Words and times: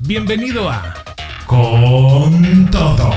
Bienvenido 0.00 0.68
a 0.70 0.94
Con 1.46 2.70
Todo, 2.70 3.10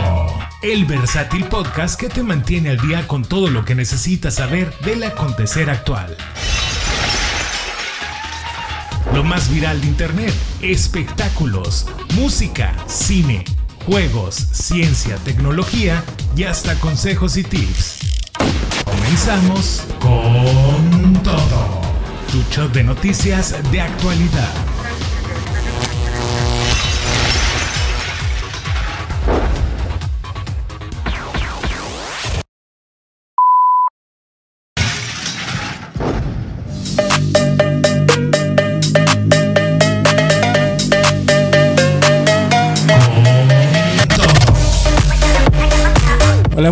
el 0.61 0.85
versátil 0.85 1.45
podcast 1.45 1.99
que 1.99 2.07
te 2.07 2.23
mantiene 2.23 2.69
al 2.71 2.77
día 2.77 3.07
con 3.07 3.23
todo 3.23 3.49
lo 3.49 3.65
que 3.65 3.75
necesitas 3.75 4.35
saber 4.35 4.73
del 4.85 5.03
acontecer 5.03 5.69
actual. 5.69 6.15
Lo 9.13 9.23
más 9.23 9.51
viral 9.51 9.81
de 9.81 9.87
Internet, 9.87 10.33
espectáculos, 10.61 11.87
música, 12.15 12.73
cine, 12.87 13.43
juegos, 13.85 14.35
ciencia, 14.35 15.17
tecnología 15.17 16.03
y 16.37 16.43
hasta 16.43 16.75
consejos 16.75 17.35
y 17.35 17.43
tips. 17.43 17.99
Comenzamos 18.85 19.83
con 19.99 21.13
todo. 21.21 21.81
Tu 22.31 22.41
show 22.53 22.69
de 22.69 22.83
noticias 22.83 23.55
de 23.71 23.81
actualidad. 23.81 24.70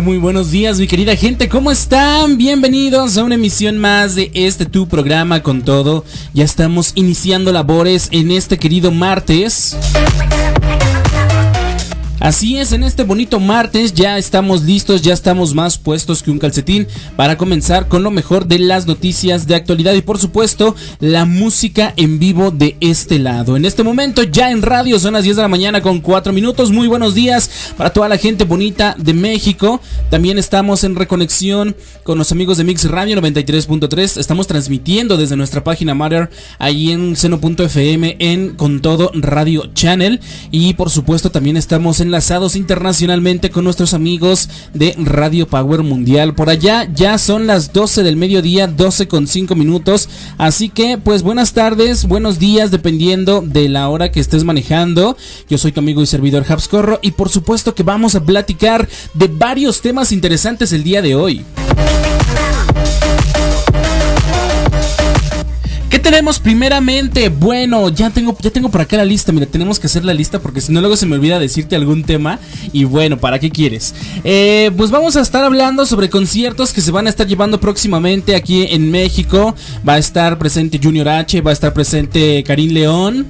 Muy 0.02 0.16
buenos 0.16 0.50
días, 0.50 0.78
mi 0.78 0.86
querida 0.86 1.14
gente. 1.14 1.48
¿Cómo 1.48 1.70
están? 1.70 2.38
Bienvenidos 2.38 3.18
a 3.18 3.24
una 3.24 3.34
emisión 3.34 3.76
más 3.76 4.14
de 4.14 4.30
este 4.32 4.64
tu 4.64 4.88
programa 4.88 5.42
con 5.42 5.62
todo. 5.62 6.04
Ya 6.32 6.44
estamos 6.44 6.92
iniciando 6.94 7.52
labores 7.52 8.08
en 8.10 8.30
este 8.30 8.58
querido 8.58 8.90
martes. 8.92 9.76
Así 12.20 12.58
es, 12.58 12.72
en 12.72 12.82
este 12.82 13.02
bonito 13.02 13.40
martes 13.40 13.94
ya 13.94 14.18
estamos 14.18 14.62
listos, 14.64 15.00
ya 15.00 15.14
estamos 15.14 15.54
más 15.54 15.78
puestos 15.78 16.22
que 16.22 16.30
un 16.30 16.38
calcetín 16.38 16.86
para 17.16 17.38
comenzar 17.38 17.88
con 17.88 18.02
lo 18.02 18.10
mejor 18.10 18.46
de 18.46 18.58
las 18.58 18.86
noticias 18.86 19.46
de 19.46 19.54
actualidad 19.54 19.94
y 19.94 20.02
por 20.02 20.18
supuesto 20.18 20.76
la 20.98 21.24
música 21.24 21.94
en 21.96 22.18
vivo 22.18 22.50
de 22.50 22.76
este 22.80 23.18
lado. 23.18 23.56
En 23.56 23.64
este 23.64 23.84
momento 23.84 24.22
ya 24.22 24.50
en 24.50 24.60
radio 24.60 24.98
son 24.98 25.14
las 25.14 25.24
10 25.24 25.36
de 25.36 25.42
la 25.42 25.48
mañana 25.48 25.80
con 25.80 26.00
4 26.00 26.34
minutos. 26.34 26.70
Muy 26.70 26.88
buenos 26.88 27.14
días 27.14 27.72
para 27.78 27.90
toda 27.90 28.06
la 28.06 28.18
gente 28.18 28.44
bonita 28.44 28.94
de 28.98 29.14
México. 29.14 29.80
También 30.10 30.36
estamos 30.38 30.84
en 30.84 30.96
reconexión 30.96 31.74
con 32.02 32.18
los 32.18 32.32
amigos 32.32 32.58
de 32.58 32.64
Mix 32.64 32.84
Radio 32.84 33.16
93.3. 33.16 34.18
Estamos 34.20 34.46
transmitiendo 34.46 35.16
desde 35.16 35.36
nuestra 35.36 35.64
página 35.64 35.94
Matter 35.94 36.28
ahí 36.58 36.90
en 36.90 37.16
seno.fm 37.16 38.16
en 38.18 38.56
Con 38.56 38.82
Todo 38.82 39.10
Radio 39.14 39.70
Channel 39.72 40.20
y 40.50 40.74
por 40.74 40.90
supuesto 40.90 41.30
también 41.30 41.56
estamos 41.56 42.00
en 42.00 42.09
enlazados 42.10 42.56
internacionalmente 42.56 43.50
con 43.50 43.62
nuestros 43.62 43.94
amigos 43.94 44.48
de 44.74 44.96
Radio 44.98 45.46
Power 45.46 45.84
Mundial. 45.84 46.34
Por 46.34 46.50
allá 46.50 46.88
ya 46.92 47.18
son 47.18 47.46
las 47.46 47.72
12 47.72 48.02
del 48.02 48.16
mediodía, 48.16 48.66
12 48.66 49.06
con 49.06 49.28
5 49.28 49.54
minutos. 49.54 50.08
Así 50.36 50.70
que, 50.70 50.98
pues 50.98 51.22
buenas 51.22 51.52
tardes, 51.52 52.06
buenos 52.06 52.40
días, 52.40 52.72
dependiendo 52.72 53.42
de 53.42 53.68
la 53.68 53.88
hora 53.88 54.10
que 54.10 54.18
estés 54.18 54.42
manejando. 54.42 55.16
Yo 55.48 55.56
soy 55.56 55.70
tu 55.70 55.78
amigo 55.78 56.02
y 56.02 56.06
servidor 56.06 56.44
Habscorro 56.48 56.98
y 57.00 57.12
por 57.12 57.28
supuesto 57.28 57.76
que 57.76 57.84
vamos 57.84 58.16
a 58.16 58.24
platicar 58.24 58.88
de 59.14 59.28
varios 59.28 59.80
temas 59.80 60.10
interesantes 60.10 60.72
el 60.72 60.82
día 60.82 61.02
de 61.02 61.14
hoy. 61.14 61.44
¿Qué 65.90 65.98
tenemos 65.98 66.38
primeramente? 66.38 67.28
Bueno, 67.30 67.88
ya 67.88 68.10
tengo, 68.10 68.36
ya 68.40 68.50
tengo 68.50 68.70
por 68.70 68.80
acá 68.80 68.96
la 68.96 69.04
lista. 69.04 69.32
Mira, 69.32 69.46
tenemos 69.46 69.80
que 69.80 69.88
hacer 69.88 70.04
la 70.04 70.14
lista 70.14 70.38
porque 70.38 70.60
si 70.60 70.72
no 70.72 70.80
luego 70.80 70.96
se 70.96 71.04
me 71.04 71.16
olvida 71.16 71.40
decirte 71.40 71.74
algún 71.74 72.04
tema. 72.04 72.38
Y 72.72 72.84
bueno, 72.84 73.18
¿para 73.18 73.40
qué 73.40 73.50
quieres? 73.50 73.92
Eh, 74.22 74.70
pues 74.76 74.92
vamos 74.92 75.16
a 75.16 75.20
estar 75.20 75.42
hablando 75.42 75.84
sobre 75.86 76.08
conciertos 76.08 76.72
que 76.72 76.80
se 76.80 76.92
van 76.92 77.08
a 77.08 77.10
estar 77.10 77.26
llevando 77.26 77.58
próximamente 77.58 78.36
aquí 78.36 78.68
en 78.70 78.88
México. 78.92 79.56
Va 79.86 79.94
a 79.94 79.98
estar 79.98 80.38
presente 80.38 80.78
Junior 80.80 81.08
H, 81.08 81.40
va 81.40 81.50
a 81.50 81.54
estar 81.54 81.72
presente 81.72 82.44
Karim 82.44 82.70
León. 82.70 83.26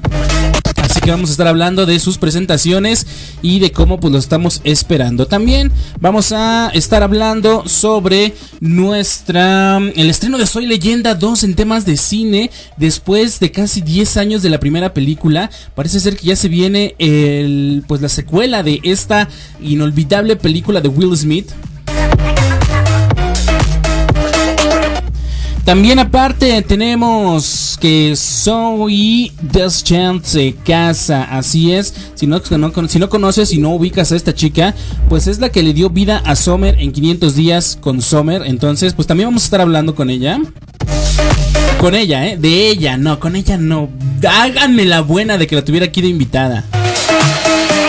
Así 0.91 1.01
que 1.01 1.13
vamos 1.13 1.31
a 1.31 1.35
estar 1.35 1.47
hablando 1.47 1.87
de 1.87 2.01
sus 2.01 2.19
presentaciones 2.19 3.07
y 3.43 3.61
de 3.61 3.71
cómo 3.71 4.01
pues 4.01 4.13
lo 4.13 4.19
estamos 4.19 4.61
esperando. 4.65 5.29
También 5.29 5.71
vamos 6.01 6.33
a 6.33 6.69
estar 6.75 7.05
hablando 7.05 7.69
sobre 7.69 8.35
nuestra 8.59 9.79
el 9.79 10.11
estreno 10.11 10.37
de 10.37 10.47
Soy 10.47 10.67
Leyenda 10.67 11.15
2 11.15 11.45
en 11.45 11.55
temas 11.55 11.87
de 11.87 11.97
cine 11.97 12.51
después 12.77 13.39
de 13.39 13.53
casi 13.53 13.83
10 13.83 14.17
años 14.17 14.43
de 14.43 14.51
la 14.51 14.59
primera 14.59 14.93
película. 14.93 15.49
Parece 15.77 16.01
ser 16.01 16.17
que 16.17 16.27
ya 16.27 16.35
se 16.35 16.49
viene 16.49 16.97
el 16.99 17.85
pues 17.87 18.01
la 18.01 18.09
secuela 18.09 18.65
de 18.65 18.81
esta 18.83 19.29
inolvidable 19.63 20.35
película 20.35 20.81
de 20.81 20.89
Will 20.89 21.17
Smith. 21.17 21.53
También 25.71 26.01
aparte 26.01 26.63
tenemos 26.63 27.79
que 27.81 28.15
Zoe 28.17 29.31
Deschamps 29.41 30.31
se 30.31 30.57
casa, 30.67 31.23
así 31.23 31.73
es. 31.73 31.95
Si 32.17 32.27
no, 32.27 32.41
si 32.89 32.99
no 32.99 33.09
conoces 33.09 33.53
y 33.53 33.59
no 33.59 33.71
ubicas 33.77 34.11
a 34.11 34.17
esta 34.17 34.35
chica, 34.35 34.75
pues 35.09 35.29
es 35.29 35.39
la 35.39 35.51
que 35.51 35.63
le 35.63 35.73
dio 35.73 35.89
vida 35.89 36.25
a 36.27 36.35
Sommer 36.35 36.75
en 36.81 36.91
500 36.91 37.37
días 37.37 37.79
con 37.81 38.03
Sommer. 38.03 38.43
Entonces, 38.47 38.95
pues 38.95 39.07
también 39.07 39.29
vamos 39.29 39.45
a 39.45 39.47
estar 39.47 39.61
hablando 39.61 39.95
con 39.95 40.11
ella. 40.11 40.41
Con 41.79 41.95
ella, 41.95 42.27
¿eh? 42.27 42.37
De 42.37 42.69
ella, 42.69 42.97
no, 42.97 43.21
con 43.21 43.37
ella 43.37 43.57
no. 43.57 43.91
Háganme 44.29 44.87
la 44.87 45.03
buena 45.03 45.39
de 45.39 45.47
que 45.47 45.55
la 45.55 45.65
tuviera 45.65 45.87
aquí 45.87 46.03
de 46.03 46.09
invitada. 46.09 46.65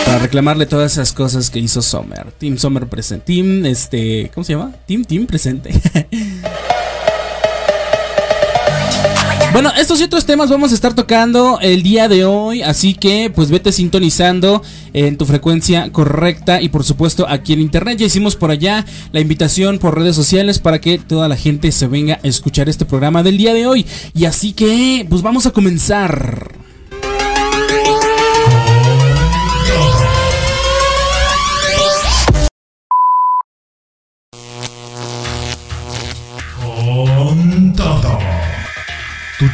Para 0.06 0.20
reclamarle 0.20 0.66
todas 0.66 0.92
esas 0.92 1.12
cosas 1.12 1.50
que 1.50 1.58
hizo 1.58 1.82
Sommer. 1.82 2.30
Team 2.38 2.58
Sommer 2.58 2.86
presente. 2.86 3.24
Team, 3.26 3.66
este, 3.66 4.30
¿cómo 4.32 4.44
se 4.44 4.52
llama? 4.52 4.70
Team, 4.86 5.04
Team 5.04 5.26
presente. 5.26 5.72
Bueno, 9.52 9.70
estos 9.78 10.00
y 10.00 10.04
otros 10.04 10.24
temas 10.24 10.48
vamos 10.48 10.72
a 10.72 10.74
estar 10.74 10.94
tocando 10.94 11.58
el 11.60 11.82
día 11.82 12.08
de 12.08 12.24
hoy, 12.24 12.62
así 12.62 12.94
que 12.94 13.30
pues 13.34 13.50
vete 13.50 13.70
sintonizando 13.70 14.62
en 14.94 15.18
tu 15.18 15.26
frecuencia 15.26 15.92
correcta 15.92 16.62
y 16.62 16.70
por 16.70 16.84
supuesto 16.84 17.26
aquí 17.28 17.52
en 17.52 17.60
internet. 17.60 17.98
Ya 17.98 18.06
hicimos 18.06 18.34
por 18.34 18.50
allá 18.50 18.86
la 19.12 19.20
invitación 19.20 19.78
por 19.78 19.98
redes 19.98 20.16
sociales 20.16 20.58
para 20.58 20.80
que 20.80 20.98
toda 20.98 21.28
la 21.28 21.36
gente 21.36 21.70
se 21.70 21.86
venga 21.86 22.18
a 22.24 22.28
escuchar 22.28 22.70
este 22.70 22.86
programa 22.86 23.22
del 23.22 23.36
día 23.36 23.52
de 23.52 23.66
hoy. 23.66 23.84
Y 24.14 24.24
así 24.24 24.54
que 24.54 25.06
pues 25.06 25.20
vamos 25.20 25.44
a 25.44 25.50
comenzar. 25.50 26.61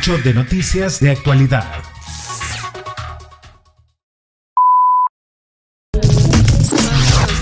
De 0.09 0.33
noticias 0.33 1.01
de 1.01 1.11
actualidad. 1.11 1.67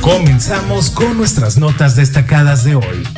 Comenzamos 0.00 0.90
con 0.90 1.16
nuestras 1.16 1.58
notas 1.58 1.94
destacadas 1.94 2.64
de 2.64 2.74
hoy. 2.74 3.08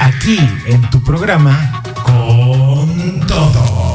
Aquí 0.00 0.40
en 0.64 0.88
tu 0.88 1.04
programa, 1.04 1.82
con 2.02 3.26
todo. 3.26 3.89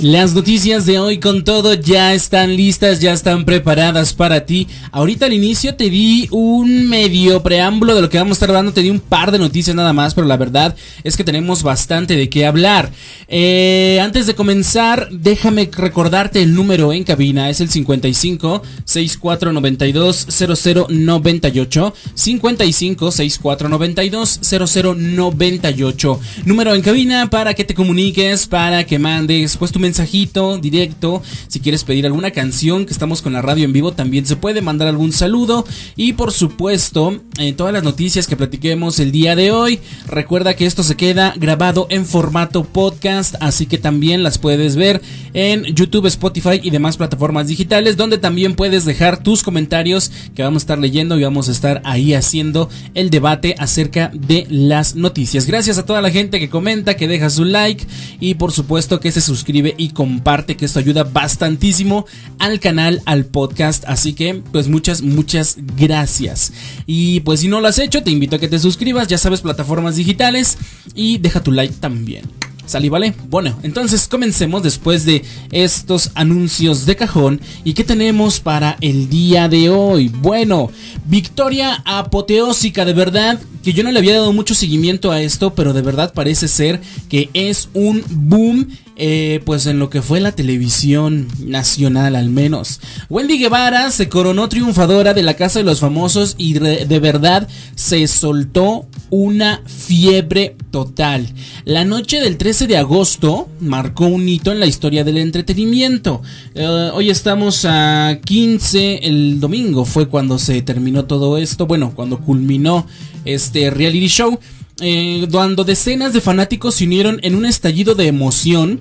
Las 0.00 0.32
noticias 0.32 0.86
de 0.86 1.00
hoy 1.00 1.18
con 1.18 1.42
todo 1.42 1.74
ya 1.74 2.14
están 2.14 2.54
listas, 2.56 3.00
ya 3.00 3.12
están 3.12 3.44
preparadas 3.44 4.14
para 4.14 4.46
ti. 4.46 4.68
Ahorita 4.92 5.26
al 5.26 5.32
inicio 5.32 5.74
te 5.74 5.90
di 5.90 6.28
un 6.30 6.88
medio 6.88 7.42
preámbulo 7.42 7.96
de 7.96 8.02
lo 8.02 8.08
que 8.08 8.16
vamos 8.16 8.36
a 8.36 8.36
estar 8.36 8.50
hablando, 8.50 8.72
te 8.72 8.82
di 8.82 8.90
un 8.90 9.00
par 9.00 9.32
de 9.32 9.40
noticias 9.40 9.74
nada 9.74 9.92
más, 9.92 10.14
pero 10.14 10.28
la 10.28 10.36
verdad 10.36 10.76
es 11.02 11.16
que 11.16 11.24
tenemos 11.24 11.64
bastante 11.64 12.14
de 12.14 12.30
qué 12.30 12.46
hablar. 12.46 12.92
Eh, 13.26 13.98
antes 14.00 14.28
de 14.28 14.36
comenzar, 14.36 15.08
déjame 15.10 15.68
recordarte 15.72 16.42
el 16.42 16.54
número 16.54 16.92
en 16.92 17.02
cabina, 17.02 17.50
es 17.50 17.60
el 17.60 17.68
55 17.68 18.62
6492 18.84 20.28
0098 20.28 21.94
55 22.14 23.10
6492 23.10 24.40
0098 24.42 26.20
número 26.44 26.74
en 26.76 26.82
cabina 26.82 27.30
para 27.30 27.54
que 27.54 27.64
te 27.64 27.74
comuniques, 27.74 28.46
para 28.46 28.86
que 28.86 29.00
mandes 29.00 29.56
pues 29.56 29.72
tu 29.72 29.80
mensajito 29.88 30.58
directo. 30.58 31.22
Si 31.48 31.60
quieres 31.60 31.82
pedir 31.82 32.04
alguna 32.04 32.30
canción 32.30 32.84
que 32.84 32.92
estamos 32.92 33.22
con 33.22 33.32
la 33.32 33.40
radio 33.40 33.64
en 33.64 33.72
vivo, 33.72 33.92
también 33.92 34.26
se 34.26 34.36
puede 34.36 34.60
mandar 34.60 34.86
algún 34.86 35.12
saludo. 35.12 35.64
Y 35.96 36.12
por 36.12 36.30
supuesto, 36.30 37.22
en 37.38 37.56
todas 37.56 37.72
las 37.72 37.82
noticias 37.82 38.26
que 38.26 38.36
platiquemos 38.36 39.00
el 39.00 39.12
día 39.12 39.34
de 39.34 39.50
hoy, 39.50 39.80
recuerda 40.06 40.54
que 40.54 40.66
esto 40.66 40.82
se 40.82 40.96
queda 40.96 41.32
grabado 41.36 41.86
en 41.88 42.04
formato 42.04 42.64
podcast, 42.64 43.34
así 43.40 43.64
que 43.64 43.78
también 43.78 44.22
las 44.22 44.36
puedes 44.36 44.76
ver 44.76 45.00
en 45.32 45.64
YouTube, 45.64 46.06
Spotify 46.06 46.60
y 46.62 46.68
demás 46.68 46.98
plataformas 46.98 47.48
digitales, 47.48 47.96
donde 47.96 48.18
también 48.18 48.54
puedes 48.54 48.84
dejar 48.84 49.22
tus 49.22 49.42
comentarios 49.42 50.12
que 50.34 50.42
vamos 50.42 50.62
a 50.62 50.64
estar 50.64 50.78
leyendo 50.78 51.18
y 51.18 51.22
vamos 51.22 51.48
a 51.48 51.52
estar 51.52 51.80
ahí 51.84 52.12
haciendo 52.12 52.68
el 52.92 53.08
debate 53.08 53.54
acerca 53.58 54.10
de 54.12 54.46
las 54.50 54.96
noticias. 54.96 55.46
Gracias 55.46 55.78
a 55.78 55.86
toda 55.86 56.02
la 56.02 56.10
gente 56.10 56.40
que 56.40 56.50
comenta, 56.50 56.94
que 56.94 57.08
deja 57.08 57.30
su 57.30 57.46
like 57.46 57.86
y 58.20 58.34
por 58.34 58.52
supuesto 58.52 59.00
que 59.00 59.12
se 59.12 59.22
suscribe 59.22 59.74
y 59.78 59.90
comparte, 59.90 60.56
que 60.56 60.66
esto 60.66 60.78
ayuda 60.78 61.04
bastantísimo 61.04 62.04
al 62.38 62.60
canal, 62.60 63.00
al 63.06 63.24
podcast. 63.24 63.84
Así 63.86 64.12
que 64.12 64.42
pues 64.52 64.68
muchas, 64.68 65.00
muchas 65.00 65.56
gracias. 65.76 66.52
Y 66.86 67.20
pues 67.20 67.40
si 67.40 67.48
no 67.48 67.60
lo 67.60 67.68
has 67.68 67.78
hecho, 67.78 68.02
te 68.02 68.10
invito 68.10 68.36
a 68.36 68.38
que 68.38 68.48
te 68.48 68.58
suscribas, 68.58 69.08
ya 69.08 69.16
sabes, 69.16 69.40
plataformas 69.40 69.96
digitales 69.96 70.58
y 70.94 71.18
deja 71.18 71.42
tu 71.42 71.52
like 71.52 71.74
también. 71.80 72.24
¿Salí, 72.68 72.90
vale? 72.90 73.14
Bueno, 73.30 73.58
entonces 73.62 74.08
comencemos 74.08 74.62
después 74.62 75.06
de 75.06 75.24
estos 75.52 76.10
anuncios 76.14 76.84
de 76.84 76.96
cajón. 76.96 77.40
¿Y 77.64 77.72
qué 77.72 77.82
tenemos 77.82 78.40
para 78.40 78.76
el 78.82 79.08
día 79.08 79.48
de 79.48 79.70
hoy? 79.70 80.08
Bueno, 80.08 80.70
victoria 81.06 81.82
apoteósica, 81.86 82.84
de 82.84 82.92
verdad, 82.92 83.40
que 83.62 83.72
yo 83.72 83.82
no 83.82 83.90
le 83.90 83.98
había 83.98 84.18
dado 84.18 84.34
mucho 84.34 84.54
seguimiento 84.54 85.10
a 85.10 85.22
esto, 85.22 85.54
pero 85.54 85.72
de 85.72 85.80
verdad 85.80 86.12
parece 86.12 86.46
ser 86.46 86.82
que 87.08 87.30
es 87.32 87.70
un 87.72 88.04
boom 88.10 88.68
eh, 88.98 89.40
pues 89.44 89.66
en 89.66 89.78
lo 89.78 89.90
que 89.90 90.02
fue 90.02 90.20
la 90.20 90.32
televisión 90.32 91.28
nacional 91.38 92.16
al 92.16 92.28
menos. 92.28 92.80
Wendy 93.08 93.38
Guevara 93.38 93.90
se 93.90 94.08
coronó 94.08 94.48
triunfadora 94.48 95.14
de 95.14 95.22
la 95.22 95.34
Casa 95.34 95.60
de 95.60 95.64
los 95.64 95.80
Famosos 95.80 96.34
y 96.36 96.54
de 96.54 96.98
verdad 97.00 97.48
se 97.74 98.06
soltó 98.08 98.88
una 99.10 99.62
fiebre 99.66 100.56
total. 100.70 101.32
La 101.64 101.84
noche 101.84 102.20
del 102.20 102.36
13 102.36 102.66
de 102.66 102.76
agosto 102.76 103.48
marcó 103.60 104.06
un 104.06 104.28
hito 104.28 104.52
en 104.52 104.60
la 104.60 104.66
historia 104.66 105.04
del 105.04 105.18
entretenimiento. 105.18 106.22
Eh, 106.54 106.90
hoy 106.92 107.10
estamos 107.10 107.64
a 107.64 108.18
15, 108.24 109.06
el 109.06 109.40
domingo 109.40 109.84
fue 109.84 110.08
cuando 110.08 110.38
se 110.38 110.60
terminó 110.62 111.04
todo 111.04 111.38
esto, 111.38 111.66
bueno, 111.66 111.92
cuando 111.94 112.18
culminó 112.20 112.86
este 113.24 113.70
reality 113.70 114.08
show. 114.08 114.38
Eh, 114.80 115.26
cuando 115.32 115.64
decenas 115.64 116.12
de 116.12 116.20
fanáticos 116.20 116.76
se 116.76 116.84
unieron 116.84 117.18
en 117.22 117.34
un 117.34 117.46
estallido 117.46 117.96
de 117.96 118.06
emoción 118.06 118.80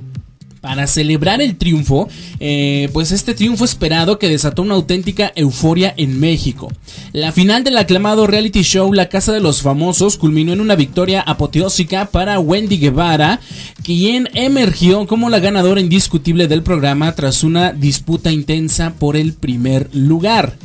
para 0.67 0.85
celebrar 0.85 1.41
el 1.41 1.55
triunfo, 1.55 2.09
eh, 2.41 2.89
pues 2.91 3.13
este 3.13 3.33
triunfo 3.33 3.63
esperado 3.63 4.19
que 4.19 4.27
desató 4.27 4.63
una 4.63 4.73
auténtica 4.73 5.31
euforia 5.33 5.93
en 5.95 6.19
México. 6.19 6.67
La 7.13 7.31
final 7.31 7.63
del 7.63 7.77
aclamado 7.77 8.27
reality 8.27 8.63
show 8.63 8.91
La 8.91 9.07
Casa 9.07 9.31
de 9.31 9.39
los 9.39 9.61
Famosos 9.61 10.17
culminó 10.17 10.51
en 10.51 10.59
una 10.59 10.75
victoria 10.75 11.21
apoteósica 11.21 12.07
para 12.07 12.41
Wendy 12.41 12.79
Guevara, 12.79 13.39
quien 13.81 14.27
emergió 14.33 15.07
como 15.07 15.29
la 15.29 15.39
ganadora 15.39 15.79
indiscutible 15.79 16.49
del 16.49 16.63
programa 16.63 17.15
tras 17.15 17.45
una 17.45 17.71
disputa 17.71 18.29
intensa 18.33 18.93
por 18.99 19.15
el 19.15 19.31
primer 19.31 19.87
lugar. 19.93 20.57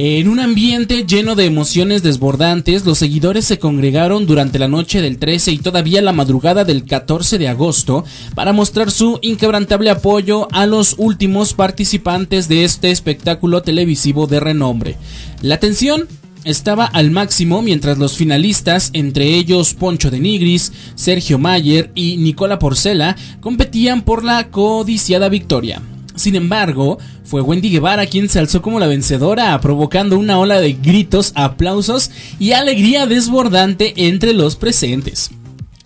En 0.00 0.28
un 0.28 0.38
ambiente 0.38 1.04
lleno 1.04 1.34
de 1.34 1.44
emociones 1.44 2.04
desbordantes, 2.04 2.86
los 2.86 2.98
seguidores 2.98 3.46
se 3.46 3.58
congregaron 3.58 4.26
durante 4.26 4.60
la 4.60 4.68
noche 4.68 5.02
del 5.02 5.18
13 5.18 5.50
y 5.50 5.58
todavía 5.58 6.00
la 6.00 6.12
madrugada 6.12 6.62
del 6.62 6.84
14 6.84 7.36
de 7.36 7.48
agosto 7.48 8.04
para 8.36 8.52
mostrar 8.52 8.92
su 8.92 9.18
inquebrantable 9.22 9.90
apoyo 9.90 10.46
a 10.52 10.66
los 10.66 10.94
últimos 10.98 11.52
participantes 11.52 12.46
de 12.46 12.62
este 12.62 12.92
espectáculo 12.92 13.62
televisivo 13.62 14.28
de 14.28 14.38
renombre. 14.38 14.96
La 15.42 15.58
tensión 15.58 16.06
estaba 16.44 16.84
al 16.84 17.10
máximo 17.10 17.60
mientras 17.60 17.98
los 17.98 18.16
finalistas, 18.16 18.90
entre 18.92 19.34
ellos 19.34 19.74
Poncho 19.74 20.12
de 20.12 20.20
Nigris, 20.20 20.72
Sergio 20.94 21.40
Mayer 21.40 21.90
y 21.96 22.18
Nicola 22.18 22.60
Porcela, 22.60 23.16
competían 23.40 24.02
por 24.02 24.22
la 24.22 24.52
codiciada 24.52 25.28
victoria. 25.28 25.82
Sin 26.18 26.34
embargo, 26.34 26.98
fue 27.24 27.40
Wendy 27.40 27.70
Guevara 27.70 28.06
quien 28.06 28.28
se 28.28 28.38
alzó 28.38 28.60
como 28.60 28.80
la 28.80 28.86
vencedora, 28.86 29.60
provocando 29.60 30.18
una 30.18 30.38
ola 30.38 30.60
de 30.60 30.72
gritos, 30.72 31.32
aplausos 31.34 32.10
y 32.38 32.52
alegría 32.52 33.06
desbordante 33.06 33.94
entre 33.96 34.32
los 34.32 34.56
presentes. 34.56 35.30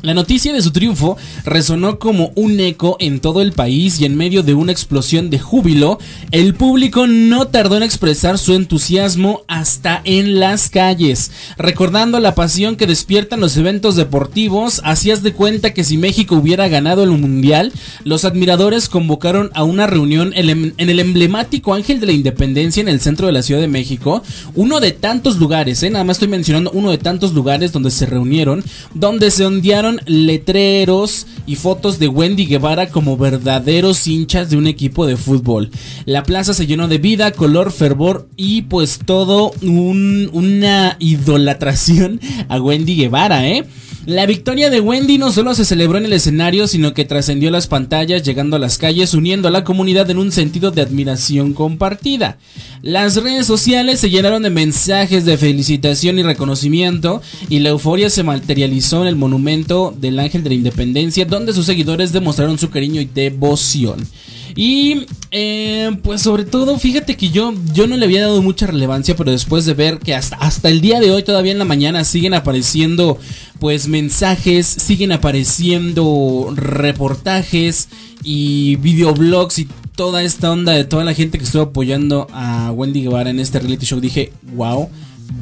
La 0.02 0.14
noticia 0.14 0.52
de 0.52 0.60
su 0.60 0.72
triunfo 0.72 1.16
resonó 1.44 2.00
como 2.00 2.32
un 2.34 2.58
eco 2.58 2.96
en 2.98 3.20
todo 3.20 3.40
el 3.40 3.52
país 3.52 4.00
y 4.00 4.04
en 4.04 4.16
medio 4.16 4.42
de 4.42 4.52
una 4.52 4.72
explosión 4.72 5.30
de 5.30 5.38
júbilo, 5.38 6.00
el 6.32 6.54
público 6.54 7.06
no 7.06 7.46
tardó 7.46 7.76
en 7.76 7.84
expresar 7.84 8.36
su 8.36 8.54
entusiasmo 8.54 9.42
hasta 9.46 10.02
en 10.04 10.40
las 10.40 10.70
calles. 10.70 11.30
Recordando 11.56 12.18
la 12.18 12.34
pasión 12.34 12.74
que 12.74 12.88
despiertan 12.88 13.38
los 13.38 13.56
eventos 13.56 13.94
deportivos, 13.94 14.80
hacías 14.82 15.22
de 15.22 15.34
cuenta 15.34 15.72
que 15.72 15.84
si 15.84 15.98
México 15.98 16.34
hubiera 16.34 16.66
ganado 16.66 17.04
el 17.04 17.10
Mundial, 17.10 17.72
los 18.02 18.24
admiradores 18.24 18.88
convocaron 18.88 19.50
a 19.54 19.62
una 19.62 19.86
reunión 19.86 20.32
en 20.34 20.74
el 20.76 20.98
emblemático 20.98 21.74
Ángel 21.74 22.00
de 22.00 22.06
la 22.06 22.12
Independencia 22.12 22.80
en 22.80 22.88
el 22.88 23.00
centro 23.00 23.28
de 23.28 23.32
la 23.34 23.42
Ciudad 23.42 23.60
de 23.60 23.68
México, 23.68 24.24
uno 24.56 24.80
de 24.80 24.90
tantos 24.90 25.36
lugares, 25.36 25.80
¿eh? 25.84 25.90
nada 25.90 26.04
más 26.04 26.16
estoy 26.16 26.28
mencionando 26.28 26.72
uno 26.72 26.90
de 26.90 26.98
tantos 26.98 27.34
lugares 27.34 27.70
donde 27.70 27.92
se 27.92 28.06
reunieron, 28.06 28.64
donde 28.94 29.30
se 29.30 29.46
ondearon 29.46 29.91
letreros 30.06 31.26
y 31.46 31.56
fotos 31.56 31.98
de 31.98 32.08
Wendy 32.08 32.46
Guevara 32.46 32.88
como 32.88 33.16
verdaderos 33.16 34.06
hinchas 34.06 34.50
de 34.50 34.56
un 34.56 34.66
equipo 34.66 35.06
de 35.06 35.16
fútbol. 35.16 35.70
La 36.04 36.22
plaza 36.22 36.54
se 36.54 36.66
llenó 36.66 36.88
de 36.88 36.98
vida, 36.98 37.32
color, 37.32 37.72
fervor 37.72 38.28
y 38.36 38.62
pues 38.62 39.00
todo 39.04 39.52
una 39.62 40.96
idolatración 40.98 42.20
a 42.48 42.60
Wendy 42.60 42.96
Guevara, 42.96 43.48
¿eh? 43.48 43.64
La 44.04 44.26
victoria 44.26 44.68
de 44.68 44.80
Wendy 44.80 45.16
no 45.16 45.30
solo 45.30 45.54
se 45.54 45.64
celebró 45.64 45.96
en 45.96 46.06
el 46.06 46.12
escenario, 46.12 46.66
sino 46.66 46.92
que 46.92 47.04
trascendió 47.04 47.52
las 47.52 47.68
pantallas, 47.68 48.24
llegando 48.24 48.56
a 48.56 48.58
las 48.58 48.76
calles, 48.76 49.14
uniendo 49.14 49.46
a 49.46 49.52
la 49.52 49.62
comunidad 49.62 50.10
en 50.10 50.18
un 50.18 50.32
sentido 50.32 50.72
de 50.72 50.82
admiración 50.82 51.52
compartida. 51.52 52.36
Las 52.82 53.14
redes 53.14 53.46
sociales 53.46 54.00
se 54.00 54.10
llenaron 54.10 54.42
de 54.42 54.50
mensajes 54.50 55.24
de 55.24 55.36
felicitación 55.36 56.18
y 56.18 56.24
reconocimiento, 56.24 57.22
y 57.48 57.60
la 57.60 57.68
euforia 57.68 58.10
se 58.10 58.24
materializó 58.24 59.02
en 59.02 59.06
el 59.06 59.14
monumento 59.14 59.94
del 59.96 60.18
Ángel 60.18 60.42
de 60.42 60.48
la 60.48 60.56
Independencia, 60.56 61.24
donde 61.32 61.52
sus 61.52 61.66
seguidores 61.66 62.12
demostraron 62.12 62.58
su 62.58 62.70
cariño 62.70 63.00
y 63.00 63.06
devoción. 63.06 64.06
Y 64.54 65.06
eh, 65.30 65.90
pues 66.02 66.20
sobre 66.20 66.44
todo, 66.44 66.78
fíjate 66.78 67.16
que 67.16 67.30
yo, 67.30 67.54
yo 67.72 67.86
no 67.86 67.96
le 67.96 68.04
había 68.04 68.22
dado 68.22 68.42
mucha 68.42 68.66
relevancia, 68.66 69.16
pero 69.16 69.32
después 69.32 69.64
de 69.64 69.74
ver 69.74 69.98
que 69.98 70.14
hasta, 70.14 70.36
hasta 70.36 70.68
el 70.68 70.82
día 70.82 71.00
de 71.00 71.10
hoy, 71.10 71.22
todavía 71.22 71.52
en 71.52 71.58
la 71.58 71.64
mañana, 71.64 72.04
siguen 72.04 72.34
apareciendo 72.34 73.18
pues 73.58 73.88
mensajes, 73.88 74.66
siguen 74.66 75.12
apareciendo 75.12 76.52
reportajes 76.54 77.88
y 78.22 78.76
videoblogs 78.76 79.58
y 79.58 79.68
toda 79.96 80.22
esta 80.22 80.50
onda 80.50 80.72
de 80.72 80.84
toda 80.84 81.04
la 81.04 81.14
gente 81.14 81.38
que 81.38 81.44
estuvo 81.44 81.62
apoyando 81.62 82.26
a 82.32 82.70
Wendy 82.72 83.02
Guevara 83.02 83.30
en 83.30 83.40
este 83.40 83.58
reality 83.58 83.86
show. 83.86 84.00
Dije, 84.00 84.32
wow 84.54 84.90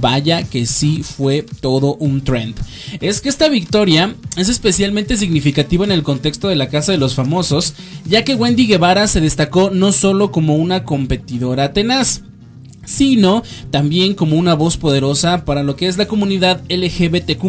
vaya 0.01 0.43
que 0.43 0.67
sí 0.67 1.03
fue 1.03 1.45
todo 1.61 1.95
un 1.97 2.23
trend. 2.23 2.55
Es 3.01 3.21
que 3.21 3.29
esta 3.29 3.49
victoria 3.49 4.15
es 4.37 4.49
especialmente 4.49 5.17
significativa 5.17 5.85
en 5.85 5.93
el 5.93 6.03
contexto 6.03 6.49
de 6.49 6.57
la 6.57 6.69
Casa 6.69 6.93
de 6.93 6.99
los 6.99 7.15
Famosos, 7.15 7.75
ya 8.07 8.25
que 8.25 8.35
Wendy 8.35 8.67
Guevara 8.67 9.07
se 9.07 9.21
destacó 9.21 9.71
no 9.71 9.93
solo 9.93 10.31
como 10.33 10.57
una 10.57 10.85
competidora 10.85 11.73
tenaz, 11.73 12.23
sino 12.85 13.43
también 13.71 14.15
como 14.15 14.37
una 14.37 14.55
voz 14.55 14.77
poderosa 14.77 15.45
para 15.45 15.63
lo 15.63 15.77
que 15.77 15.87
es 15.87 15.97
la 15.97 16.09
comunidad 16.09 16.63
LGBTQ 16.69 17.41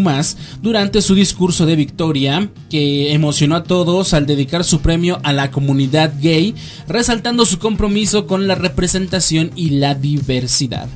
durante 0.62 1.02
su 1.02 1.16
discurso 1.16 1.66
de 1.66 1.76
victoria, 1.76 2.50
que 2.70 3.14
emocionó 3.14 3.56
a 3.56 3.64
todos 3.64 4.14
al 4.14 4.26
dedicar 4.26 4.64
su 4.64 4.82
premio 4.82 5.20
a 5.24 5.34
la 5.34 5.52
comunidad 5.52 6.14
gay, 6.22 6.54
resaltando 6.88 7.46
su 7.46 7.60
compromiso 7.60 8.28
con 8.28 8.48
la 8.48 8.56
representación 8.56 9.52
y 9.56 9.72
la 9.72 9.96
diversidad. 9.96 10.88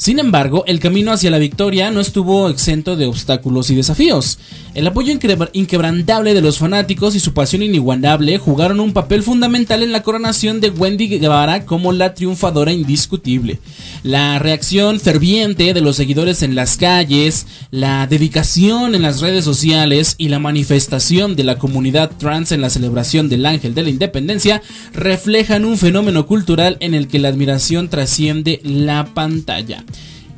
Sin 0.00 0.18
embargo, 0.18 0.64
el 0.66 0.80
camino 0.80 1.12
hacia 1.12 1.30
la 1.30 1.36
victoria 1.36 1.90
no 1.90 2.00
estuvo 2.00 2.48
exento 2.48 2.96
de 2.96 3.04
obstáculos 3.04 3.68
y 3.68 3.74
desafíos. 3.74 4.38
El 4.72 4.86
apoyo 4.86 5.12
inquebrantable 5.52 6.32
de 6.32 6.40
los 6.40 6.56
fanáticos 6.56 7.14
y 7.14 7.20
su 7.20 7.34
pasión 7.34 7.62
inigualable 7.62 8.38
jugaron 8.38 8.80
un 8.80 8.94
papel 8.94 9.22
fundamental 9.22 9.82
en 9.82 9.92
la 9.92 10.02
coronación 10.02 10.62
de 10.62 10.70
Wendy 10.70 11.06
Guevara 11.18 11.66
como 11.66 11.92
la 11.92 12.14
triunfadora 12.14 12.72
indiscutible. 12.72 13.58
La 14.02 14.38
reacción 14.38 15.00
ferviente 15.00 15.74
de 15.74 15.82
los 15.82 15.96
seguidores 15.96 16.42
en 16.42 16.54
las 16.54 16.78
calles, 16.78 17.46
la 17.70 18.06
dedicación 18.06 18.94
en 18.94 19.02
las 19.02 19.20
redes 19.20 19.44
sociales 19.44 20.14
y 20.16 20.28
la 20.28 20.38
manifestación 20.38 21.36
de 21.36 21.44
la 21.44 21.58
comunidad 21.58 22.10
trans 22.16 22.52
en 22.52 22.62
la 22.62 22.70
celebración 22.70 23.28
del 23.28 23.44
Ángel 23.44 23.74
de 23.74 23.82
la 23.82 23.90
Independencia 23.90 24.62
reflejan 24.94 25.66
un 25.66 25.76
fenómeno 25.76 26.24
cultural 26.24 26.78
en 26.80 26.94
el 26.94 27.06
que 27.06 27.18
la 27.18 27.28
admiración 27.28 27.90
trasciende 27.90 28.62
la 28.64 29.12
pantalla. 29.12 29.84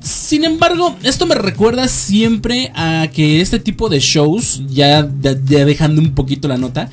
Sin 0.03 0.45
embargo, 0.45 0.97
esto 1.03 1.27
me 1.27 1.35
recuerda 1.35 1.87
siempre 1.89 2.73
a 2.75 3.09
que 3.13 3.41
este 3.41 3.59
tipo 3.61 3.89
de 3.89 4.01
shows, 4.01 4.63
ya, 4.69 5.03
dejando 5.03 6.01
un 6.01 6.15
poquito 6.15 6.49
la 6.49 6.59
nota, 6.59 6.91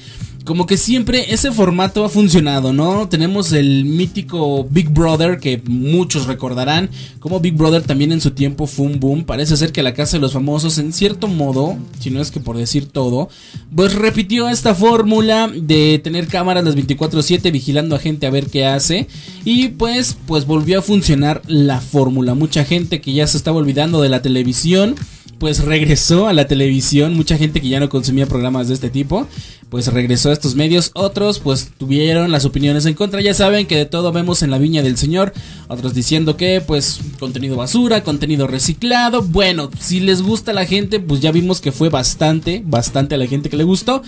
como 0.49 0.65
que 0.65 0.77
siempre 0.77 1.31
ese 1.31 1.51
formato 1.51 2.03
ha 2.03 2.09
funcionado, 2.09 2.73
¿no? 2.73 3.07
Tenemos 3.07 3.53
el 3.53 3.85
mítico 3.85 4.63
Big 4.67 4.89
Brother 4.89 5.37
que 5.37 5.61
muchos 5.67 6.25
recordarán, 6.25 6.89
como 7.19 7.39
Big 7.39 7.53
Brother 7.53 7.83
también 7.83 8.11
en 8.11 8.19
su 8.19 8.31
tiempo 8.31 8.65
fue 8.65 8.87
un 8.87 8.99
boom. 8.99 9.25
Parece 9.25 9.55
ser 9.57 9.71
que 9.71 9.83
la 9.83 9.93
Casa 9.93 10.17
de 10.17 10.21
los 10.21 10.33
Famosos, 10.33 10.79
en 10.79 10.91
cierto 10.91 11.27
modo, 11.27 11.77
si 11.99 12.09
no 12.09 12.19
es 12.19 12.31
que 12.31 12.39
por 12.39 12.57
decir 12.57 12.87
todo, 12.87 13.29
pues 13.75 13.93
repitió 13.93 14.49
esta 14.49 14.73
fórmula 14.73 15.51
de 15.55 16.01
tener 16.03 16.25
cámaras 16.25 16.63
las 16.63 16.75
24/7 16.75 17.51
vigilando 17.51 17.95
a 17.95 17.99
gente 17.99 18.25
a 18.25 18.31
ver 18.31 18.47
qué 18.47 18.65
hace 18.65 19.07
y 19.45 19.67
pues 19.67 20.17
pues 20.25 20.47
volvió 20.47 20.79
a 20.79 20.81
funcionar 20.81 21.43
la 21.45 21.79
fórmula. 21.79 22.33
Mucha 22.33 22.65
gente 22.65 23.01
que 23.01 23.13
ya 23.13 23.27
se 23.27 23.37
estaba 23.37 23.57
olvidando 23.57 24.01
de 24.01 24.09
la 24.09 24.23
televisión 24.23 24.95
pues 25.39 25.63
regresó 25.63 26.27
a 26.27 26.33
la 26.33 26.47
televisión, 26.47 27.15
mucha 27.15 27.37
gente 27.37 27.61
que 27.61 27.69
ya 27.69 27.79
no 27.79 27.89
consumía 27.89 28.25
programas 28.25 28.67
de 28.67 28.73
este 28.73 28.89
tipo, 28.89 29.25
pues 29.69 29.87
regresó 29.87 30.29
a 30.29 30.33
estos 30.33 30.55
medios, 30.55 30.91
otros 30.95 31.39
pues 31.39 31.71
tuvieron 31.77 32.31
las 32.31 32.43
opiniones 32.43 32.85
en 32.85 32.93
contra, 32.93 33.21
ya 33.21 33.33
saben 33.33 33.65
que 33.65 33.77
de 33.77 33.85
todo 33.85 34.11
vemos 34.11 34.43
en 34.43 34.51
la 34.51 34.57
viña 34.57 34.83
del 34.83 34.97
señor, 34.97 35.31
otros 35.67 35.93
diciendo 35.93 36.35
que 36.35 36.61
pues 36.61 36.99
contenido 37.19 37.55
basura, 37.55 38.03
contenido 38.03 38.47
reciclado, 38.47 39.21
bueno, 39.21 39.69
si 39.79 40.01
les 40.01 40.21
gusta 40.21 40.51
a 40.51 40.55
la 40.55 40.65
gente, 40.65 40.99
pues 40.99 41.21
ya 41.21 41.31
vimos 41.31 41.61
que 41.61 41.71
fue 41.71 41.89
bastante, 41.89 42.61
bastante 42.65 43.15
a 43.15 43.17
la 43.17 43.27
gente 43.27 43.49
que 43.49 43.57
le 43.57 43.63
gustó, 43.63 44.01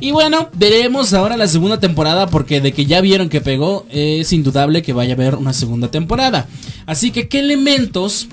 y 0.00 0.12
bueno, 0.12 0.48
veremos 0.54 1.12
ahora 1.12 1.36
la 1.36 1.48
segunda 1.48 1.80
temporada 1.80 2.28
porque 2.28 2.60
de 2.60 2.72
que 2.72 2.86
ya 2.86 3.00
vieron 3.02 3.28
que 3.28 3.42
pegó, 3.42 3.84
es 3.90 4.32
indudable 4.32 4.82
que 4.82 4.94
vaya 4.94 5.12
a 5.12 5.16
haber 5.16 5.34
una 5.34 5.52
segunda 5.52 5.90
temporada, 5.90 6.48
así 6.86 7.10
que 7.10 7.28
qué 7.28 7.40
elementos 7.40 8.28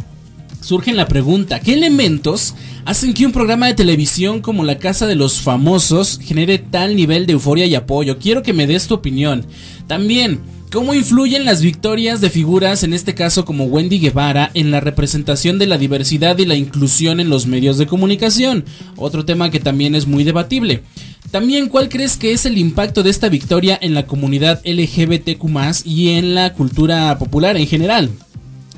surge 0.65 0.93
la 0.93 1.07
pregunta, 1.07 1.59
¿qué 1.59 1.73
elementos 1.73 2.55
hacen 2.85 3.13
que 3.13 3.27
un 3.27 3.31
programa 3.31 3.67
de 3.67 3.75
televisión 3.75 4.41
como 4.41 4.63
La 4.63 4.79
Casa 4.79 5.05
de 5.05 5.13
los 5.13 5.39
Famosos 5.39 6.19
genere 6.19 6.57
tal 6.57 6.95
nivel 6.95 7.27
de 7.27 7.33
euforia 7.33 7.67
y 7.67 7.75
apoyo? 7.75 8.17
Quiero 8.17 8.41
que 8.41 8.51
me 8.51 8.65
des 8.65 8.87
tu 8.87 8.95
opinión. 8.95 9.45
También, 9.85 10.39
¿cómo 10.71 10.95
influyen 10.95 11.45
las 11.45 11.61
victorias 11.61 12.19
de 12.19 12.31
figuras, 12.31 12.83
en 12.83 12.93
este 12.95 13.13
caso 13.13 13.45
como 13.45 13.65
Wendy 13.65 13.99
Guevara, 13.99 14.49
en 14.55 14.71
la 14.71 14.79
representación 14.79 15.59
de 15.59 15.67
la 15.67 15.77
diversidad 15.77 16.35
y 16.39 16.45
la 16.45 16.55
inclusión 16.55 17.19
en 17.19 17.29
los 17.29 17.45
medios 17.45 17.77
de 17.77 17.85
comunicación? 17.85 18.65
Otro 18.95 19.23
tema 19.23 19.51
que 19.51 19.59
también 19.59 19.93
es 19.93 20.07
muy 20.07 20.23
debatible. 20.23 20.81
También, 21.29 21.69
¿cuál 21.69 21.89
crees 21.89 22.17
que 22.17 22.31
es 22.31 22.47
el 22.47 22.57
impacto 22.57 23.03
de 23.03 23.11
esta 23.11 23.29
victoria 23.29 23.77
en 23.79 23.93
la 23.93 24.07
comunidad 24.07 24.61
LGBTQ 24.65 25.85
y 25.85 26.09
en 26.09 26.33
la 26.33 26.53
cultura 26.53 27.19
popular 27.19 27.55
en 27.55 27.67
general? 27.67 28.09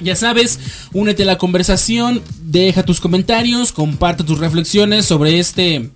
Ya 0.01 0.15
sabes, 0.15 0.59
únete 0.93 1.23
a 1.23 1.25
la 1.25 1.37
conversación, 1.37 2.21
deja 2.41 2.83
tus 2.83 2.99
comentarios, 2.99 3.71
comparte 3.71 4.23
tus 4.23 4.39
reflexiones 4.39 5.05
sobre 5.05 5.39
este 5.39 5.89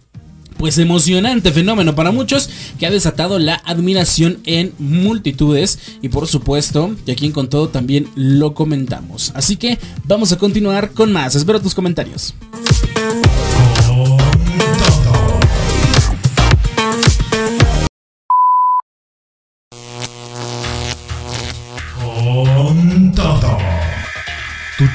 pues 0.58 0.77
emocionante 0.77 1.51
fenómeno 1.51 1.96
para 1.96 2.12
muchos 2.12 2.48
que 2.77 2.86
ha 2.86 2.91
desatado 2.91 3.39
la 3.39 3.55
admiración 3.65 4.41
en 4.46 4.74
multitudes 4.77 5.79
y 6.03 6.10
por 6.10 6.27
supuesto, 6.27 6.96
y 7.05 7.12
aquí 7.12 7.31
con 7.31 7.50
todo 7.50 7.70
también 7.70 8.08
lo 8.15 8.53
comentamos. 8.53 9.31
Así 9.34 9.55
que 9.55 9.79
vamos 10.03 10.31
a 10.31 10.38
continuar 10.38 10.91
con 10.91 11.12
más. 11.12 11.36
Espero 11.36 11.60
tus 11.60 11.74
comentarios. 11.74 12.36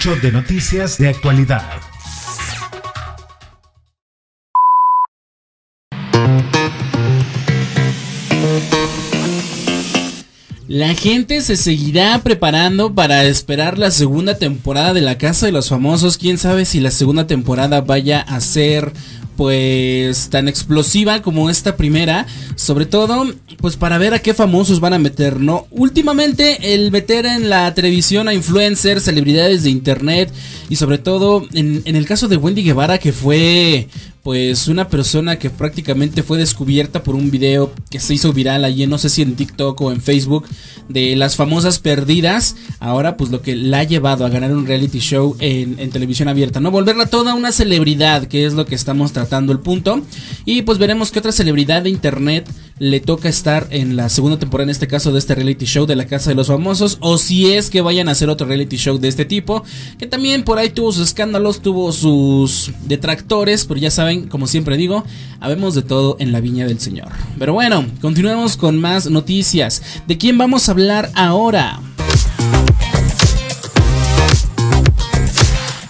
De 0.04 0.30
noticias 0.30 0.98
de 0.98 1.08
actualidad. 1.08 1.85
La 10.68 10.94
gente 10.94 11.42
se 11.42 11.54
seguirá 11.54 12.20
preparando 12.24 12.92
para 12.92 13.24
esperar 13.24 13.78
la 13.78 13.92
segunda 13.92 14.36
temporada 14.36 14.94
de 14.94 15.00
La 15.00 15.16
Casa 15.16 15.46
de 15.46 15.52
los 15.52 15.68
Famosos. 15.68 16.18
Quién 16.18 16.38
sabe 16.38 16.64
si 16.64 16.80
la 16.80 16.90
segunda 16.90 17.28
temporada 17.28 17.82
vaya 17.82 18.20
a 18.20 18.40
ser 18.40 18.92
pues 19.36 20.28
tan 20.28 20.48
explosiva 20.48 21.22
como 21.22 21.50
esta 21.50 21.76
primera, 21.76 22.26
sobre 22.56 22.86
todo 22.86 23.32
pues 23.58 23.76
para 23.76 23.98
ver 23.98 24.14
a 24.14 24.18
qué 24.18 24.34
famosos 24.34 24.80
van 24.80 24.94
a 24.94 24.98
meter, 24.98 25.38
¿no? 25.38 25.68
Últimamente 25.70 26.74
el 26.74 26.90
meter 26.90 27.26
en 27.26 27.48
la 27.48 27.72
televisión 27.74 28.26
a 28.26 28.34
influencers, 28.34 29.04
celebridades 29.04 29.62
de 29.62 29.70
internet 29.70 30.32
y 30.68 30.76
sobre 30.76 30.98
todo 30.98 31.46
en, 31.52 31.82
en 31.84 31.94
el 31.94 32.06
caso 32.06 32.26
de 32.26 32.38
Wendy 32.38 32.64
Guevara 32.64 32.98
que 32.98 33.12
fue 33.12 33.88
pues 34.26 34.66
una 34.66 34.88
persona 34.88 35.38
que 35.38 35.50
prácticamente 35.50 36.24
fue 36.24 36.36
descubierta 36.36 37.04
por 37.04 37.14
un 37.14 37.30
video 37.30 37.72
que 37.88 38.00
se 38.00 38.12
hizo 38.12 38.32
viral 38.32 38.64
allí, 38.64 38.84
no 38.88 38.98
sé 38.98 39.08
si 39.08 39.22
en 39.22 39.36
TikTok 39.36 39.80
o 39.80 39.92
en 39.92 40.00
Facebook, 40.00 40.48
de 40.88 41.16
las 41.16 41.36
famosas 41.36 41.78
perdidas. 41.78 42.56
Ahora, 42.80 43.16
pues 43.16 43.30
lo 43.30 43.42
que 43.42 43.56
la 43.56 43.80
ha 43.80 43.84
llevado 43.84 44.24
a 44.24 44.28
ganar 44.28 44.52
un 44.52 44.66
reality 44.66 44.98
show 44.98 45.36
en, 45.38 45.76
televisión 45.90 46.28
abierta, 46.28 46.60
¿no? 46.60 46.70
Volverla 46.70 47.06
toda 47.06 47.34
una 47.34 47.52
celebridad, 47.52 48.26
que 48.26 48.44
es 48.44 48.54
lo 48.54 48.66
que 48.66 48.74
estamos 48.74 49.12
tratando 49.12 49.52
el 49.52 49.60
punto. 49.60 50.02
Y 50.44 50.62
pues 50.62 50.78
veremos 50.78 51.10
qué 51.10 51.20
otra 51.20 51.32
celebridad 51.32 51.82
de 51.82 51.90
internet 51.90 52.48
le 52.78 53.00
toca 53.00 53.28
estar 53.28 53.68
en 53.70 53.96
la 53.96 54.08
segunda 54.08 54.38
temporada, 54.38 54.64
en 54.64 54.70
este 54.70 54.86
caso 54.86 55.12
de 55.12 55.18
este 55.18 55.34
reality 55.34 55.64
show 55.64 55.86
de 55.86 55.96
la 55.96 56.06
Casa 56.06 56.30
de 56.30 56.36
los 56.36 56.48
Famosos, 56.48 56.98
o 57.00 57.16
si 57.16 57.52
es 57.52 57.70
que 57.70 57.80
vayan 57.80 58.08
a 58.08 58.12
hacer 58.12 58.28
otro 58.28 58.46
reality 58.46 58.76
show 58.76 58.98
de 58.98 59.08
este 59.08 59.24
tipo, 59.24 59.64
que 59.98 60.06
también 60.06 60.44
por 60.44 60.58
ahí 60.58 60.68
tuvo 60.68 60.92
sus 60.92 61.08
escándalos, 61.08 61.62
tuvo 61.62 61.90
sus 61.92 62.72
detractores, 62.86 63.64
pero 63.64 63.80
ya 63.80 63.90
saben 63.90 64.28
como 64.28 64.46
siempre 64.46 64.76
digo, 64.76 65.04
habemos 65.40 65.74
de 65.74 65.82
todo 65.82 66.16
en 66.18 66.32
la 66.32 66.40
viña 66.40 66.66
del 66.66 66.80
Señor. 66.80 67.08
Pero 67.38 67.54
bueno, 67.54 67.86
continuemos 68.00 68.56
con 68.56 68.78
más 68.78 69.10
noticias. 69.10 69.82
¿De 70.06 70.18
quién 70.18 70.36
vamos 70.36 70.68
a 70.68 70.74
hablar 70.76 71.10
ahora? 71.14 71.80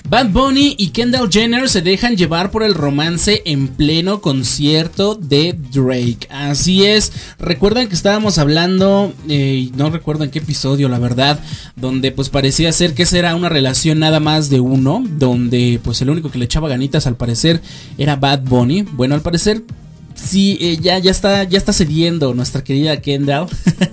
Bad 0.08 0.28
Bunny 0.28 0.76
y 0.78 0.90
Kendall 0.90 1.28
Jenner 1.28 1.68
se 1.68 1.82
dejan 1.82 2.14
llevar 2.14 2.52
por 2.52 2.62
el 2.62 2.72
romance 2.72 3.42
en 3.46 3.66
pleno 3.66 4.20
concierto 4.20 5.16
de 5.16 5.58
Drake. 5.72 6.28
Así 6.30 6.84
es, 6.84 7.12
recuerdan 7.40 7.88
que 7.88 7.96
estábamos 7.96 8.38
hablando, 8.38 9.12
eh, 9.28 9.70
no 9.74 9.90
recuerdo 9.90 10.22
en 10.22 10.30
qué 10.30 10.38
episodio, 10.38 10.88
la 10.88 11.00
verdad, 11.00 11.40
donde 11.74 12.12
pues 12.12 12.28
parecía 12.28 12.70
ser 12.70 12.94
que 12.94 13.02
esa 13.02 13.18
era 13.18 13.34
una 13.34 13.48
relación 13.48 13.98
nada 13.98 14.20
más 14.20 14.50
de 14.50 14.60
uno, 14.60 15.04
donde 15.18 15.80
pues 15.82 16.00
el 16.00 16.10
único 16.10 16.30
que 16.30 16.38
le 16.38 16.44
echaba 16.44 16.68
ganitas 16.68 17.08
al 17.08 17.16
parecer 17.16 17.60
era 17.98 18.14
Bad 18.14 18.42
Bunny. 18.42 18.82
Bueno, 18.82 19.16
al 19.16 19.22
parecer 19.22 19.64
Sí, 20.16 20.56
eh, 20.60 20.78
ya, 20.80 20.98
ya, 20.98 21.10
está, 21.10 21.44
ya 21.44 21.58
está 21.58 21.72
cediendo 21.72 22.34
nuestra 22.34 22.64
querida 22.64 23.00
Kendall. 23.00 23.46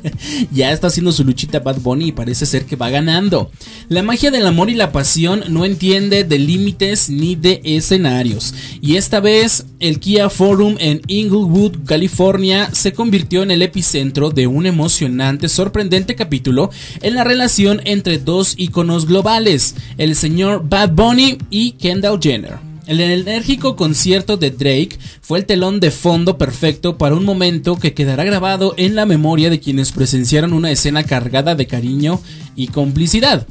ya 0.52 0.72
está 0.72 0.88
haciendo 0.88 1.12
su 1.12 1.24
luchita 1.24 1.60
Bad 1.60 1.82
Bunny 1.82 2.08
y 2.08 2.12
parece 2.12 2.46
ser 2.46 2.66
que 2.66 2.76
va 2.76 2.90
ganando. 2.90 3.52
La 3.90 4.04
magia 4.04 4.32
del 4.32 4.48
amor 4.48 4.70
y 4.70 4.74
la 4.74 4.92
pasión 4.92 5.44
no 5.50 5.66
entiende 5.66 6.24
de 6.24 6.40
límites 6.40 7.10
ni 7.10 7.36
de 7.36 7.62
escenarios. 7.64 8.54
Y 8.82 8.96
esta 8.96 9.20
vez 9.20 9.66
el 9.80 10.00
Kia 10.00 10.30
Forum 10.30 10.78
en 10.80 11.02
Inglewood, 11.08 11.86
California, 11.86 12.70
se 12.74 12.94
convirtió 12.94 13.44
en 13.44 13.52
el 13.52 13.62
epicentro 13.62 14.30
de 14.30 14.48
un 14.48 14.66
emocionante, 14.66 15.50
sorprendente 15.50 16.16
capítulo 16.16 16.72
en 17.02 17.16
la 17.16 17.24
relación 17.24 17.82
entre 17.84 18.18
dos 18.18 18.56
iconos 18.58 19.08
globales, 19.08 19.76
el 19.98 20.16
señor 20.16 20.68
Bad 20.68 20.92
Bunny 20.94 21.38
y 21.50 21.74
Kendall 21.74 22.20
Jenner. 22.22 22.73
El 22.86 23.00
enérgico 23.00 23.78
concierto 23.78 24.36
de 24.36 24.52
Drake 24.52 24.98
fue 25.22 25.40
el 25.40 25.46
telón 25.46 25.80
de 25.80 25.90
fondo 25.90 26.38
perfecto 26.38 26.98
para 26.98 27.16
un 27.16 27.24
momento 27.24 27.78
que 27.78 27.94
quedará 27.94 28.26
grabado 28.26 28.74
en 28.78 28.96
la 28.96 29.06
memoria 29.06 29.50
de 29.50 29.62
quienes 29.62 29.94
presenciaron 29.94 30.52
una 30.52 30.70
escena 30.70 31.04
cargada 31.04 31.56
de 31.56 31.66
cariño 31.66 32.20
y 32.56 32.68
complicidad. 32.68 33.48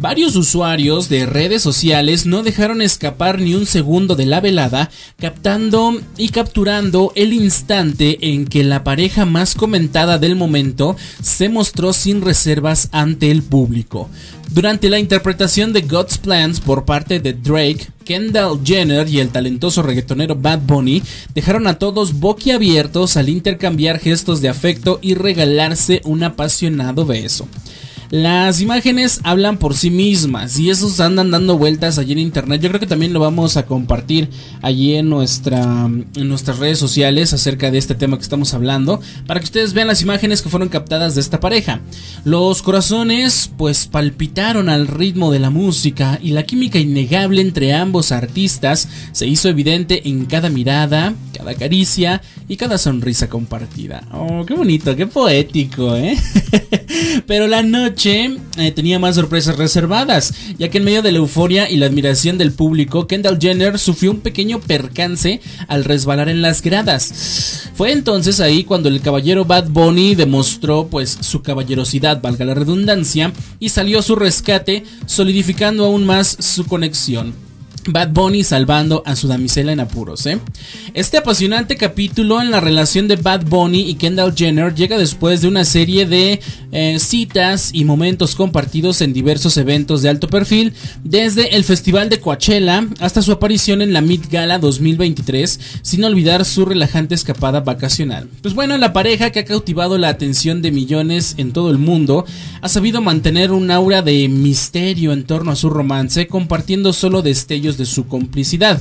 Varios 0.00 0.34
usuarios 0.34 1.10
de 1.10 1.26
redes 1.26 1.60
sociales 1.60 2.24
no 2.24 2.42
dejaron 2.42 2.80
escapar 2.80 3.38
ni 3.38 3.54
un 3.54 3.66
segundo 3.66 4.16
de 4.16 4.24
la 4.24 4.40
velada, 4.40 4.90
captando 5.18 6.00
y 6.16 6.30
capturando 6.30 7.12
el 7.16 7.34
instante 7.34 8.32
en 8.32 8.46
que 8.46 8.64
la 8.64 8.82
pareja 8.82 9.26
más 9.26 9.54
comentada 9.54 10.16
del 10.16 10.36
momento 10.36 10.96
se 11.22 11.50
mostró 11.50 11.92
sin 11.92 12.22
reservas 12.22 12.88
ante 12.92 13.30
el 13.30 13.42
público. 13.42 14.08
Durante 14.50 14.88
la 14.88 14.98
interpretación 14.98 15.74
de 15.74 15.82
God's 15.82 16.16
Plans 16.16 16.60
por 16.60 16.86
parte 16.86 17.20
de 17.20 17.34
Drake, 17.34 17.88
Kendall 18.06 18.60
Jenner 18.64 19.06
y 19.06 19.20
el 19.20 19.28
talentoso 19.28 19.82
reggaetonero 19.82 20.34
Bad 20.34 20.60
Bunny 20.60 21.02
dejaron 21.34 21.66
a 21.66 21.78
todos 21.78 22.18
boquiabiertos 22.18 23.18
al 23.18 23.28
intercambiar 23.28 23.98
gestos 23.98 24.40
de 24.40 24.48
afecto 24.48 24.98
y 25.02 25.12
regalarse 25.12 26.00
un 26.04 26.22
apasionado 26.22 27.04
beso. 27.04 27.46
Las 28.10 28.60
imágenes 28.60 29.20
hablan 29.22 29.56
por 29.56 29.76
sí 29.76 29.88
mismas 29.88 30.58
y 30.58 30.68
esos 30.68 30.98
andan 30.98 31.30
dando 31.30 31.56
vueltas 31.56 31.96
allí 31.96 32.10
en 32.10 32.18
internet. 32.18 32.60
Yo 32.60 32.68
creo 32.68 32.80
que 32.80 32.88
también 32.88 33.12
lo 33.12 33.20
vamos 33.20 33.56
a 33.56 33.66
compartir 33.66 34.28
allí 34.62 34.96
en, 34.96 35.08
nuestra, 35.08 35.62
en 35.84 36.28
nuestras 36.28 36.58
redes 36.58 36.80
sociales 36.80 37.32
acerca 37.32 37.70
de 37.70 37.78
este 37.78 37.94
tema 37.94 38.16
que 38.16 38.24
estamos 38.24 38.52
hablando 38.52 39.00
para 39.28 39.38
que 39.38 39.44
ustedes 39.44 39.74
vean 39.74 39.86
las 39.86 40.02
imágenes 40.02 40.42
que 40.42 40.48
fueron 40.48 40.68
captadas 40.68 41.14
de 41.14 41.20
esta 41.20 41.38
pareja. 41.38 41.82
Los 42.24 42.62
corazones 42.62 43.52
pues 43.56 43.86
palpitaron 43.86 44.68
al 44.68 44.88
ritmo 44.88 45.30
de 45.30 45.38
la 45.38 45.50
música 45.50 46.18
y 46.20 46.30
la 46.32 46.42
química 46.42 46.80
innegable 46.80 47.40
entre 47.42 47.74
ambos 47.74 48.10
artistas 48.10 48.88
se 49.12 49.28
hizo 49.28 49.48
evidente 49.48 50.08
en 50.08 50.26
cada 50.26 50.50
mirada, 50.50 51.14
cada 51.32 51.54
caricia 51.54 52.22
y 52.48 52.56
cada 52.56 52.76
sonrisa 52.76 53.28
compartida. 53.28 54.02
Oh, 54.12 54.44
qué 54.44 54.54
bonito, 54.54 54.96
qué 54.96 55.06
poético, 55.06 55.94
¿eh? 55.94 56.18
Pero 57.28 57.46
la 57.46 57.62
noche 57.62 57.99
eh, 58.06 58.72
tenía 58.74 58.98
más 58.98 59.16
sorpresas 59.16 59.58
reservadas, 59.58 60.32
ya 60.58 60.68
que 60.70 60.78
en 60.78 60.84
medio 60.84 61.02
de 61.02 61.12
la 61.12 61.18
euforia 61.18 61.68
y 61.68 61.76
la 61.76 61.86
admiración 61.86 62.38
del 62.38 62.52
público, 62.52 63.06
Kendall 63.06 63.38
Jenner 63.38 63.78
sufrió 63.78 64.10
un 64.10 64.20
pequeño 64.20 64.58
percance 64.58 65.40
al 65.68 65.84
resbalar 65.84 66.30
en 66.30 66.40
las 66.40 66.62
gradas. 66.62 67.70
Fue 67.74 67.92
entonces 67.92 68.40
ahí 68.40 68.64
cuando 68.64 68.88
el 68.88 69.02
caballero 69.02 69.44
Bad 69.44 69.68
Bunny 69.68 70.14
demostró 70.14 70.86
pues 70.86 71.18
su 71.20 71.42
caballerosidad, 71.42 72.22
valga 72.22 72.46
la 72.46 72.54
redundancia, 72.54 73.32
y 73.58 73.68
salió 73.68 73.98
a 73.98 74.02
su 74.02 74.16
rescate, 74.16 74.84
solidificando 75.04 75.84
aún 75.84 76.06
más 76.06 76.36
su 76.40 76.64
conexión. 76.64 77.49
Bad 77.86 78.10
Bunny 78.10 78.44
salvando 78.44 79.02
a 79.06 79.16
su 79.16 79.28
damisela 79.28 79.72
en 79.72 79.80
apuros. 79.80 80.26
¿eh? 80.26 80.38
Este 80.94 81.16
apasionante 81.16 81.76
capítulo 81.76 82.40
en 82.40 82.50
la 82.50 82.60
relación 82.60 83.08
de 83.08 83.16
Bad 83.16 83.46
Bunny 83.46 83.88
y 83.88 83.94
Kendall 83.94 84.34
Jenner 84.36 84.74
llega 84.74 84.98
después 84.98 85.40
de 85.40 85.48
una 85.48 85.64
serie 85.64 86.06
de 86.06 86.40
eh, 86.72 86.98
citas 86.98 87.70
y 87.72 87.84
momentos 87.84 88.34
compartidos 88.34 89.00
en 89.00 89.12
diversos 89.12 89.56
eventos 89.56 90.02
de 90.02 90.08
alto 90.08 90.28
perfil, 90.28 90.72
desde 91.04 91.56
el 91.56 91.64
Festival 91.64 92.08
de 92.08 92.20
Coachella 92.20 92.86
hasta 93.00 93.22
su 93.22 93.32
aparición 93.32 93.82
en 93.82 93.92
la 93.92 94.00
Mid 94.00 94.22
Gala 94.30 94.58
2023, 94.58 95.60
sin 95.82 96.04
olvidar 96.04 96.44
su 96.44 96.64
relajante 96.64 97.14
escapada 97.14 97.60
vacacional. 97.60 98.28
Pues 98.42 98.54
bueno, 98.54 98.76
la 98.78 98.92
pareja 98.92 99.30
que 99.30 99.40
ha 99.40 99.44
cautivado 99.44 99.98
la 99.98 100.08
atención 100.08 100.62
de 100.62 100.70
millones 100.70 101.34
en 101.38 101.52
todo 101.52 101.70
el 101.70 101.78
mundo 101.78 102.24
ha 102.60 102.68
sabido 102.68 103.00
mantener 103.00 103.52
un 103.52 103.70
aura 103.70 104.02
de 104.02 104.28
misterio 104.28 105.12
en 105.12 105.24
torno 105.24 105.52
a 105.52 105.56
su 105.56 105.70
romance, 105.70 106.26
compartiendo 106.26 106.92
solo 106.92 107.22
destellos 107.22 107.69
de 107.76 107.86
su 107.86 108.06
complicidad. 108.06 108.80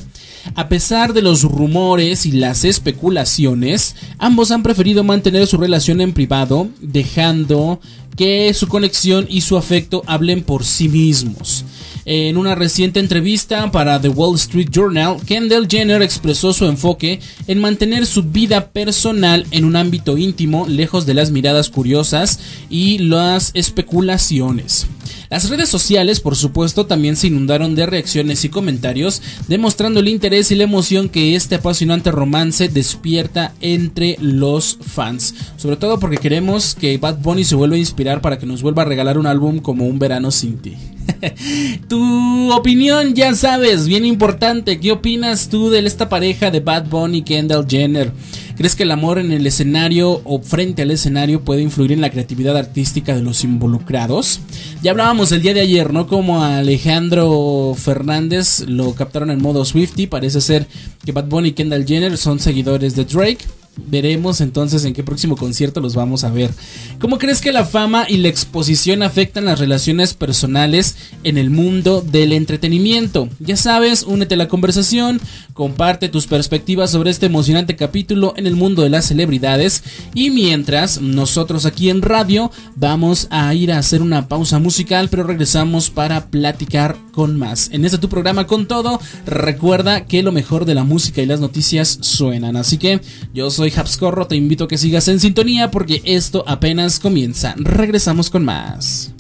A 0.56 0.70
pesar 0.70 1.14
de 1.14 1.22
los 1.22 1.44
rumores 1.44 2.26
y 2.26 2.32
las 2.32 2.64
especulaciones, 2.64 3.96
ambos 4.18 4.52
han 4.52 4.64
preferido 4.64 5.04
mantener 5.04 5.48
su 5.48 5.58
relación 5.58 6.02
en 6.02 6.14
privado, 6.14 6.70
dejando 6.82 7.80
que 8.16 8.54
su 8.54 8.68
conexión 8.68 9.26
y 9.30 9.42
su 9.42 9.58
afecto 9.58 10.04
hablen 10.06 10.44
por 10.44 10.66
sí 10.66 10.90
mismos. 10.90 11.64
En 12.06 12.38
una 12.38 12.56
reciente 12.56 13.00
entrevista 13.00 13.72
para 13.72 14.02
The 14.02 14.10
Wall 14.10 14.36
Street 14.36 14.70
Journal, 14.72 15.18
Kendall 15.26 15.68
Jenner 15.70 16.02
expresó 16.02 16.54
su 16.54 16.66
enfoque 16.66 17.20
en 17.48 17.60
mantener 17.60 18.06
su 18.06 18.24
vida 18.24 18.72
personal 18.72 19.46
en 19.52 19.64
un 19.64 19.76
ámbito 19.76 20.18
íntimo, 20.18 20.66
lejos 20.68 21.06
de 21.06 21.14
las 21.14 21.32
miradas 21.32 21.70
curiosas 21.70 22.40
y 22.70 22.98
las 22.98 23.52
especulaciones. 23.54 24.88
Las 25.30 25.50
redes 25.50 25.70
sociales, 25.70 26.20
por 26.20 26.36
supuesto, 26.36 26.86
también 26.86 27.16
se 27.16 27.28
inundaron 27.28 27.76
de 27.76 27.86
reacciones 27.86 28.44
y 28.46 28.50
comentarios, 28.50 29.22
demostrando 29.48 30.00
el 30.00 30.08
interés 30.08 30.52
y 30.52 30.56
la 30.56 30.64
emoción 30.64 31.10
que 31.10 31.36
este 31.36 31.56
apasionante 31.56 32.12
romance 32.12 32.70
despierta 32.70 33.54
entre 33.62 34.18
los 34.20 34.78
fans. 34.82 35.36
Sobre 35.58 35.78
todo 35.78 36.00
porque 36.00 36.18
queremos 36.18 36.76
que 36.76 36.98
Bad 36.98 37.20
Bunny 37.20 37.44
se 37.44 37.56
vuelva 37.56 37.76
a 37.76 37.80
inspirar 37.80 38.22
para 38.22 38.38
que 38.38 38.46
nos 38.46 38.62
vuelva 38.62 38.84
a 38.84 38.86
regalar 38.86 39.18
un 39.18 39.28
álbum 39.28 39.60
como 39.60 39.86
Un 39.86 40.00
Verano 40.00 40.32
Sin 40.32 40.58
Ti. 40.58 40.76
tu 41.88 42.52
opinión, 42.54 43.14
ya 43.14 43.34
sabes, 43.34 43.88
bien 43.88 44.06
importante. 44.06 44.80
¿Qué 44.80 44.92
opinas 44.92 45.50
tú 45.50 45.70
de 45.70 45.80
esta 45.80 46.10
pareja 46.10 46.52
de 46.52 46.60
Bad 46.60 46.88
Bunny 46.90 47.20
y 47.20 47.22
Kendall 47.24 47.66
Jenner? 47.68 48.12
¿Crees 48.60 48.76
que 48.76 48.84
el 48.84 48.92
amor 48.92 49.20
en 49.20 49.32
el 49.32 49.48
escenario 49.48 50.20
o 50.26 50.42
frente 50.42 50.82
al 50.82 50.92
escenario 50.92 51.46
puede 51.46 51.62
influir 51.62 51.94
en 51.94 52.02
la 52.02 52.10
creatividad 52.10 52.58
artística 52.58 53.16
de 53.16 53.22
los 53.22 53.46
involucrados? 53.46 54.42
Ya 54.84 54.92
hablábamos 54.92 55.32
el 55.32 55.42
día 55.42 55.54
de 55.54 55.62
ayer, 55.62 55.94
¿no? 55.94 56.08
Como 56.08 56.44
Alejandro 56.44 57.74
Fernández 57.78 58.66
lo 58.68 58.94
captaron 58.96 59.32
en 59.32 59.42
modo 59.42 59.64
Swifty. 59.64 60.08
Parece 60.08 60.42
ser 60.42 60.68
que 61.06 61.14
Bad 61.14 61.30
Bunny 61.30 61.48
y 61.48 61.52
Kendall 61.54 61.88
Jenner 61.88 62.18
son 62.18 62.42
seguidores 62.42 62.98
de 62.98 63.06
Drake. 63.06 63.46
Veremos 63.88 64.42
entonces 64.42 64.86
en 64.86 64.94
qué 64.94 65.04
próximo 65.04 65.36
concierto 65.36 65.82
los 65.82 65.96
vamos 65.96 66.24
a 66.24 66.32
ver. 66.32 66.52
¿Cómo 67.00 67.18
crees 67.18 67.42
que 67.42 67.52
la 67.52 67.66
fama 67.66 68.06
y 68.08 68.18
la 68.18 68.28
exposición 68.28 69.04
afectan 69.04 69.46
las 69.46 69.60
relaciones 69.60 70.14
personales 70.14 70.96
en 71.24 71.38
el 71.38 71.50
mundo 71.50 72.02
del 72.02 72.34
entretenimiento? 72.34 73.30
Ya 73.40 73.56
sabes, 73.56 74.04
únete 74.04 74.36
a 74.36 74.38
la 74.38 74.48
conversación, 74.48 75.22
comparte 75.54 76.10
tus 76.10 76.28
perspectivas 76.28 76.92
sobre 76.92 77.12
este 77.12 77.28
emocionante 77.28 77.76
capítulo 77.76 78.34
en 78.38 78.48
el 78.48 78.56
mundo 78.56 78.84
de 78.84 78.90
las 78.90 79.06
celebridades 79.06 79.84
y 80.14 80.30
mientras 80.30 81.02
nosotros 81.02 81.66
aquí 81.66 81.90
en 81.90 82.02
radio 82.02 82.52
vamos 82.76 83.28
a 83.30 83.54
ir 83.54 83.72
a 83.72 83.80
hacer 83.80 84.02
una 84.02 84.28
pausa 84.28 84.60
musical, 84.60 85.10
pero 85.10 85.24
regresamos 85.24 85.90
para 85.90 86.28
platicar 86.28 86.98
con 87.12 87.38
más. 87.38 87.70
En 87.72 87.86
este 87.86 87.98
tu 87.98 88.10
programa 88.10 88.48
con 88.48 88.68
todo, 88.68 89.00
recuerda 89.26 90.06
que 90.06 90.24
lo 90.24 90.32
mejor 90.32 90.66
de 90.66 90.76
la 90.76 90.84
música 90.84 91.22
y 91.22 91.26
las 91.26 91.40
noticias 91.40 92.00
suenan, 92.02 92.56
así 92.56 92.78
que 92.78 93.02
yo 93.34 93.52
soy 93.52 93.69
Habscorro, 93.76 94.28
te 94.28 94.36
invito 94.36 94.66
a 94.66 94.68
que 94.68 94.78
sigas 94.78 95.08
en 95.08 95.20
sintonía 95.20 95.72
porque 95.72 96.04
esto 96.06 96.44
apenas 96.48 97.00
comienza. 97.00 97.56
Regresamos 97.58 98.30
con 98.30 98.46
más. 98.46 99.12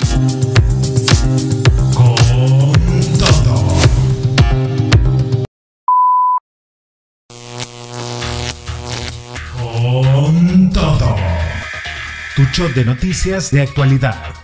Con 1.93 2.19
todo. 10.71 11.15
Tu 12.35 12.43
show 12.53 12.69
de 12.73 12.85
noticias 12.85 13.51
de 13.51 13.61
actualidad. 13.61 14.38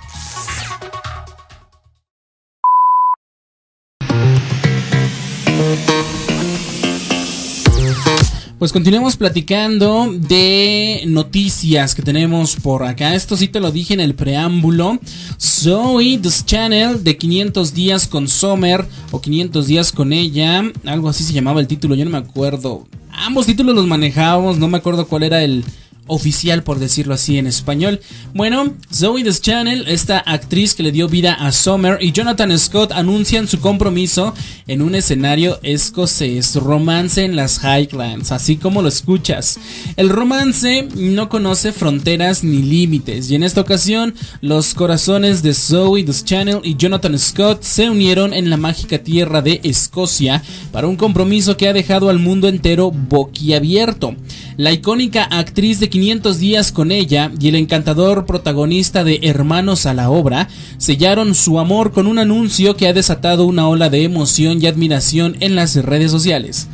Pues 8.65 8.73
continuemos 8.73 9.15
platicando 9.15 10.11
de 10.11 11.03
noticias 11.05 11.93
que 11.93 12.01
tenemos 12.01 12.55
por 12.55 12.81
acá. 12.81 13.13
Esto 13.13 13.37
sí 13.37 13.47
te 13.47 13.59
lo 13.59 13.71
dije 13.71 13.93
en 13.93 13.99
el 13.99 14.15
preámbulo. 14.15 14.97
Zoe 15.39 16.17
This 16.17 16.43
Channel 16.47 17.03
de 17.03 17.15
500 17.15 17.75
días 17.75 18.07
con 18.07 18.27
Summer 18.27 18.83
o 19.11 19.21
500 19.21 19.67
días 19.67 19.91
con 19.91 20.11
ella. 20.11 20.63
Algo 20.83 21.09
así 21.09 21.23
se 21.23 21.31
llamaba 21.31 21.59
el 21.59 21.67
título, 21.67 21.93
yo 21.93 22.05
no 22.05 22.09
me 22.09 22.17
acuerdo. 22.17 22.87
Ambos 23.11 23.45
títulos 23.45 23.75
los 23.75 23.85
manejábamos, 23.85 24.57
no 24.57 24.67
me 24.67 24.79
acuerdo 24.79 25.05
cuál 25.05 25.21
era 25.21 25.43
el, 25.43 25.63
oficial, 26.07 26.63
por 26.63 26.79
decirlo 26.79 27.13
así 27.13 27.37
en 27.37 27.47
español. 27.47 27.99
Bueno, 28.33 28.73
Zoe 28.93 29.23
Channel 29.23 29.85
esta 29.87 30.19
actriz 30.19 30.75
que 30.75 30.83
le 30.83 30.91
dio 30.91 31.07
vida 31.07 31.33
a 31.33 31.51
Summer, 31.51 31.97
y 32.01 32.11
Jonathan 32.11 32.57
Scott 32.57 32.91
anuncian 32.91 33.47
su 33.47 33.59
compromiso 33.59 34.33
en 34.67 34.81
un 34.81 34.95
escenario 34.95 35.59
escocés, 35.63 36.55
romance 36.55 37.23
en 37.23 37.35
las 37.35 37.61
Highlands, 37.63 38.31
así 38.31 38.57
como 38.57 38.81
lo 38.81 38.87
escuchas. 38.87 39.59
El 39.95 40.09
romance 40.09 40.87
no 40.95 41.29
conoce 41.29 41.71
fronteras 41.71 42.43
ni 42.43 42.61
límites, 42.61 43.29
y 43.29 43.35
en 43.35 43.43
esta 43.43 43.61
ocasión 43.61 44.13
los 44.41 44.73
corazones 44.73 45.41
de 45.41 45.53
Zoe 45.53 46.05
Channel 46.05 46.61
y 46.63 46.75
Jonathan 46.75 47.17
Scott 47.17 47.63
se 47.63 47.89
unieron 47.89 48.33
en 48.33 48.49
la 48.49 48.57
mágica 48.57 48.99
tierra 48.99 49.41
de 49.41 49.59
Escocia 49.63 50.43
para 50.71 50.87
un 50.87 50.95
compromiso 50.95 51.57
que 51.57 51.67
ha 51.67 51.73
dejado 51.73 52.09
al 52.09 52.19
mundo 52.19 52.47
entero 52.47 52.91
boquiabierto. 52.91 54.15
La 54.57 54.71
icónica 54.71 55.25
actriz 55.25 55.81
de 55.81 55.89
500 55.89 56.39
días 56.39 56.71
con 56.71 56.93
ella 56.93 57.29
y 57.41 57.49
el 57.49 57.55
encantador 57.55 58.25
protagonista 58.25 59.03
de 59.03 59.19
Hermanos 59.23 59.85
a 59.85 59.93
la 59.93 60.09
obra 60.09 60.47
sellaron 60.77 61.35
su 61.35 61.59
amor 61.59 61.91
con 61.91 62.07
un 62.07 62.19
anuncio 62.19 62.77
que 62.77 62.87
ha 62.87 62.93
desatado 62.93 63.45
una 63.45 63.67
ola 63.67 63.89
de 63.89 64.03
emoción 64.03 64.63
y 64.63 64.67
admiración 64.67 65.35
en 65.41 65.55
las 65.55 65.75
redes 65.75 66.09
sociales. 66.09 66.69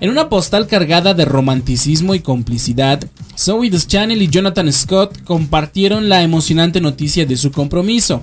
En 0.00 0.08
una 0.08 0.30
postal 0.30 0.66
cargada 0.66 1.12
de 1.12 1.26
romanticismo 1.26 2.14
y 2.14 2.20
complicidad, 2.20 3.04
Zoe 3.38 3.70
Channel 3.70 4.22
y 4.22 4.28
Jonathan 4.28 4.72
Scott 4.72 5.22
compartieron 5.24 6.08
la 6.08 6.22
emocionante 6.22 6.80
noticia 6.80 7.26
de 7.26 7.36
su 7.36 7.52
compromiso. 7.52 8.22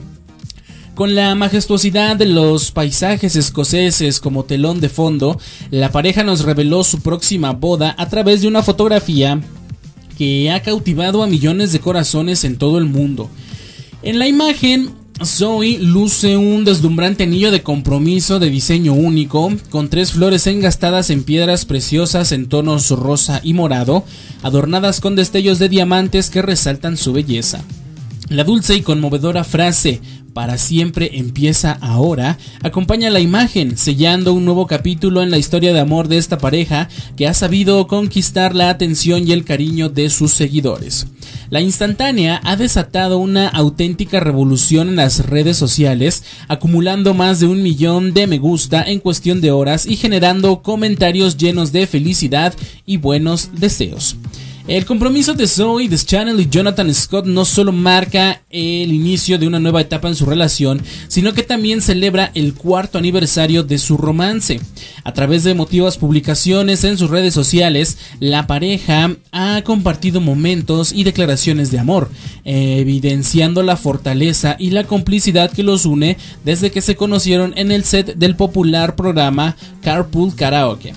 Con 0.96 1.16
la 1.16 1.34
majestuosidad 1.34 2.18
de 2.18 2.28
los 2.28 2.70
paisajes 2.70 3.36
escoceses 3.36 4.20
como 4.20 4.46
telón 4.46 4.80
de 4.80 4.90
fondo, 4.90 5.40
la 5.72 5.92
pareja 5.92 6.24
nos 6.24 6.42
reveló 6.42 6.84
su 6.84 7.02
próxima 7.02 7.52
boda 7.52 7.96
a 7.98 8.10
través 8.10 8.42
de 8.42 8.48
una 8.48 8.62
fotografía 8.62 9.42
que 10.20 10.52
ha 10.52 10.62
cautivado 10.62 11.24
a 11.24 11.28
millones 11.28 11.72
de 11.72 11.80
corazones 11.80 12.44
en 12.44 12.58
todo 12.58 12.78
el 12.78 12.86
mundo. 12.86 13.28
En 14.04 14.20
la 14.20 14.28
imagen, 14.28 14.92
Zoe 15.26 15.80
luce 15.80 16.38
un 16.38 16.64
deslumbrante 16.64 17.24
anillo 17.24 17.50
de 17.50 17.64
compromiso 17.64 18.38
de 18.38 18.52
diseño 18.52 18.94
único, 18.94 19.52
con 19.72 19.90
tres 19.90 20.12
flores 20.12 20.46
engastadas 20.46 21.10
en 21.10 21.24
piedras 21.24 21.66
preciosas 21.66 22.32
en 22.32 22.48
tonos 22.48 22.92
rosa 22.92 23.42
y 23.44 23.56
morado, 23.56 24.04
adornadas 24.44 25.02
con 25.02 25.16
destellos 25.16 25.58
de 25.58 25.70
diamantes 25.70 26.30
que 26.30 26.44
resaltan 26.44 26.98
su 26.98 27.14
belleza. 27.14 27.64
La 28.30 28.44
dulce 28.44 28.76
y 28.76 28.82
conmovedora 28.82 29.44
frase 29.44 30.02
para 30.34 30.58
siempre 30.58 31.12
empieza 31.14 31.78
ahora, 31.82 32.38
acompaña 32.62 33.10
la 33.10 33.20
imagen, 33.20 33.78
sellando 33.78 34.34
un 34.34 34.46
nuevo 34.46 34.68
capítulo 34.68 35.22
en 35.22 35.32
la 35.32 35.38
historia 35.38 35.74
de 35.74 35.80
amor 35.80 36.08
de 36.08 36.18
esta 36.18 36.38
pareja 36.38 36.90
que 37.16 37.28
ha 37.28 37.34
sabido 37.34 37.88
conquistar 37.88 38.56
la 38.56 38.70
atención 38.70 39.28
y 39.28 39.32
el 39.32 39.46
cariño 39.46 39.90
de 39.90 40.10
sus 40.10 40.34
seguidores. 40.34 41.08
La 41.50 41.62
instantánea 41.62 42.42
ha 42.44 42.56
desatado 42.56 43.20
una 43.20 43.48
auténtica 43.48 44.20
revolución 44.20 44.90
en 44.90 44.96
las 44.96 45.26
redes 45.28 45.58
sociales, 45.58 46.24
acumulando 46.48 47.14
más 47.14 47.40
de 47.40 47.48
un 47.48 47.62
millón 47.62 48.14
de 48.14 48.28
me 48.28 48.40
gusta 48.40 48.84
en 48.84 49.00
cuestión 49.00 49.40
de 49.40 49.52
horas 49.52 49.86
y 49.86 49.96
generando 49.96 50.62
comentarios 50.64 51.38
llenos 51.38 51.72
de 51.72 51.86
felicidad 51.86 52.54
y 52.86 52.98
buenos 52.98 53.52
deseos. 53.54 54.16
El 54.66 54.86
compromiso 54.86 55.34
de 55.34 55.46
Zoe 55.46 55.90
Deschanel 55.90 56.40
y 56.40 56.48
Jonathan 56.50 56.94
Scott 56.94 57.26
no 57.26 57.44
solo 57.44 57.74
marca 57.74 58.44
el 58.50 58.94
inicio 58.94 59.38
de 59.38 59.46
una 59.46 59.60
nueva 59.60 59.82
etapa 59.82 60.08
en 60.08 60.16
su 60.16 60.26
relación, 60.26 60.82
sino 61.10 61.34
que 61.34 61.44
también 61.44 61.82
celebra 61.82 62.32
el 62.34 62.54
cuarto 62.54 62.98
aniversario 62.98 63.64
de 63.64 63.78
su 63.78 63.98
romance. 63.98 64.62
A 65.04 65.12
través 65.12 65.44
de 65.44 65.52
emotivas 65.52 65.98
publicaciones 65.98 66.86
en 66.86 66.98
sus 66.98 67.10
redes 67.10 67.34
sociales, 67.34 67.98
la 68.22 68.48
pareja 68.48 69.14
ha 69.34 69.62
compartido 69.64 70.22
momentos 70.22 70.94
y 70.94 71.04
declaraciones 71.04 71.70
de 71.70 71.80
amor, 71.80 72.10
evidenciando 72.46 73.64
la 73.64 73.76
fortaleza 73.76 74.56
y 74.58 74.70
la 74.70 74.86
complicidad 74.86 75.52
que 75.52 75.64
los 75.64 75.86
une 75.86 76.16
desde 76.46 76.72
que 76.72 76.80
se 76.80 76.96
conocieron 76.96 77.54
en 77.58 77.74
el 77.74 77.84
set 77.84 78.16
del 78.16 78.38
popular 78.38 78.96
programa 78.96 79.58
Carpool 79.82 80.34
Karaoke. 80.36 80.94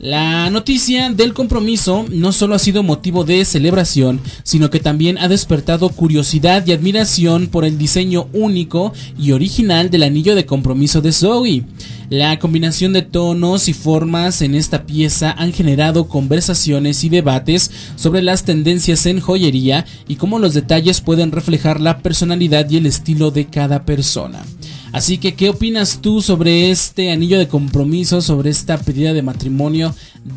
La 0.00 0.48
noticia 0.48 1.10
del 1.10 1.34
compromiso 1.34 2.06
no 2.10 2.32
solo 2.32 2.54
ha 2.54 2.58
sido 2.58 2.82
motivo 2.82 3.24
de 3.24 3.44
celebración, 3.44 4.18
sino 4.44 4.70
que 4.70 4.80
también 4.80 5.18
ha 5.18 5.28
despertado 5.28 5.90
curiosidad 5.90 6.66
y 6.66 6.72
admiración 6.72 7.48
por 7.48 7.66
el 7.66 7.76
diseño 7.76 8.26
único 8.32 8.94
y 9.18 9.32
original 9.32 9.90
del 9.90 10.04
anillo 10.04 10.34
de 10.34 10.46
compromiso 10.46 11.02
de 11.02 11.12
Zoe. 11.12 11.64
La 12.08 12.38
combinación 12.38 12.94
de 12.94 13.02
tonos 13.02 13.68
y 13.68 13.74
formas 13.74 14.40
en 14.40 14.54
esta 14.54 14.86
pieza 14.86 15.32
han 15.32 15.52
generado 15.52 16.08
conversaciones 16.08 17.04
y 17.04 17.10
debates 17.10 17.70
sobre 17.96 18.22
las 18.22 18.44
tendencias 18.44 19.04
en 19.04 19.20
joyería 19.20 19.84
y 20.08 20.16
cómo 20.16 20.38
los 20.38 20.54
detalles 20.54 21.02
pueden 21.02 21.30
reflejar 21.30 21.78
la 21.78 21.98
personalidad 21.98 22.70
y 22.70 22.78
el 22.78 22.86
estilo 22.86 23.30
de 23.30 23.48
cada 23.48 23.84
persona. 23.84 24.42
Así 24.92 25.18
que, 25.18 25.34
¿qué 25.34 25.50
opinas 25.50 26.00
tú 26.00 26.20
sobre 26.20 26.70
este 26.70 27.12
anillo 27.12 27.38
de 27.38 27.46
compromiso, 27.46 28.20
sobre 28.20 28.50
esta 28.50 28.78
pedida 28.78 29.12
de 29.12 29.22
matrimonio 29.22 29.94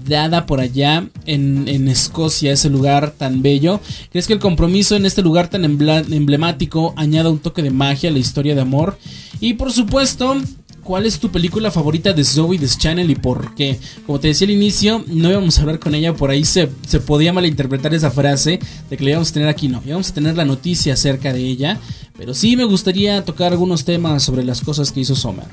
dada 0.07 0.45
por 0.45 0.59
allá 0.59 1.07
en, 1.25 1.87
Escocia, 1.87 2.53
ese 2.53 2.69
lugar 2.69 3.11
tan 3.17 3.41
bello? 3.41 3.79
¿Crees 4.11 4.27
que 4.27 4.33
el 4.33 4.39
compromiso 4.39 4.95
en 4.95 5.05
este 5.05 5.23
lugar 5.23 5.49
tan 5.49 5.65
emblemático 5.65 6.93
añada 6.97 7.29
un 7.29 7.39
toque 7.39 7.63
de 7.63 7.71
magia 7.71 8.09
a 8.09 8.13
la 8.13 8.19
historia 8.19 8.53
de 8.53 8.61
amor? 8.61 8.97
Y 9.39 9.53
por 9.53 9.71
supuesto, 9.71 10.35
¿Cuál 10.83 11.05
es 11.05 11.17
tu 11.17 11.31
película 11.31 11.71
favorita 11.71 12.11
de 12.11 12.25
Zoe 12.25 12.59
Channel 12.59 13.09
y 13.09 13.15
por 13.15 13.55
qué? 13.55 13.79
Como 14.05 14.19
te 14.19 14.27
decía 14.27 14.45
al 14.47 14.51
inicio, 14.51 15.05
no 15.07 15.29
íbamos 15.29 15.57
a 15.57 15.61
hablar 15.61 15.79
con 15.79 15.95
ella, 15.95 16.13
por 16.13 16.29
ahí 16.29 16.43
se, 16.43 16.69
se 16.85 16.99
podía 16.99 17.31
malinterpretar 17.31 17.93
esa 17.93 18.11
frase 18.11 18.59
de 18.89 18.97
que 18.97 19.03
la 19.05 19.11
íbamos 19.11 19.29
a 19.29 19.33
tener 19.33 19.47
aquí, 19.47 19.69
no, 19.69 19.81
íbamos 19.85 20.09
a 20.09 20.13
tener 20.13 20.35
la 20.35 20.43
noticia 20.43 20.93
acerca 20.93 21.31
de 21.31 21.39
ella, 21.39 21.79
pero 22.23 22.33
sí 22.33 22.55
me 22.55 22.63
gustaría 22.63 23.25
tocar 23.25 23.51
algunos 23.51 23.83
temas 23.83 24.23
sobre 24.23 24.45
las 24.45 24.61
cosas 24.61 24.93
que 24.93 25.01
hizo 25.01 25.13
Sommer. 25.13 25.43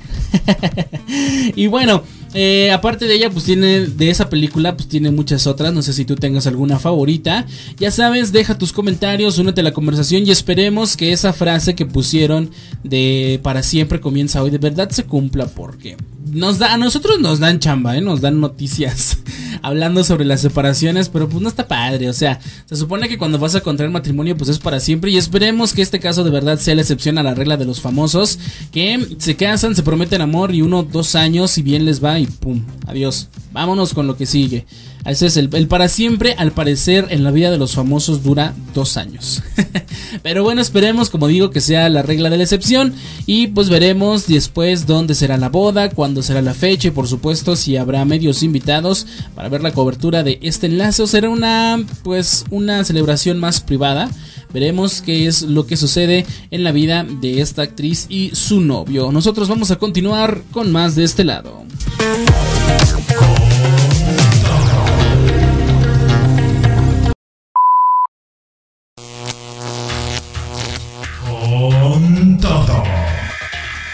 y 1.56 1.66
bueno, 1.66 2.04
eh, 2.34 2.70
aparte 2.70 3.06
de 3.06 3.14
ella, 3.14 3.30
pues 3.30 3.44
tiene 3.44 3.86
de 3.86 4.10
esa 4.10 4.30
película, 4.30 4.76
pues 4.76 4.88
tiene 4.88 5.10
muchas 5.10 5.46
otras. 5.46 5.72
No 5.72 5.82
sé 5.82 5.92
si 5.92 6.04
tú 6.04 6.16
tengas 6.16 6.46
alguna 6.46 6.78
favorita. 6.78 7.46
Ya 7.78 7.90
sabes, 7.90 8.32
deja 8.32 8.58
tus 8.58 8.72
comentarios, 8.72 9.38
únete 9.38 9.60
a 9.60 9.64
la 9.64 9.72
conversación 9.72 10.26
y 10.26 10.30
esperemos 10.30 10.96
que 10.96 11.12
esa 11.12 11.32
frase 11.32 11.74
que 11.74 11.86
pusieron 11.86 12.50
de 12.84 13.40
para 13.42 13.62
siempre 13.62 14.00
comienza 14.00 14.42
hoy 14.42 14.50
de 14.50 14.58
verdad 14.58 14.90
se 14.90 15.04
cumpla 15.04 15.46
porque 15.46 15.96
nos 16.32 16.58
da, 16.58 16.74
a 16.74 16.76
nosotros 16.76 17.20
nos 17.20 17.40
dan 17.40 17.58
chamba, 17.58 17.96
¿eh? 17.96 18.00
nos 18.00 18.20
dan 18.20 18.40
noticias 18.40 19.18
hablando 19.62 20.04
sobre 20.04 20.24
las 20.24 20.40
separaciones, 20.40 21.08
pero 21.08 21.28
pues 21.28 21.42
no 21.42 21.48
está 21.48 21.66
padre, 21.66 22.08
o 22.08 22.12
sea, 22.12 22.38
se 22.66 22.76
supone 22.76 23.08
que 23.08 23.18
cuando 23.18 23.38
vas 23.38 23.54
a 23.54 23.60
contraer 23.60 23.90
matrimonio 23.90 24.36
pues 24.36 24.50
es 24.50 24.58
para 24.58 24.80
siempre 24.80 25.10
y 25.10 25.16
esperemos 25.16 25.72
que 25.72 25.82
este 25.82 25.98
caso 25.98 26.24
de 26.24 26.30
verdad 26.30 26.58
sea 26.58 26.74
la 26.74 26.82
excepción 26.82 27.18
a 27.18 27.22
la 27.22 27.34
regla 27.34 27.56
de 27.56 27.64
los 27.64 27.80
famosos 27.80 28.38
que 28.70 29.16
se 29.18 29.36
casan, 29.36 29.74
se 29.74 29.82
prometen 29.82 30.20
amor 30.20 30.54
y 30.54 30.62
uno, 30.62 30.82
dos 30.82 31.14
años 31.14 31.58
y 31.58 31.62
bien 31.62 31.84
les 31.84 32.02
va 32.02 32.19
y 32.20 32.26
pum, 32.26 32.62
adiós, 32.87 33.28
vámonos 33.52 33.94
con 33.94 34.06
lo 34.06 34.16
que 34.16 34.26
sigue. 34.26 34.66
Ese 35.04 35.26
es 35.26 35.36
el, 35.36 35.48
para 35.66 35.88
siempre, 35.88 36.34
al 36.38 36.52
parecer, 36.52 37.06
en 37.10 37.24
la 37.24 37.30
vida 37.30 37.50
de 37.50 37.58
los 37.58 37.74
famosos 37.74 38.22
dura 38.22 38.54
dos 38.74 38.96
años. 38.96 39.42
Pero 40.22 40.42
bueno, 40.42 40.60
esperemos, 40.60 41.08
como 41.08 41.26
digo, 41.26 41.50
que 41.50 41.60
sea 41.60 41.88
la 41.88 42.02
regla 42.02 42.28
de 42.28 42.36
la 42.36 42.42
excepción. 42.42 42.92
Y 43.26 43.48
pues 43.48 43.70
veremos 43.70 44.26
después 44.26 44.86
dónde 44.86 45.14
será 45.14 45.38
la 45.38 45.48
boda, 45.48 45.90
cuándo 45.90 46.22
será 46.22 46.42
la 46.42 46.54
fecha 46.54 46.88
y 46.88 46.90
por 46.90 47.08
supuesto 47.08 47.56
si 47.56 47.76
habrá 47.76 48.04
medios 48.04 48.42
invitados 48.42 49.06
para 49.34 49.48
ver 49.48 49.62
la 49.62 49.72
cobertura 49.72 50.22
de 50.22 50.38
este 50.42 50.66
enlace 50.66 51.02
o 51.02 51.06
será 51.06 51.30
una, 51.30 51.82
pues, 52.02 52.44
una 52.50 52.84
celebración 52.84 53.38
más 53.38 53.60
privada. 53.60 54.10
Veremos 54.52 55.00
qué 55.00 55.26
es 55.26 55.42
lo 55.42 55.66
que 55.66 55.76
sucede 55.76 56.26
en 56.50 56.64
la 56.64 56.72
vida 56.72 57.04
de 57.04 57.40
esta 57.40 57.62
actriz 57.62 58.06
y 58.08 58.30
su 58.34 58.60
novio. 58.60 59.12
Nosotros 59.12 59.48
vamos 59.48 59.70
a 59.70 59.76
continuar 59.76 60.42
con 60.50 60.72
más 60.72 60.96
de 60.96 61.04
este 61.04 61.24
lado. 61.24 61.64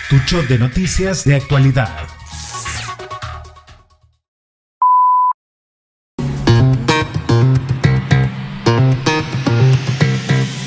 Tu 0.09 0.19
shot 0.19 0.47
de 0.47 0.57
noticias 0.57 1.25
de 1.25 1.35
actualidad. 1.35 1.91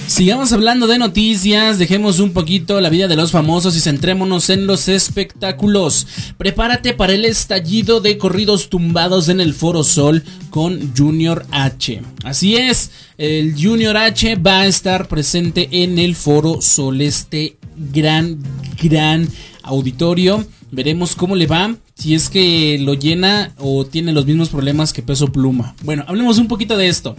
Sigamos 0.07 0.51
hablando 0.51 0.87
de 0.87 0.97
noticias, 0.97 1.79
dejemos 1.79 2.19
un 2.19 2.33
poquito 2.33 2.81
la 2.81 2.89
vida 2.89 3.07
de 3.07 3.15
los 3.15 3.31
famosos 3.31 3.77
y 3.77 3.79
centrémonos 3.79 4.49
en 4.49 4.67
los 4.67 4.89
espectáculos. 4.89 6.05
Prepárate 6.37 6.93
para 6.93 7.13
el 7.13 7.23
estallido 7.23 8.01
de 8.01 8.17
corridos 8.17 8.67
tumbados 8.67 9.29
en 9.29 9.39
el 9.39 9.53
Foro 9.53 9.85
Sol 9.85 10.25
con 10.49 10.93
Junior 10.93 11.45
H. 11.51 12.01
Así 12.25 12.57
es, 12.57 12.91
el 13.17 13.55
Junior 13.55 13.95
H 13.95 14.35
va 14.35 14.59
a 14.59 14.67
estar 14.67 15.07
presente 15.07 15.69
en 15.71 15.97
el 15.97 16.17
Foro 16.17 16.61
Sol, 16.61 16.99
este 16.99 17.55
gran, 17.93 18.43
gran 18.81 19.27
auditorio. 19.63 20.45
Veremos 20.71 21.15
cómo 21.15 21.35
le 21.35 21.47
va. 21.47 21.75
Si 21.95 22.13
es 22.13 22.29
que 22.29 22.77
lo 22.79 22.93
llena 22.93 23.53
o 23.57 23.85
tiene 23.85 24.13
los 24.13 24.25
mismos 24.25 24.49
problemas 24.49 24.93
que 24.93 25.01
Peso 25.01 25.27
Pluma. 25.31 25.75
Bueno, 25.83 26.03
hablemos 26.07 26.37
un 26.37 26.47
poquito 26.47 26.77
de 26.77 26.87
esto. 26.87 27.15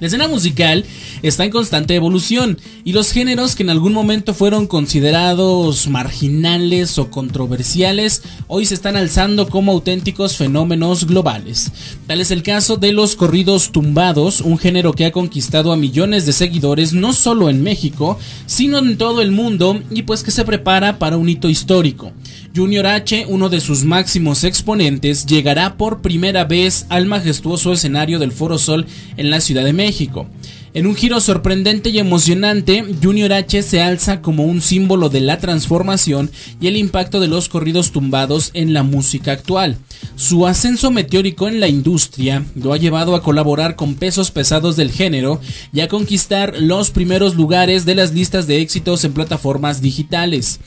La 0.00 0.06
escena 0.06 0.28
musical 0.28 0.86
está 1.22 1.44
en 1.44 1.50
constante 1.50 1.94
evolución 1.94 2.58
y 2.84 2.94
los 2.94 3.12
géneros 3.12 3.54
que 3.54 3.64
en 3.64 3.68
algún 3.68 3.92
momento 3.92 4.32
fueron 4.32 4.66
considerados 4.66 5.88
marginales 5.88 6.96
o 6.96 7.10
controversiales 7.10 8.22
hoy 8.46 8.64
se 8.64 8.72
están 8.72 8.96
alzando 8.96 9.50
como 9.50 9.72
auténticos 9.72 10.38
fenómenos 10.38 11.06
globales. 11.06 11.70
Tal 12.06 12.22
es 12.22 12.30
el 12.30 12.42
caso 12.42 12.78
de 12.78 12.92
los 12.92 13.14
corridos 13.14 13.72
tumbados, 13.72 14.40
un 14.40 14.56
género 14.56 14.94
que 14.94 15.04
ha 15.04 15.12
conquistado 15.12 15.70
a 15.70 15.76
millones 15.76 16.24
de 16.24 16.32
seguidores 16.32 16.94
no 16.94 17.12
solo 17.12 17.50
en 17.50 17.62
México, 17.62 18.18
sino 18.46 18.78
en 18.78 18.96
todo 18.96 19.20
el 19.20 19.32
mundo 19.32 19.82
y 19.90 20.04
pues 20.04 20.22
que 20.22 20.30
se 20.30 20.46
prepara 20.46 20.98
para 20.98 21.18
un 21.18 21.28
hito 21.28 21.50
histórico. 21.50 22.10
Junior 22.54 22.84
H, 22.88 23.26
uno 23.28 23.48
de 23.48 23.60
sus 23.60 23.84
máximos 23.84 24.42
exponentes, 24.42 25.24
llegará 25.24 25.76
por 25.76 26.02
primera 26.02 26.44
vez 26.44 26.84
al 26.88 27.06
majestuoso 27.06 27.72
escenario 27.72 28.18
del 28.18 28.32
Foro 28.32 28.58
Sol 28.58 28.86
en 29.16 29.30
la 29.30 29.40
Ciudad 29.40 29.64
de 29.64 29.72
México. 29.72 30.26
En 30.74 30.86
un 30.86 30.96
giro 30.96 31.20
sorprendente 31.20 31.90
y 31.90 31.98
emocionante, 31.98 32.84
Junior 33.02 33.32
H 33.32 33.62
se 33.62 33.82
alza 33.82 34.20
como 34.20 34.44
un 34.44 34.60
símbolo 34.60 35.08
de 35.08 35.20
la 35.20 35.38
transformación 35.38 36.30
y 36.60 36.66
el 36.66 36.76
impacto 36.76 37.20
de 37.20 37.28
los 37.28 37.48
corridos 37.48 37.92
tumbados 37.92 38.50
en 38.54 38.72
la 38.72 38.82
música 38.82 39.30
actual. 39.32 39.78
Su 40.16 40.46
ascenso 40.46 40.90
meteórico 40.90 41.46
en 41.46 41.60
la 41.60 41.68
industria 41.68 42.44
lo 42.56 42.72
ha 42.72 42.78
llevado 42.78 43.14
a 43.14 43.22
colaborar 43.22 43.76
con 43.76 43.94
pesos 43.94 44.32
pesados 44.32 44.76
del 44.76 44.90
género 44.90 45.40
y 45.72 45.80
a 45.80 45.88
conquistar 45.88 46.54
los 46.60 46.90
primeros 46.90 47.36
lugares 47.36 47.84
de 47.84 47.94
las 47.94 48.12
listas 48.12 48.46
de 48.46 48.60
éxitos 48.60 49.04
en 49.04 49.12
plataformas 49.12 49.80
digitales. 49.80 50.60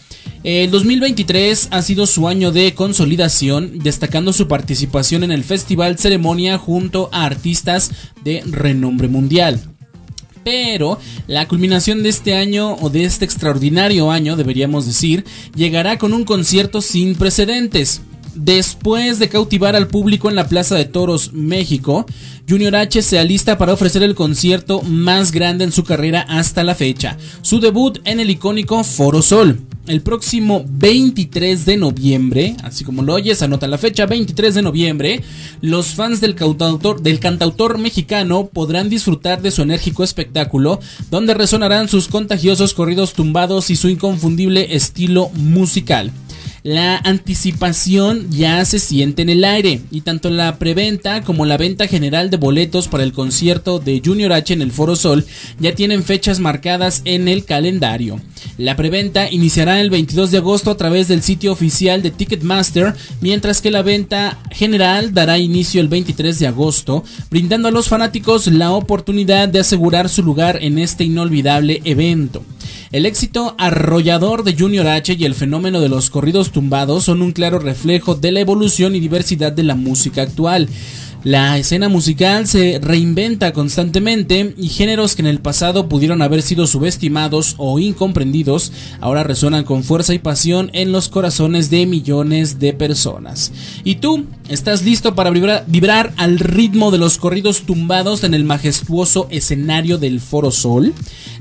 El 0.44 0.72
2023 0.72 1.70
ha 1.72 1.82
sido 1.82 2.06
su 2.06 2.28
año 2.28 2.52
de 2.52 2.74
consolidación, 2.74 3.80
destacando 3.80 4.34
su 4.34 4.48
participación 4.48 5.24
en 5.24 5.32
el 5.32 5.44
Festival 5.44 5.98
Ceremonia 5.98 6.58
junto 6.58 7.10
a 7.14 7.26
artistas 7.26 7.92
de 8.24 8.44
renombre 8.46 9.08
mundial. 9.08 9.62
Pero 10.44 11.00
la 11.28 11.48
culminación 11.48 12.04
de 12.04 12.10
este 12.10 12.36
año 12.36 12.76
o 12.76 12.90
de 12.90 13.06
este 13.06 13.24
extraordinario 13.24 14.12
año, 14.12 14.36
deberíamos 14.36 14.86
decir, 14.86 15.24
llegará 15.56 15.98
con 15.98 16.14
un 16.14 16.26
concierto 16.26 16.82
sin 16.82 17.16
precedentes 17.16 18.02
después 18.36 19.20
de 19.20 19.30
cautivar 19.30 19.76
al 19.76 19.88
público 19.88 20.30
en 20.30 20.36
la 20.36 20.48
Plaza 20.48 20.76
de 20.76 20.86
Toros 20.86 21.34
México, 21.34 22.06
Junior 22.48 22.76
H 22.76 23.02
se 23.02 23.20
alista 23.20 23.58
para 23.58 23.74
ofrecer 23.74 24.04
el 24.04 24.16
concierto 24.16 24.82
más 24.82 25.32
grande 25.32 25.64
en 25.64 25.72
su 25.72 25.84
carrera 25.84 26.26
hasta 26.28 26.64
la 26.64 26.76
fecha, 26.76 27.18
su 27.42 27.60
debut 27.60 28.00
en 28.04 28.20
el 28.20 28.30
icónico 28.30 28.84
Foro 28.84 29.22
Sol. 29.22 29.60
El 29.86 30.02
próximo 30.02 30.64
23 30.66 31.66
de 31.66 31.76
noviembre, 31.76 32.56
así 32.64 32.86
como 32.86 33.04
lo 33.04 33.16
oyes, 33.16 33.42
anota 33.42 33.68
la 33.68 33.78
fecha 33.78 34.06
23 34.06 34.56
de 34.56 34.62
noviembre, 34.62 35.22
los 35.60 35.88
fans 35.88 36.22
del 36.22 36.36
cantautor, 36.36 37.02
del 37.02 37.20
cantautor 37.20 37.78
mexicano 37.78 38.48
podrán 38.48 38.88
disfrutar 38.88 39.42
de 39.42 39.52
su 39.52 39.62
enérgico 39.62 40.06
espectáculo, 40.06 40.80
donde 41.12 41.34
resonarán 41.34 41.90
sus 41.90 42.08
contagiosos 42.08 42.74
corridos 42.74 43.12
tumbados 43.12 43.70
y 43.70 43.76
su 43.76 43.90
inconfundible 43.90 44.74
estilo 44.74 45.30
musical. 45.36 46.12
La 46.64 46.96
anticipación 46.96 48.32
ya 48.32 48.64
se 48.64 48.80
siente 48.80 49.22
en 49.22 49.30
el 49.30 49.44
aire 49.44 49.82
y 49.92 50.00
tanto 50.00 50.30
la 50.30 50.60
preventa 50.60 51.22
como 51.22 51.46
la 51.46 51.58
venta 51.58 51.88
general 51.88 52.30
de 52.30 52.38
boletos 52.38 52.88
para 52.88 53.04
el 53.04 53.12
concierto 53.12 53.80
de 53.80 54.02
Junior 54.04 54.32
H 54.32 54.54
en 54.54 54.62
el 54.62 54.72
Foro 54.72 54.96
Sol 54.96 55.26
ya 55.60 55.76
tienen 55.76 56.06
fechas 56.06 56.40
marcadas 56.40 57.02
en 57.04 57.28
el 57.28 57.44
calendario. 57.44 58.22
La 58.58 58.78
preventa 58.78 59.30
iniciará 59.30 59.82
el 59.82 59.90
22 59.90 60.32
de 60.32 60.38
agosto 60.38 60.72
a 60.72 60.78
través 60.78 61.10
del 61.10 61.22
sitio 61.22 61.52
oficial 61.52 62.02
de 62.02 62.12
Ticketmaster, 62.12 62.94
mientras 63.20 63.62
que 63.62 63.70
la 63.70 63.82
venta 63.82 64.40
general 64.50 65.14
dará 65.14 65.38
inicio 65.40 65.82
el 65.82 65.90
23 65.90 66.40
de 66.40 66.48
agosto, 66.48 67.04
brindando 67.30 67.68
a 67.68 67.72
los 67.72 67.90
fanáticos 67.90 68.48
la 68.48 68.72
oportunidad 68.72 69.50
de 69.50 69.60
asegurar 69.60 70.08
su 70.08 70.24
lugar 70.24 70.60
en 70.62 70.80
este 70.80 71.04
inolvidable 71.04 71.82
evento. 71.84 72.42
El 72.94 73.08
éxito 73.08 73.56
arrollador 73.58 74.44
de 74.44 74.56
Junior 74.56 74.86
H 74.86 75.14
y 75.14 75.26
el 75.26 75.34
fenómeno 75.34 75.82
de 75.82 75.90
los 75.90 76.12
corridos 76.12 76.52
tumbados 76.52 77.06
son 77.06 77.24
un 77.24 77.32
claro 77.32 77.58
reflejo 77.58 78.14
de 78.14 78.32
la 78.32 78.40
evolución 78.40 78.94
y 78.94 79.00
diversidad 79.00 79.52
de 79.52 79.64
la 79.64 79.74
música 79.74 80.22
actual. 80.22 80.70
La 81.24 81.58
escena 81.58 81.88
musical 81.88 82.50
se 82.50 82.80
reinventa 82.82 83.54
constantemente 83.54 84.54
y 84.58 84.68
géneros 84.68 85.16
que 85.16 85.22
en 85.22 85.28
el 85.28 85.40
pasado 85.40 85.88
pudieron 85.88 86.22
haber 86.22 86.42
sido 86.42 86.68
subestimados 86.68 87.56
o 87.58 87.80
incomprendidos 87.80 88.74
ahora 89.00 89.24
resuenan 89.24 89.64
con 89.64 89.86
fuerza 89.86 90.14
y 90.14 90.20
pasión 90.20 90.70
en 90.74 90.92
los 90.92 91.08
corazones 91.08 91.70
de 91.70 91.86
millones 91.86 92.60
de 92.60 92.74
personas. 92.74 93.54
¿Y 93.86 93.96
tú? 93.96 94.26
¿Estás 94.50 94.84
listo 94.84 95.16
para 95.16 95.30
vibrar, 95.30 96.14
al 96.18 96.40
ritmo 96.40 96.92
de 96.92 96.98
los 96.98 97.18
corridos 97.18 97.62
tumbados 97.62 98.26
en 98.26 98.34
el 98.34 98.44
majestuoso 98.44 99.28
escenario 99.30 99.98
del 99.98 100.20
Foro 100.20 100.52
Sol? 100.52 100.94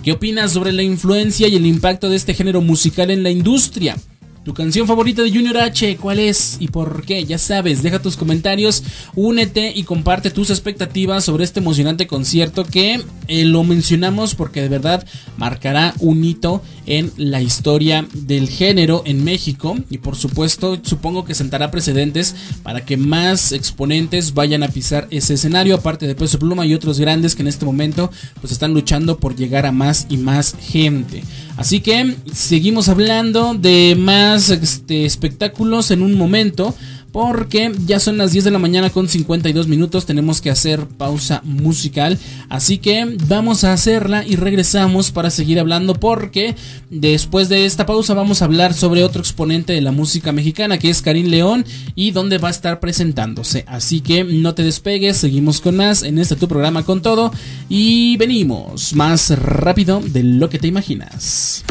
¿Qué 0.05 0.13
opinas 0.13 0.53
sobre 0.53 0.73
la 0.73 0.85
influencia 0.85 1.49
y 1.49 1.57
el 1.57 1.67
impacto 1.67 2.09
de 2.09 2.15
este 2.15 2.35
género 2.35 2.61
musical 2.61 3.11
en 3.11 3.25
la 3.25 3.31
industria? 3.31 3.97
Tu 4.45 4.55
canción 4.55 4.89
favorita 4.89 5.23
de 5.23 5.31
Junior 5.31 5.57
H, 5.59 5.99
¿cuál 5.99 6.19
es 6.19 6.57
y 6.59 6.67
por 6.67 7.05
qué? 7.05 7.25
Ya 7.25 7.39
sabes, 7.39 7.81
deja 7.81 8.03
tus 8.03 8.17
comentarios, 8.17 8.83
únete 9.15 9.71
y 9.73 9.85
comparte 9.85 10.33
tus 10.33 10.51
expectativas 10.51 11.25
sobre 11.25 11.45
este 11.45 11.61
emocionante 11.61 12.09
concierto 12.09 12.65
que 12.65 13.01
eh, 13.29 13.45
lo 13.45 13.63
mencionamos 13.63 14.35
porque 14.35 14.61
de 14.61 14.69
verdad 14.69 15.07
marcará 15.37 15.95
un 16.01 16.25
hito 16.25 16.61
en 16.87 17.13
la 17.17 17.41
historia 17.41 18.07
del 18.13 18.49
género 18.49 19.03
en 19.07 19.25
México 19.25 19.77
y 19.91 19.99
por 19.99 20.17
supuesto 20.17 20.79
supongo 20.83 21.25
que 21.25 21.35
sentará 21.35 21.71
precedentes 21.71 22.35
para 22.63 22.85
que 22.85 22.97
más 22.97 23.53
exponentes 23.53 24.35
vayan 24.35 24.63
a 24.63 24.69
pisar 24.69 25.07
ese 25.11 25.35
escenario, 25.35 25.75
aparte 25.75 26.07
de 26.07 26.15
Peso 26.15 26.39
Pluma 26.39 26.67
y 26.67 26.75
otros 26.75 26.99
grandes 26.99 27.35
que 27.35 27.43
en 27.43 27.49
este 27.49 27.65
momento 27.65 28.11
pues 28.41 28.53
están 28.53 28.75
luchando 28.75 29.19
por 29.19 29.37
llegar 29.37 29.67
a 29.67 29.73
más 29.73 30.07
y 30.09 30.17
más 30.17 30.57
gente. 30.61 31.23
Así 31.57 31.81
que 31.81 32.17
seguimos 32.33 32.89
hablando 32.89 33.55
de 33.55 33.95
más 33.99 34.51
este, 34.51 35.05
espectáculos 35.05 35.91
en 35.91 36.03
un 36.03 36.15
momento 36.15 36.75
porque 37.13 37.71
ya 37.87 38.01
son 38.01 38.19
las 38.19 38.33
10 38.33 38.45
de 38.45 38.51
la 38.51 38.59
mañana 38.59 38.91
con 38.91 39.07
52 39.07 39.69
minutos, 39.69 40.07
tenemos 40.07 40.41
que 40.41 40.51
hacer 40.51 40.87
pausa 40.87 41.43
musical, 41.45 42.19
así 42.49 42.79
que 42.79 43.17
vamos 43.29 43.65
a 43.65 43.73
hacerla 43.73 44.27
y 44.27 44.37
regresamos 44.37 45.11
para 45.11 45.31
seguir 45.31 45.61
hablando 45.61 45.95
porque 45.95 46.57
después 46.91 47.49
de 47.49 47.67
esta 47.67 47.87
pausa 47.87 48.15
vamos 48.15 48.41
a 48.41 48.47
hablar 48.47 48.73
sobre 48.73 49.05
otro 49.05 49.21
exponente 49.21 49.75
de 49.75 49.83
la 49.83 49.93
música 49.93 50.33
mexicana 50.33 50.79
que 50.79 50.91
es 50.91 51.03
Karim 51.03 51.27
León 51.27 51.67
y 51.95 52.13
donde 52.13 52.39
va 52.39 52.49
a 52.49 52.53
estar 52.53 52.81
presentándose, 52.81 53.65
así 53.69 54.01
que 54.01 54.25
no 54.25 54.55
te 54.55 54.65
despegues, 54.65 55.19
seguimos 55.19 55.61
con 55.61 55.77
más 55.77 56.03
en 56.03 56.19
este 56.19 56.37
tu 56.37 56.49
programa 56.49 56.83
con 56.85 57.03
todo 57.03 57.31
y 57.69 58.17
venimos 58.17 58.95
más 58.95 59.31
rápido 59.39 60.01
de 60.01 60.23
lo 60.23 60.49
que 60.49 60.59
te 60.59 60.69
imaginas. 60.69 61.65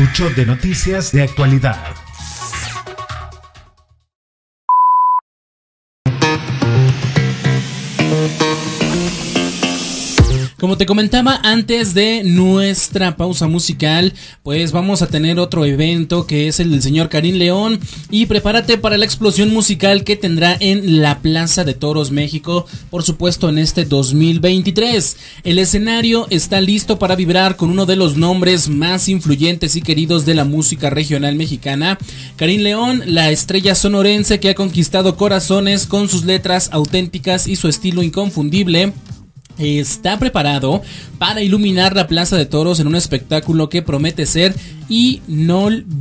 Tu 0.00 0.06
show 0.14 0.30
de 0.30 0.46
noticias 0.46 1.12
de 1.12 1.22
actualidad. 1.22 1.99
Como 10.60 10.76
te 10.76 10.84
comentaba 10.84 11.40
antes 11.42 11.94
de 11.94 12.22
nuestra 12.22 13.16
pausa 13.16 13.48
musical, 13.48 14.12
pues 14.42 14.72
vamos 14.72 15.00
a 15.00 15.06
tener 15.06 15.38
otro 15.38 15.64
evento 15.64 16.26
que 16.26 16.48
es 16.48 16.60
el 16.60 16.70
del 16.70 16.82
señor 16.82 17.08
Karim 17.08 17.36
León. 17.36 17.80
Y 18.10 18.26
prepárate 18.26 18.76
para 18.76 18.98
la 18.98 19.06
explosión 19.06 19.54
musical 19.54 20.04
que 20.04 20.16
tendrá 20.16 20.54
en 20.60 21.00
la 21.00 21.20
Plaza 21.20 21.64
de 21.64 21.72
Toros 21.72 22.10
México, 22.10 22.66
por 22.90 23.04
supuesto 23.04 23.48
en 23.48 23.56
este 23.56 23.86
2023. 23.86 25.16
El 25.44 25.58
escenario 25.58 26.26
está 26.28 26.60
listo 26.60 26.98
para 26.98 27.16
vibrar 27.16 27.56
con 27.56 27.70
uno 27.70 27.86
de 27.86 27.96
los 27.96 28.18
nombres 28.18 28.68
más 28.68 29.08
influyentes 29.08 29.76
y 29.76 29.80
queridos 29.80 30.26
de 30.26 30.34
la 30.34 30.44
música 30.44 30.90
regional 30.90 31.36
mexicana, 31.36 31.96
Karim 32.36 32.60
León, 32.60 33.02
la 33.06 33.30
estrella 33.30 33.74
sonorense 33.74 34.40
que 34.40 34.50
ha 34.50 34.54
conquistado 34.54 35.16
corazones 35.16 35.86
con 35.86 36.10
sus 36.10 36.26
letras 36.26 36.68
auténticas 36.70 37.46
y 37.46 37.56
su 37.56 37.66
estilo 37.66 38.02
inconfundible 38.02 38.92
está 39.60 40.18
preparado 40.18 40.82
para 41.18 41.42
iluminar 41.42 41.94
la 41.94 42.08
Plaza 42.08 42.36
de 42.36 42.46
Toros 42.46 42.80
en 42.80 42.86
un 42.86 42.96
espectáculo 42.96 43.68
que 43.68 43.82
promete 43.82 44.26
ser 44.26 44.54
inolvidable. 44.88 45.96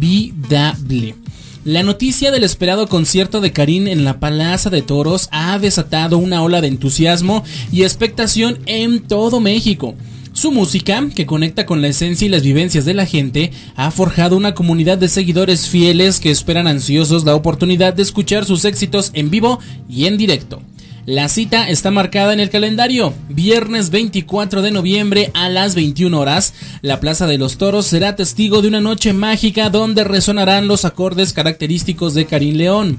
La 1.65 1.83
noticia 1.83 2.31
del 2.31 2.45
esperado 2.45 2.87
concierto 2.87 3.41
de 3.41 3.51
Karim 3.51 3.87
en 3.87 4.05
la 4.05 4.19
Plaza 4.19 4.69
de 4.69 4.81
Toros 4.81 5.27
ha 5.31 5.59
desatado 5.59 6.17
una 6.17 6.41
ola 6.41 6.61
de 6.61 6.69
entusiasmo 6.69 7.43
y 7.71 7.83
expectación 7.83 8.59
en 8.65 9.01
todo 9.01 9.41
México. 9.41 9.93
Su 10.31 10.53
música, 10.53 11.05
que 11.13 11.25
conecta 11.25 11.65
con 11.65 11.81
la 11.81 11.89
esencia 11.89 12.25
y 12.25 12.29
las 12.29 12.43
vivencias 12.43 12.85
de 12.85 12.93
la 12.93 13.05
gente, 13.05 13.51
ha 13.75 13.91
forjado 13.91 14.37
una 14.37 14.53
comunidad 14.53 14.97
de 14.97 15.09
seguidores 15.09 15.67
fieles 15.67 16.21
que 16.21 16.31
esperan 16.31 16.65
ansiosos 16.65 17.25
la 17.25 17.35
oportunidad 17.35 17.93
de 17.93 18.03
escuchar 18.03 18.45
sus 18.45 18.63
éxitos 18.63 19.11
en 19.13 19.29
vivo 19.29 19.59
y 19.89 20.05
en 20.05 20.17
directo. 20.17 20.61
La 21.05 21.27
cita 21.29 21.69
está 21.69 21.91
marcada 21.91 22.33
en 22.33 22.39
el 22.39 22.49
calendario. 22.49 23.13
Viernes 23.29 23.89
24 23.89 24.61
de 24.61 24.71
noviembre 24.71 25.31
a 25.33 25.49
las 25.49 25.75
21 25.75 26.19
horas, 26.19 26.53
la 26.81 26.99
Plaza 26.99 27.25
de 27.25 27.37
los 27.37 27.57
Toros 27.57 27.87
será 27.87 28.15
testigo 28.15 28.61
de 28.61 28.67
una 28.67 28.81
noche 28.81 29.13
mágica 29.13 29.69
donde 29.69 30.03
resonarán 30.03 30.67
los 30.67 30.85
acordes 30.85 31.33
característicos 31.33 32.13
de 32.13 32.25
Karim 32.25 32.55
León 32.55 32.97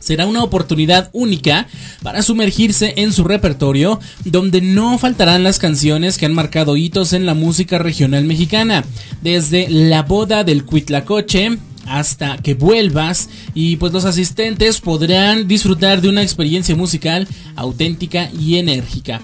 será 0.00 0.26
una 0.26 0.42
oportunidad 0.42 1.10
única 1.12 1.66
para 2.02 2.22
sumergirse 2.22 2.94
en 2.96 3.12
su 3.12 3.24
repertorio, 3.24 4.00
donde 4.24 4.60
no 4.60 4.96
faltarán 4.96 5.42
las 5.42 5.58
canciones 5.58 6.16
que 6.16 6.26
han 6.26 6.34
marcado 6.34 6.76
hitos 6.76 7.12
en 7.12 7.26
la 7.26 7.34
música 7.34 7.78
regional 7.78 8.24
mexicana, 8.24 8.84
desde 9.22 9.68
La 9.68 10.04
boda 10.04 10.44
del 10.44 10.64
Cuitlacoche, 10.64 11.58
hasta 11.88 12.38
que 12.38 12.54
vuelvas 12.54 13.28
y 13.54 13.76
pues 13.76 13.92
los 13.92 14.04
asistentes 14.04 14.80
podrán 14.80 15.48
disfrutar 15.48 16.00
de 16.00 16.08
una 16.08 16.22
experiencia 16.22 16.76
musical 16.76 17.26
auténtica 17.56 18.30
y 18.38 18.58
enérgica. 18.58 19.20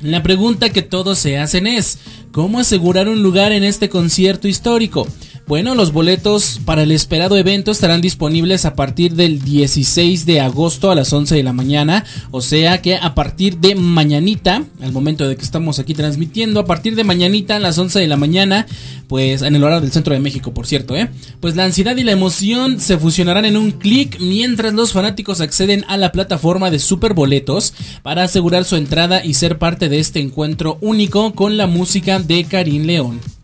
La 0.00 0.22
pregunta 0.22 0.70
que 0.70 0.82
todos 0.82 1.18
se 1.18 1.38
hacen 1.38 1.66
es, 1.66 1.98
¿cómo 2.32 2.58
asegurar 2.58 3.08
un 3.08 3.22
lugar 3.22 3.52
en 3.52 3.62
este 3.62 3.88
concierto 3.88 4.48
histórico? 4.48 5.06
Bueno, 5.48 5.74
los 5.74 5.92
boletos 5.92 6.60
para 6.64 6.84
el 6.84 6.92
esperado 6.92 7.36
evento 7.36 7.72
estarán 7.72 8.00
disponibles 8.00 8.64
a 8.64 8.74
partir 8.74 9.14
del 9.14 9.42
16 9.42 10.24
de 10.24 10.40
agosto 10.40 10.90
a 10.90 10.94
las 10.94 11.12
11 11.12 11.34
de 11.34 11.42
la 11.42 11.52
mañana, 11.52 12.04
o 12.30 12.40
sea 12.40 12.80
que 12.80 12.96
a 12.96 13.14
partir 13.14 13.58
de 13.58 13.74
mañanita, 13.74 14.64
al 14.80 14.92
momento 14.92 15.28
de 15.28 15.36
que 15.36 15.42
estamos 15.42 15.80
aquí 15.80 15.94
transmitiendo, 15.94 16.60
a 16.60 16.64
partir 16.64 16.94
de 16.94 17.04
mañanita 17.04 17.56
a 17.56 17.60
las 17.60 17.76
11 17.76 17.98
de 17.98 18.06
la 18.06 18.16
mañana, 18.16 18.66
pues 19.08 19.42
en 19.42 19.56
el 19.56 19.64
horario 19.64 19.82
del 19.82 19.92
centro 19.92 20.14
de 20.14 20.20
México, 20.20 20.54
por 20.54 20.66
cierto, 20.66 20.96
¿eh? 20.96 21.10
Pues 21.40 21.56
la 21.56 21.64
ansiedad 21.64 21.96
y 21.96 22.04
la 22.04 22.12
emoción 22.12 22.78
se 22.80 22.96
fusionarán 22.96 23.44
en 23.44 23.56
un 23.56 23.72
clic 23.72 24.20
mientras 24.20 24.72
los 24.72 24.92
fanáticos 24.92 25.40
acceden 25.40 25.84
a 25.88 25.96
la 25.96 26.12
plataforma 26.12 26.70
de 26.70 26.78
Superboletos 26.78 27.74
para 28.02 28.22
asegurar 28.22 28.64
su 28.64 28.76
entrada 28.76 29.24
y 29.24 29.34
ser 29.34 29.58
parte 29.58 29.88
de 29.88 29.98
este 29.98 30.20
encuentro 30.20 30.78
único 30.80 31.34
con 31.34 31.56
la 31.56 31.66
música 31.66 32.20
de 32.20 32.44
Karim 32.44 32.84
León. 32.84 33.41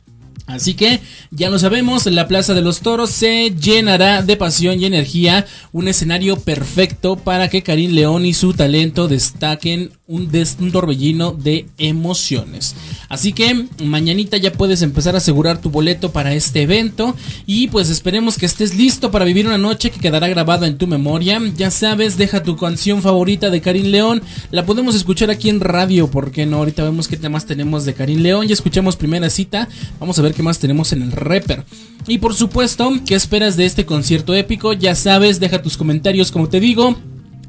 Así 0.49 0.73
que 0.73 1.01
ya 1.31 1.51
lo 1.51 1.59
sabemos, 1.59 2.07
la 2.07 2.27
Plaza 2.27 2.55
de 2.55 2.63
los 2.63 2.81
Toros 2.81 3.11
se 3.11 3.51
llenará 3.51 4.23
de 4.23 4.35
pasión 4.35 4.81
y 4.81 4.87
energía, 4.87 5.47
un 5.73 5.89
escenario 5.89 6.41
perfecto 6.41 7.17
para 7.17 7.49
que 7.49 7.63
Karim 7.63 7.93
León 7.93 8.25
y 8.25 8.33
su 8.33 8.55
talento 8.55 9.09
destaquen 9.09 9.91
un, 10.09 10.31
torbellino 10.73 11.33
de 11.33 11.67
emociones. 11.77 12.75
Así 13.11 13.35
que 13.35 13.67
mañanita 13.85 14.39
ya 14.39 14.53
puedes 14.53 14.81
empezar 14.81 15.15
a 15.15 15.19
asegurar 15.19 15.61
tu 15.61 15.69
boleto 15.69 16.13
para 16.13 16.33
este 16.33 16.63
evento 16.63 17.15
y 17.47 17.69
pues 17.69 17.91
esperemos 17.91 18.39
que 18.39 18.47
estés 18.47 18.75
listo 18.75 19.11
para 19.11 19.27
vivir 19.27 19.47
una 19.47 19.59
noche 19.59 19.91
que 19.91 20.01
quedará 20.01 20.29
grabada 20.29 20.67
en 20.67 20.79
tu 20.79 20.87
memoria. 20.87 21.39
Ya 21.59 21.71
sabes, 21.71 22.17
deja 22.17 22.43
tu 22.43 22.57
canción 22.57 23.03
favorita 23.03 23.51
de 23.51 23.61
Karim 23.61 23.89
León, 23.89 24.23
la 24.51 24.65
podemos 24.65 24.95
escuchar 24.95 25.31
aquí 25.31 25.51
en 25.51 25.61
radio, 25.61 26.11
porque 26.11 26.47
no? 26.47 26.57
Ahorita 26.57 26.85
vemos 26.85 27.07
qué 27.07 27.19
temas 27.19 27.45
tenemos 27.45 27.85
de 27.85 27.93
Karim 27.93 28.21
León, 28.21 28.49
ya 28.49 28.55
escuchamos 28.55 28.97
primera 28.97 29.29
cita, 29.29 29.69
vamos 30.01 30.19
a 30.19 30.23
ver 30.23 30.33
más 30.43 30.59
tenemos 30.59 30.93
en 30.93 31.03
el 31.03 31.13
rapper. 31.13 31.65
Y 32.07 32.19
por 32.19 32.35
supuesto, 32.35 32.93
¿qué 33.07 33.15
esperas 33.15 33.57
de 33.57 33.67
este 33.67 33.85
concierto 33.85 34.35
épico? 34.35 34.73
Ya 34.73 34.95
sabes, 34.95 35.41
deja 35.41 35.63
tus 35.63 35.77
comentarios 35.77 36.33
como 36.33 36.49
te 36.49 36.61
digo. 36.61 36.97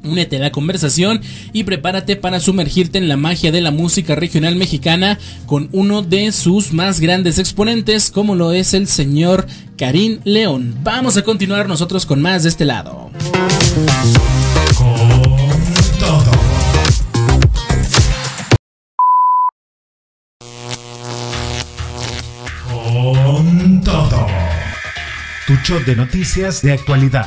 Únete 0.02 0.36
a 0.36 0.40
la 0.40 0.50
conversación 0.50 1.20
y 1.52 1.64
prepárate 1.64 2.16
para 2.16 2.40
sumergirte 2.40 2.96
en 2.96 3.08
la 3.08 3.18
magia 3.18 3.52
de 3.52 3.60
la 3.60 3.70
música 3.70 4.14
regional 4.14 4.56
mexicana 4.56 5.18
con 5.44 5.68
uno 5.72 6.00
de 6.00 6.32
sus 6.32 6.72
más 6.72 7.00
grandes 7.00 7.38
exponentes 7.38 8.10
como 8.10 8.34
lo 8.34 8.52
es 8.52 8.72
el 8.72 8.86
señor 8.86 9.46
Karim 9.76 10.20
León. 10.24 10.74
Vamos 10.82 11.18
a 11.18 11.22
continuar 11.22 11.68
nosotros 11.68 12.06
con 12.06 12.22
más 12.22 12.44
de 12.44 12.48
este 12.48 12.64
lado. 12.64 13.10
Tu 25.50 25.84
de 25.84 25.96
noticias 25.96 26.62
de 26.62 26.72
actualidad. 26.72 27.26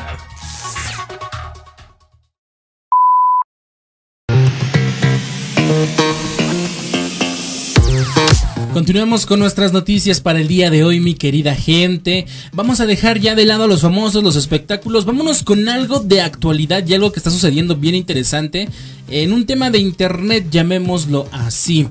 Continuamos 8.74 9.26
con 9.26 9.40
nuestras 9.40 9.74
noticias 9.74 10.22
para 10.22 10.40
el 10.40 10.48
día 10.48 10.70
de 10.70 10.86
hoy, 10.86 11.02
mi 11.02 11.16
querida 11.16 11.54
gente. 11.54 12.26
Vamos 12.54 12.80
a 12.80 12.86
dejar 12.86 13.20
ya 13.20 13.36
de 13.36 13.46
lado 13.46 13.68
los 13.68 13.82
famosos, 13.82 14.24
los 14.24 14.38
espectáculos. 14.38 15.04
Vámonos 15.04 15.44
con 15.44 15.68
algo 15.68 16.00
de 16.00 16.22
actualidad 16.22 16.88
y 16.88 16.94
algo 16.94 17.12
que 17.12 17.20
está 17.20 17.30
sucediendo 17.30 17.76
bien 17.76 17.96
interesante 17.96 18.70
en 19.10 19.34
un 19.34 19.46
tema 19.46 19.70
de 19.70 19.80
internet, 19.80 20.48
llamémoslo 20.50 21.28
así. 21.34 21.90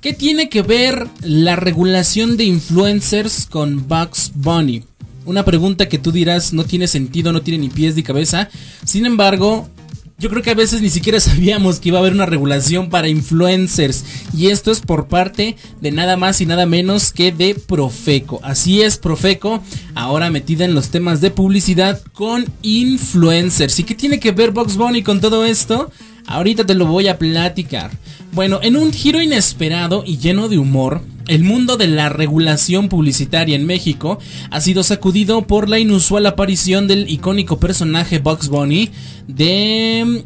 ¿Qué 0.00 0.14
tiene 0.14 0.48
que 0.48 0.62
ver 0.62 1.08
la 1.20 1.56
regulación 1.56 2.38
de 2.38 2.44
influencers 2.44 3.44
con 3.44 3.86
Bugs 3.86 4.32
Bunny? 4.34 4.82
Una 5.24 5.44
pregunta 5.44 5.88
que 5.88 5.98
tú 5.98 6.12
dirás 6.12 6.52
no 6.52 6.64
tiene 6.64 6.86
sentido, 6.86 7.32
no 7.32 7.42
tiene 7.42 7.58
ni 7.58 7.68
pies 7.68 7.96
ni 7.96 8.02
cabeza. 8.02 8.48
Sin 8.84 9.06
embargo, 9.06 9.68
yo 10.16 10.30
creo 10.30 10.42
que 10.42 10.50
a 10.50 10.54
veces 10.54 10.80
ni 10.80 10.90
siquiera 10.90 11.18
sabíamos 11.20 11.80
que 11.80 11.88
iba 11.88 11.98
a 11.98 12.00
haber 12.00 12.12
una 12.12 12.26
regulación 12.26 12.88
para 12.88 13.08
influencers. 13.08 14.04
Y 14.36 14.48
esto 14.48 14.70
es 14.70 14.80
por 14.80 15.08
parte 15.08 15.56
de 15.80 15.90
nada 15.90 16.16
más 16.16 16.40
y 16.40 16.46
nada 16.46 16.66
menos 16.66 17.12
que 17.12 17.32
de 17.32 17.54
Profeco. 17.54 18.40
Así 18.42 18.82
es, 18.82 18.96
Profeco, 18.96 19.62
ahora 19.94 20.30
metida 20.30 20.64
en 20.64 20.74
los 20.74 20.90
temas 20.90 21.20
de 21.20 21.30
publicidad 21.30 22.00
con 22.12 22.46
influencers. 22.62 23.78
¿Y 23.78 23.84
qué 23.84 23.94
tiene 23.94 24.20
que 24.20 24.32
ver 24.32 24.52
Box 24.52 24.76
Bunny 24.76 25.02
con 25.02 25.20
todo 25.20 25.44
esto? 25.44 25.90
Ahorita 26.26 26.64
te 26.64 26.74
lo 26.74 26.86
voy 26.86 27.08
a 27.08 27.18
platicar. 27.18 27.90
Bueno, 28.32 28.60
en 28.62 28.76
un 28.76 28.92
giro 28.92 29.20
inesperado 29.20 30.04
y 30.06 30.18
lleno 30.18 30.48
de 30.48 30.58
humor, 30.58 31.02
el 31.26 31.44
mundo 31.44 31.76
de 31.76 31.86
la 31.86 32.08
regulación 32.08 32.88
publicitaria 32.88 33.56
en 33.56 33.66
México 33.66 34.18
ha 34.50 34.60
sido 34.60 34.82
sacudido 34.82 35.46
por 35.46 35.68
la 35.68 35.78
inusual 35.78 36.26
aparición 36.26 36.86
del 36.86 37.08
icónico 37.08 37.58
personaje 37.58 38.18
Bugs 38.18 38.48
Bunny 38.48 38.90
de 39.26 40.24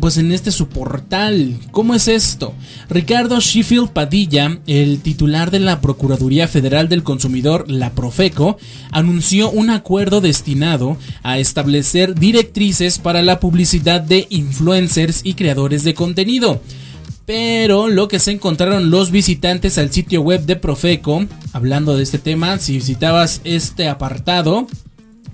pues 0.00 0.16
en 0.16 0.32
este 0.32 0.50
su 0.50 0.68
portal. 0.68 1.56
¿Cómo 1.70 1.94
es 1.94 2.08
esto? 2.08 2.54
Ricardo 2.88 3.38
Sheffield 3.38 3.90
Padilla, 3.90 4.60
el 4.66 5.00
titular 5.00 5.50
de 5.50 5.60
la 5.60 5.80
Procuraduría 5.80 6.48
Federal 6.48 6.88
del 6.88 7.02
Consumidor, 7.02 7.70
la 7.70 7.90
Profeco, 7.90 8.58
anunció 8.90 9.50
un 9.50 9.70
acuerdo 9.70 10.20
destinado 10.20 10.96
a 11.22 11.38
establecer 11.38 12.14
directrices 12.14 12.98
para 12.98 13.22
la 13.22 13.40
publicidad 13.40 14.00
de 14.00 14.26
influencers 14.30 15.20
y 15.22 15.34
creadores 15.34 15.84
de 15.84 15.94
contenido. 15.94 16.62
Pero 17.30 17.86
lo 17.86 18.08
que 18.08 18.18
se 18.18 18.32
encontraron 18.32 18.90
los 18.90 19.12
visitantes 19.12 19.78
al 19.78 19.92
sitio 19.92 20.20
web 20.20 20.46
de 20.46 20.56
Profeco, 20.56 21.26
hablando 21.52 21.96
de 21.96 22.02
este 22.02 22.18
tema, 22.18 22.58
si 22.58 22.72
visitabas 22.72 23.40
este 23.44 23.88
apartado, 23.88 24.66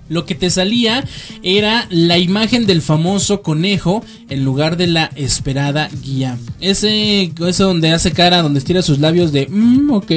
lo 0.07 0.27
que 0.27 0.35
te 0.35 0.51
salía 0.51 1.03
era 1.41 1.87
la 1.89 2.19
imagen 2.19 2.67
del 2.67 2.83
famoso 2.83 3.41
conejo 3.41 4.05
en 4.29 4.45
lugar 4.45 4.77
de 4.77 4.85
la 4.85 5.09
esperada 5.15 5.89
guía. 6.03 6.37
Ese, 6.61 7.33
ese 7.47 7.63
donde 7.63 7.91
hace 7.91 8.11
cara, 8.11 8.43
donde 8.43 8.59
estira 8.59 8.83
sus 8.83 8.99
labios 8.99 9.31
de, 9.31 9.47
mmm, 9.49 9.89
ok. 9.89 10.11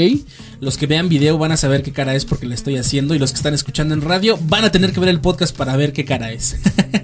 Los 0.61 0.77
que 0.77 0.87
vean 0.87 1.09
video 1.09 1.38
van 1.38 1.53
a 1.53 1.57
saber 1.57 1.83
qué 1.83 1.93
cara 1.93 2.14
es 2.14 2.27
porque 2.27 2.45
la 2.45 2.57
estoy 2.57 2.77
haciendo 2.77 3.14
y 3.14 3.19
los 3.19 3.31
que 3.31 3.38
están 3.38 3.55
escuchando 3.55 3.95
en 3.95 4.03
radio 4.03 4.38
van 4.43 4.66
a 4.66 4.71
tener 4.71 4.93
que 4.93 5.01
ver 5.01 5.09
el 5.09 5.23
podcast 5.23 5.57
para 5.57 5.79
ver 5.79 5.95
qué 5.95 6.05
cara 6.05 6.31
es. 6.31 6.57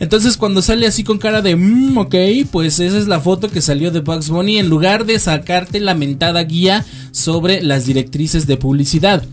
Entonces 0.00 0.36
cuando 0.36 0.62
sale 0.62 0.86
así 0.86 1.04
con 1.04 1.18
cara 1.18 1.42
de, 1.42 1.56
mmm, 1.56 1.98
ok, 1.98 2.14
pues 2.50 2.78
esa 2.80 2.98
es 2.98 3.08
la 3.08 3.20
foto 3.20 3.48
que 3.48 3.60
salió 3.60 3.90
de 3.90 4.00
Bugs 4.00 4.30
Bunny 4.30 4.58
en 4.58 4.68
lugar 4.68 5.06
de 5.06 5.18
sacarte 5.18 5.80
la 5.80 5.94
mentada 5.94 6.42
guía 6.44 6.84
sobre 7.10 7.62
las 7.62 7.86
directrices 7.86 8.46
de 8.46 8.56
publicidad. 8.56 9.24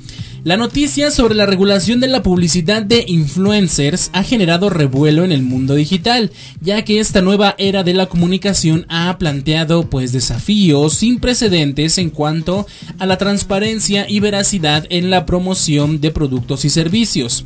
La 0.46 0.58
noticia 0.58 1.10
sobre 1.10 1.34
la 1.34 1.48
regulación 1.48 2.00
de 2.00 2.08
la 2.08 2.22
publicidad 2.22 2.84
de 2.84 3.04
influencers 3.08 4.12
ha 4.14 4.22
generado 4.22 4.70
revuelo 4.70 5.24
en 5.24 5.32
el 5.32 5.42
mundo 5.42 5.74
digital, 5.74 6.32
ya 6.62 6.84
que 6.84 7.00
esta 7.00 7.24
nueva 7.24 7.56
era 7.58 7.82
de 7.82 7.96
la 7.96 8.06
comunicación 8.06 8.86
ha 8.88 9.18
planteado 9.18 9.90
pues 9.90 10.12
desafíos 10.12 10.94
sin 10.94 11.20
precedentes 11.20 11.98
en 11.98 12.12
cuanto 12.12 12.68
a 13.00 13.08
la 13.08 13.18
transparencia 13.18 14.06
y 14.08 14.20
veracidad 14.20 14.86
en 14.92 15.10
la 15.10 15.26
promoción 15.26 16.00
de 16.00 16.12
productos 16.12 16.64
y 16.64 16.70
servicios. 16.70 17.44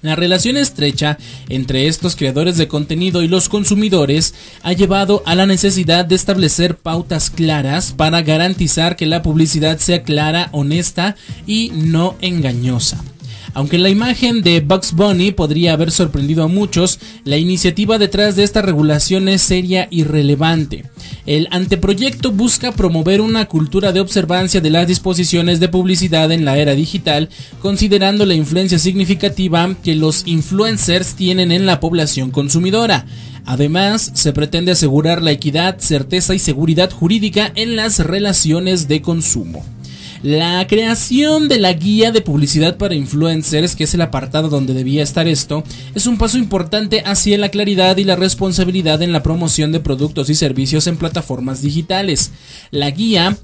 La 0.00 0.14
relación 0.14 0.56
estrecha 0.56 1.18
entre 1.48 1.88
estos 1.88 2.14
creadores 2.14 2.56
de 2.56 2.68
contenido 2.68 3.22
y 3.22 3.28
los 3.28 3.48
consumidores 3.48 4.34
ha 4.62 4.72
llevado 4.72 5.22
a 5.26 5.34
la 5.34 5.46
necesidad 5.46 6.04
de 6.04 6.14
establecer 6.14 6.76
pautas 6.76 7.30
claras 7.30 7.92
para 7.92 8.22
garantizar 8.22 8.96
que 8.96 9.06
la 9.06 9.22
publicidad 9.22 9.78
sea 9.78 10.02
clara, 10.02 10.50
honesta 10.52 11.16
y 11.46 11.72
no 11.74 12.16
engañosa. 12.20 13.02
Aunque 13.54 13.78
la 13.78 13.88
imagen 13.88 14.42
de 14.42 14.60
Bugs 14.60 14.92
Bunny 14.92 15.32
podría 15.32 15.72
haber 15.72 15.90
sorprendido 15.90 16.44
a 16.44 16.48
muchos, 16.48 16.98
la 17.24 17.36
iniciativa 17.36 17.98
detrás 17.98 18.36
de 18.36 18.44
esta 18.44 18.62
regulación 18.62 19.28
es 19.28 19.42
seria 19.42 19.88
y 19.90 20.04
relevante. 20.04 20.84
El 21.26 21.48
anteproyecto 21.50 22.32
busca 22.32 22.72
promover 22.72 23.20
una 23.20 23.46
cultura 23.46 23.92
de 23.92 24.00
observancia 24.00 24.60
de 24.60 24.70
las 24.70 24.86
disposiciones 24.86 25.60
de 25.60 25.68
publicidad 25.68 26.30
en 26.32 26.44
la 26.44 26.58
era 26.58 26.74
digital, 26.74 27.28
considerando 27.60 28.26
la 28.26 28.34
influencia 28.34 28.78
significativa 28.78 29.74
que 29.82 29.94
los 29.94 30.26
influencers 30.26 31.14
tienen 31.14 31.52
en 31.52 31.66
la 31.66 31.80
población 31.80 32.30
consumidora. 32.30 33.06
Además, 33.44 34.10
se 34.14 34.32
pretende 34.32 34.72
asegurar 34.72 35.22
la 35.22 35.32
equidad, 35.32 35.78
certeza 35.78 36.34
y 36.34 36.38
seguridad 36.38 36.90
jurídica 36.90 37.50
en 37.54 37.76
las 37.76 37.98
relaciones 37.98 38.88
de 38.88 39.00
consumo. 39.00 39.64
La 40.22 40.66
creación 40.66 41.48
de 41.48 41.58
la 41.58 41.72
guía 41.72 42.10
de 42.10 42.20
publicidad 42.20 42.76
para 42.76 42.94
influencers, 42.94 43.76
que 43.76 43.84
es 43.84 43.94
el 43.94 44.00
apartado 44.00 44.48
donde 44.48 44.74
debía 44.74 45.02
estar 45.02 45.28
esto, 45.28 45.62
es 45.94 46.06
un 46.06 46.18
paso 46.18 46.38
importante 46.38 47.02
hacia 47.06 47.38
la 47.38 47.50
claridad 47.50 47.96
y 47.98 48.04
la 48.04 48.16
responsabilidad 48.16 49.00
en 49.02 49.12
la 49.12 49.22
promoción 49.22 49.70
de 49.70 49.80
productos 49.80 50.28
y 50.28 50.34
servicios 50.34 50.86
en 50.88 50.96
plataformas 50.96 51.62
digitales. 51.62 52.32
La 52.70 52.90
guía 52.90 53.36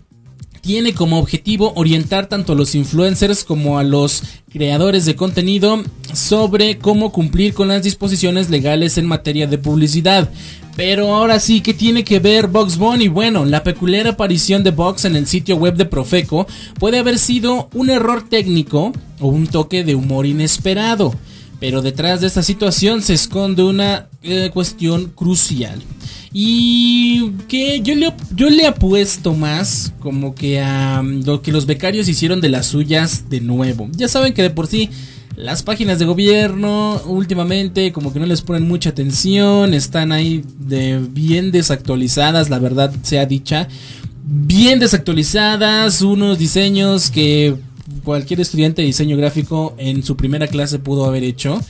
tiene 0.65 0.95
como 0.95 1.19
objetivo 1.19 1.75
orientar 1.77 2.27
tanto 2.27 2.55
a 2.55 2.57
los 2.57 2.75
influencers 2.75 3.45
como 3.45 3.79
a 3.79 3.85
los 3.85 4.23
creadores 4.51 5.05
de 5.05 5.15
contenido 5.15 5.83
sobre 6.15 6.79
cómo 6.79 7.13
cumplir 7.13 7.53
con 7.53 7.69
las 7.69 7.83
disposiciones 7.83 8.49
legales 8.49 8.97
en 8.97 9.05
materia 9.05 9.47
de 9.47 9.59
publicidad. 9.59 10.31
Pero 10.75 11.15
ahora 11.15 11.39
sí, 11.39 11.61
¿qué 11.61 11.75
tiene 11.75 12.03
que 12.03 12.19
ver 12.19 12.49
Box 12.49 12.79
Bunny? 12.79 13.09
Bueno, 13.09 13.45
la 13.45 13.63
peculiar 13.63 14.09
aparición 14.09 14.65
de 14.65 14.71
Box 14.71 15.05
en 15.05 15.17
el 15.17 15.27
sitio 15.27 15.57
web 15.57 15.77
de 15.77 15.85
Profeco 15.85 16.47
puede 16.79 16.99
haber 16.99 17.19
sido 17.19 17.69
un 17.75 17.91
error 17.91 18.27
técnico 18.27 18.93
o 19.21 19.29
un 19.29 19.47
toque 19.47 19.85
de 19.85 19.95
humor 19.95 20.25
inesperado. 20.25 21.15
Pero 21.61 21.83
detrás 21.83 22.23
de 22.23 22.27
esta 22.27 22.43
situación 22.43 23.03
se 23.03 23.13
esconde 23.13 23.63
una 23.63 24.09
eh, 24.23 24.51
cuestión 24.53 25.13
crucial. 25.15 25.83
Y 26.37 27.31
que 27.47 27.81
yo 27.81 27.95
le, 27.95 28.13
yo 28.35 28.51
le 28.51 28.67
apuesto 28.67 29.35
más 29.35 29.95
como 30.01 30.35
que 30.35 30.61
a 30.61 31.01
lo 31.01 31.43
que 31.43 31.53
los 31.53 31.65
becarios 31.65 32.09
hicieron 32.09 32.41
de 32.41 32.49
las 32.49 32.67
suyas 32.67 33.31
de 33.31 33.41
nuevo. 33.41 33.89
Ya 33.93 34.09
saben 34.09 34.35
que 34.35 34.43
de 34.43 34.51
por 34.51 34.67
sí 34.67 34.91
las 35.37 35.63
páginas 35.63 36.01
de 36.01 36.07
gobierno 36.07 37.01
últimamente 37.07 37.93
como 37.93 38.13
que 38.13 38.19
no 38.19 38.27
les 38.27 38.43
ponen 38.43 38.67
mucha 38.67 38.91
atención, 38.91 39.75
están 39.75 40.11
ahí 40.11 40.43
de 40.59 40.99
bien 40.99 41.53
desactualizadas, 41.53 42.51
la 42.51 42.59
verdad 42.59 42.93
sea 43.03 43.27
dicha. 43.27 43.69
Bien 44.25 44.81
desactualizadas, 44.81 46.03
unos 46.03 46.41
diseños 46.41 47.13
que 47.13 47.55
cualquier 48.03 48.41
estudiante 48.41 48.83
de 48.83 48.87
diseño 48.87 49.17
gráfico 49.17 49.77
en 49.79 50.03
su 50.03 50.17
primera 50.17 50.49
clase 50.49 50.81
pudo 50.81 51.05
haber 51.05 51.23
hecho. 51.23 51.61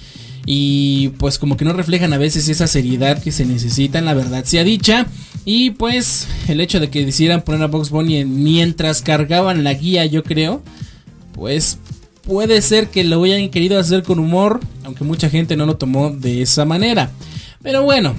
Y 0.47 1.09
pues 1.19 1.39
como 1.39 1.57
que 1.57 1.65
no 1.65 1.73
reflejan 1.73 2.13
a 2.13 2.19
veces 2.19 2.49
esa 2.49 2.67
seriedad 2.67 3.23
que 3.23 3.33
se 3.33 3.47
necesita, 3.47 3.99
en 3.99 4.05
la 4.05 4.15
verdad 4.15 4.45
sea 4.45 4.65
dicha. 4.65 5.07
Y 5.45 5.71
pues 5.71 6.27
el 6.49 6.61
hecho 6.61 6.81
de 6.81 6.91
que 6.91 7.05
decidieran 7.05 7.43
poner 7.43 7.63
a 7.63 7.67
Box 7.69 7.91
Bunny 7.91 8.25
mientras 8.25 9.03
cargaban 9.03 9.65
la 9.65 9.75
guía, 9.75 10.05
yo 10.07 10.23
creo, 10.23 10.63
pues 11.33 11.79
puede 12.23 12.63
ser 12.63 12.89
que 12.89 13.05
lo 13.05 13.23
hayan 13.23 13.51
querido 13.51 13.79
hacer 13.79 14.03
con 14.03 14.19
humor, 14.19 14.61
aunque 14.85 15.05
mucha 15.05 15.31
gente 15.31 15.57
no 15.57 15.67
lo 15.67 15.77
tomó 15.77 16.11
de 16.11 16.43
esa 16.43 16.65
manera. 16.65 17.11
Pero 17.63 17.83
bueno, 17.83 18.15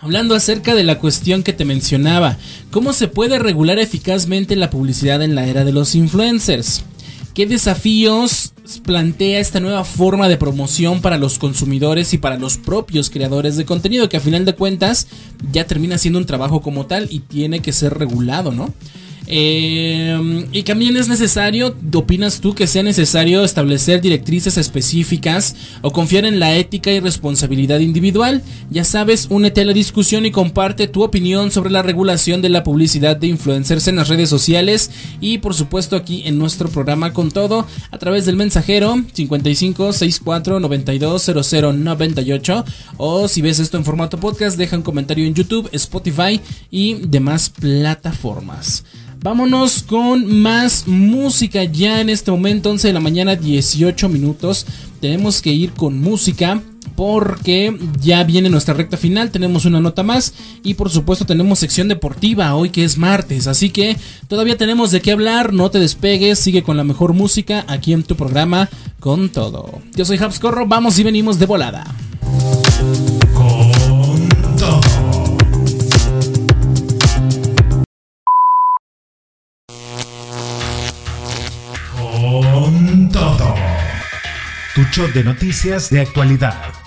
Hablando 0.00 0.36
acerca 0.36 0.76
de 0.76 0.84
la 0.84 1.00
cuestión 1.00 1.42
que 1.42 1.52
te 1.52 1.64
mencionaba, 1.64 2.38
¿cómo 2.70 2.92
se 2.92 3.08
puede 3.08 3.40
regular 3.40 3.80
eficazmente 3.80 4.54
la 4.54 4.70
publicidad 4.70 5.22
en 5.22 5.34
la 5.34 5.48
era 5.48 5.64
de 5.64 5.72
los 5.72 5.96
influencers? 5.96 6.84
¿Qué 7.38 7.46
desafíos 7.46 8.52
plantea 8.82 9.38
esta 9.38 9.60
nueva 9.60 9.84
forma 9.84 10.26
de 10.28 10.36
promoción 10.36 11.00
para 11.00 11.18
los 11.18 11.38
consumidores 11.38 12.12
y 12.12 12.18
para 12.18 12.36
los 12.36 12.56
propios 12.56 13.10
creadores 13.10 13.56
de 13.56 13.64
contenido? 13.64 14.08
Que 14.08 14.16
a 14.16 14.20
final 14.20 14.44
de 14.44 14.56
cuentas 14.56 15.06
ya 15.52 15.64
termina 15.64 15.98
siendo 15.98 16.18
un 16.18 16.26
trabajo 16.26 16.62
como 16.62 16.86
tal 16.86 17.06
y 17.12 17.20
tiene 17.20 17.62
que 17.62 17.72
ser 17.72 17.96
regulado, 17.96 18.50
¿no? 18.50 18.74
Eh, 19.30 20.46
y 20.52 20.62
también 20.62 20.96
es 20.96 21.06
necesario, 21.06 21.76
¿opinas 21.94 22.40
tú 22.40 22.54
que 22.54 22.66
sea 22.66 22.82
necesario 22.82 23.44
establecer 23.44 24.00
directrices 24.00 24.56
específicas 24.56 25.54
o 25.82 25.92
confiar 25.92 26.24
en 26.24 26.40
la 26.40 26.56
ética 26.56 26.90
y 26.90 27.00
responsabilidad 27.00 27.80
individual? 27.80 28.42
Ya 28.70 28.84
sabes, 28.84 29.26
únete 29.28 29.60
a 29.60 29.64
la 29.66 29.74
discusión 29.74 30.24
y 30.24 30.30
comparte 30.30 30.88
tu 30.88 31.02
opinión 31.02 31.50
sobre 31.50 31.70
la 31.70 31.82
regulación 31.82 32.40
de 32.40 32.48
la 32.48 32.62
publicidad 32.64 33.18
de 33.18 33.26
influencers 33.26 33.86
en 33.86 33.96
las 33.96 34.08
redes 34.08 34.30
sociales 34.30 34.90
y 35.20 35.38
por 35.38 35.52
supuesto 35.52 35.96
aquí 35.96 36.22
en 36.24 36.38
nuestro 36.38 36.70
programa 36.70 37.12
con 37.12 37.30
todo 37.30 37.66
a 37.90 37.98
través 37.98 38.24
del 38.24 38.36
mensajero 38.36 38.96
55 39.12 39.92
64 39.92 40.58
92 40.58 41.30
00 41.44 41.72
98 41.74 42.64
o 42.96 43.28
si 43.28 43.42
ves 43.42 43.58
esto 43.58 43.76
en 43.76 43.84
formato 43.84 44.18
podcast 44.18 44.56
deja 44.56 44.76
un 44.76 44.82
comentario 44.82 45.26
en 45.26 45.34
YouTube, 45.34 45.68
Spotify 45.72 46.40
y 46.70 46.94
demás 46.94 47.50
plataformas. 47.50 48.84
Vámonos 49.20 49.82
con 49.82 50.42
más 50.42 50.86
música. 50.86 51.64
Ya 51.64 52.00
en 52.00 52.08
este 52.08 52.30
momento, 52.30 52.70
11 52.70 52.88
de 52.88 52.94
la 52.94 53.00
mañana, 53.00 53.34
18 53.34 54.08
minutos. 54.08 54.64
Tenemos 55.00 55.42
que 55.42 55.50
ir 55.50 55.72
con 55.72 56.00
música 56.00 56.62
porque 56.94 57.76
ya 58.00 58.22
viene 58.24 58.48
nuestra 58.48 58.74
recta 58.74 58.96
final, 58.96 59.30
tenemos 59.30 59.64
una 59.64 59.80
nota 59.80 60.04
más. 60.04 60.34
Y 60.62 60.74
por 60.74 60.90
supuesto 60.90 61.26
tenemos 61.26 61.58
sección 61.58 61.88
deportiva 61.88 62.54
hoy 62.54 62.70
que 62.70 62.84
es 62.84 62.96
martes, 62.96 63.46
así 63.48 63.70
que 63.70 63.96
todavía 64.28 64.56
tenemos 64.56 64.92
de 64.92 65.00
qué 65.00 65.12
hablar, 65.12 65.52
no 65.52 65.70
te 65.70 65.80
despegues, 65.80 66.38
sigue 66.38 66.62
con 66.62 66.76
la 66.76 66.84
mejor 66.84 67.12
música 67.12 67.64
aquí 67.68 67.92
en 67.92 68.04
tu 68.04 68.14
programa 68.14 68.68
con 69.00 69.30
todo. 69.30 69.80
Yo 69.94 70.04
soy 70.04 70.18
Habscorro, 70.18 70.66
vamos 70.66 70.98
y 70.98 71.02
venimos 71.02 71.38
de 71.38 71.46
volada. 71.46 71.86
Tu 84.78 85.08
de 85.12 85.24
noticias 85.24 85.90
de 85.90 86.00
actualidad. 86.00 86.77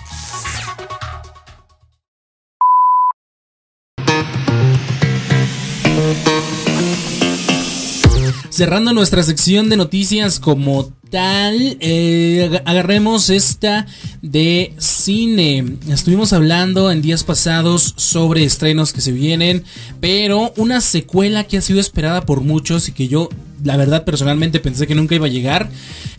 Cerrando 8.62 8.92
nuestra 8.92 9.24
sección 9.24 9.68
de 9.68 9.76
noticias 9.76 10.38
como 10.38 10.92
tal, 11.10 11.78
eh, 11.80 12.60
agarremos 12.64 13.28
esta 13.28 13.86
de 14.22 14.72
cine. 14.78 15.78
Estuvimos 15.88 16.32
hablando 16.32 16.92
en 16.92 17.02
días 17.02 17.24
pasados 17.24 17.92
sobre 17.96 18.44
estrenos 18.44 18.92
que 18.92 19.00
se 19.00 19.10
vienen, 19.10 19.64
pero 19.98 20.52
una 20.56 20.80
secuela 20.80 21.42
que 21.42 21.58
ha 21.58 21.60
sido 21.60 21.80
esperada 21.80 22.20
por 22.20 22.40
muchos 22.40 22.88
y 22.88 22.92
que 22.92 23.08
yo 23.08 23.30
la 23.64 23.76
verdad 23.76 24.04
personalmente 24.04 24.60
pensé 24.60 24.86
que 24.86 24.94
nunca 24.94 25.16
iba 25.16 25.26
a 25.26 25.30
llegar. 25.30 25.68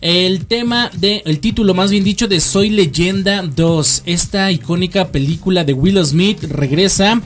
El 0.02 0.44
tema 0.44 0.90
de, 0.92 1.22
el 1.24 1.40
título 1.40 1.72
más 1.72 1.90
bien 1.90 2.04
dicho 2.04 2.28
de 2.28 2.40
Soy 2.40 2.68
Leyenda 2.68 3.40
2, 3.40 4.02
esta 4.04 4.52
icónica 4.52 5.08
película 5.08 5.64
de 5.64 5.72
Will 5.72 6.04
Smith 6.04 6.44
regresa 6.44 7.22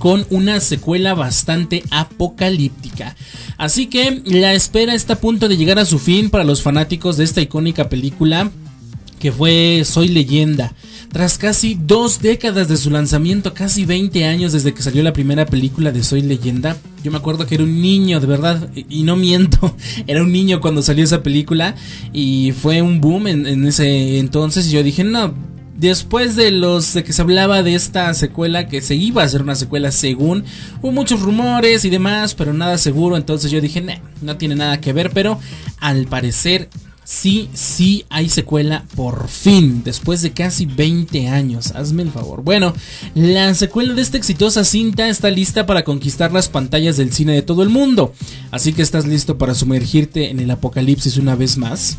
con 0.00 0.26
una 0.30 0.60
secuela 0.60 1.12
bastante 1.12 1.84
apocalíptica. 1.90 3.14
Así 3.58 3.86
que 3.86 4.22
la 4.24 4.54
espera 4.54 4.94
está 4.94 5.12
a 5.12 5.20
punto 5.20 5.46
de 5.46 5.58
llegar 5.58 5.78
a 5.78 5.84
su 5.84 5.98
fin 5.98 6.30
para 6.30 6.42
los 6.42 6.62
fanáticos 6.62 7.18
de 7.18 7.24
esta 7.24 7.42
icónica 7.42 7.90
película 7.90 8.50
que 9.18 9.30
fue 9.30 9.82
Soy 9.84 10.08
Leyenda. 10.08 10.72
Tras 11.12 11.36
casi 11.36 11.76
dos 11.78 12.22
décadas 12.22 12.68
de 12.68 12.78
su 12.78 12.88
lanzamiento, 12.88 13.52
casi 13.52 13.84
20 13.84 14.24
años 14.24 14.52
desde 14.52 14.72
que 14.72 14.80
salió 14.80 15.02
la 15.02 15.12
primera 15.12 15.44
película 15.44 15.92
de 15.92 16.02
Soy 16.02 16.22
Leyenda, 16.22 16.78
yo 17.04 17.10
me 17.10 17.18
acuerdo 17.18 17.46
que 17.46 17.56
era 17.56 17.64
un 17.64 17.82
niño, 17.82 18.18
de 18.20 18.26
verdad, 18.26 18.70
y 18.74 19.02
no 19.02 19.16
miento, 19.16 19.76
era 20.06 20.22
un 20.22 20.32
niño 20.32 20.60
cuando 20.60 20.80
salió 20.80 21.04
esa 21.04 21.22
película 21.22 21.74
y 22.12 22.52
fue 22.52 22.80
un 22.80 23.00
boom 23.00 23.26
en, 23.26 23.66
ese 23.66 24.18
entonces 24.18 24.68
y 24.68 24.70
yo 24.70 24.82
dije, 24.82 25.04
no, 25.04 25.34
después 25.80 26.36
de 26.36 26.50
los 26.50 26.92
de 26.92 27.02
que 27.04 27.14
se 27.14 27.22
hablaba 27.22 27.62
de 27.62 27.74
esta 27.74 28.12
secuela 28.12 28.68
que 28.68 28.82
se 28.82 28.94
iba 28.94 29.22
a 29.22 29.24
hacer 29.24 29.42
una 29.42 29.54
secuela 29.54 29.90
según 29.90 30.44
hubo 30.82 30.92
muchos 30.92 31.20
rumores 31.20 31.86
y 31.86 31.90
demás 31.90 32.34
pero 32.34 32.52
nada 32.52 32.76
seguro 32.76 33.16
entonces 33.16 33.50
yo 33.50 33.62
dije 33.62 33.82
no 34.20 34.36
tiene 34.36 34.56
nada 34.56 34.80
que 34.80 34.92
ver 34.92 35.10
pero 35.10 35.40
al 35.78 36.06
parecer 36.06 36.68
sí, 37.02 37.48
sí 37.54 38.04
hay 38.08 38.28
secuela 38.28 38.84
por 38.94 39.28
fin, 39.28 39.82
después 39.82 40.22
de 40.22 40.30
casi 40.30 40.64
20 40.64 41.28
años. 41.28 41.72
Hazme 41.72 42.04
el 42.04 42.12
favor. 42.12 42.44
Bueno, 42.44 42.72
la 43.14 43.52
secuela 43.54 43.94
de 43.94 44.02
esta 44.02 44.16
exitosa 44.16 44.62
cinta 44.64 45.08
está 45.08 45.28
lista 45.28 45.66
para 45.66 45.82
conquistar 45.82 46.32
las 46.32 46.48
pantallas 46.48 46.96
del 46.96 47.12
cine 47.12 47.32
de 47.32 47.42
todo 47.42 47.64
el 47.64 47.68
mundo. 47.68 48.14
Así 48.52 48.72
que 48.72 48.82
estás 48.82 49.06
listo 49.06 49.38
para 49.38 49.54
sumergirte 49.54 50.30
en 50.30 50.38
el 50.38 50.50
apocalipsis 50.52 51.16
una 51.16 51.34
vez 51.34 51.58
más. 51.58 51.98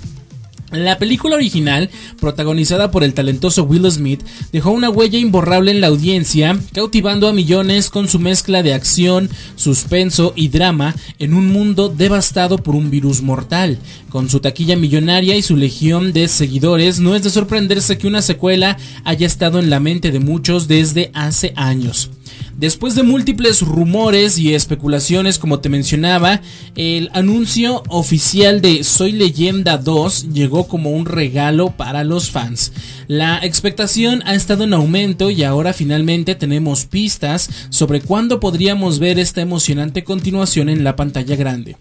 La 0.71 0.97
película 0.97 1.35
original, 1.35 1.89
protagonizada 2.21 2.91
por 2.91 3.03
el 3.03 3.13
talentoso 3.13 3.63
Will 3.63 3.91
Smith, 3.91 4.23
dejó 4.53 4.71
una 4.71 4.89
huella 4.89 5.19
imborrable 5.19 5.71
en 5.71 5.81
la 5.81 5.87
audiencia, 5.87 6.57
cautivando 6.73 7.27
a 7.27 7.33
millones 7.33 7.89
con 7.89 8.07
su 8.07 8.19
mezcla 8.19 8.63
de 8.63 8.73
acción, 8.73 9.29
suspenso 9.55 10.31
y 10.33 10.47
drama 10.47 10.95
en 11.19 11.33
un 11.33 11.47
mundo 11.47 11.89
devastado 11.89 12.57
por 12.57 12.75
un 12.75 12.89
virus 12.89 13.21
mortal. 13.21 13.79
Con 14.11 14.29
su 14.29 14.41
taquilla 14.41 14.75
millonaria 14.75 15.37
y 15.37 15.41
su 15.41 15.55
legión 15.55 16.11
de 16.11 16.27
seguidores, 16.27 16.99
no 16.99 17.15
es 17.15 17.23
de 17.23 17.29
sorprenderse 17.29 17.97
que 17.97 18.07
una 18.07 18.21
secuela 18.21 18.77
haya 19.05 19.25
estado 19.25 19.57
en 19.57 19.69
la 19.69 19.79
mente 19.79 20.11
de 20.11 20.19
muchos 20.19 20.67
desde 20.67 21.11
hace 21.13 21.53
años. 21.55 22.11
Después 22.57 22.93
de 22.95 23.03
múltiples 23.03 23.61
rumores 23.61 24.37
y 24.37 24.53
especulaciones, 24.53 25.39
como 25.39 25.61
te 25.61 25.69
mencionaba, 25.69 26.41
el 26.75 27.09
anuncio 27.13 27.83
oficial 27.87 28.61
de 28.61 28.83
Soy 28.83 29.13
Leyenda 29.13 29.77
2 29.77 30.33
llegó 30.33 30.67
como 30.67 30.91
un 30.91 31.05
regalo 31.05 31.71
para 31.71 32.03
los 32.03 32.29
fans. 32.29 32.73
La 33.07 33.39
expectación 33.39 34.21
ha 34.25 34.35
estado 34.35 34.65
en 34.65 34.73
aumento 34.73 35.31
y 35.31 35.43
ahora 35.43 35.73
finalmente 35.73 36.35
tenemos 36.35 36.85
pistas 36.85 37.49
sobre 37.69 38.01
cuándo 38.01 38.39
podríamos 38.39 38.99
ver 38.99 39.17
esta 39.17 39.41
emocionante 39.41 40.03
continuación 40.03 40.69
en 40.69 40.83
la 40.83 40.95
pantalla 40.95 41.35
grande. 41.35 41.77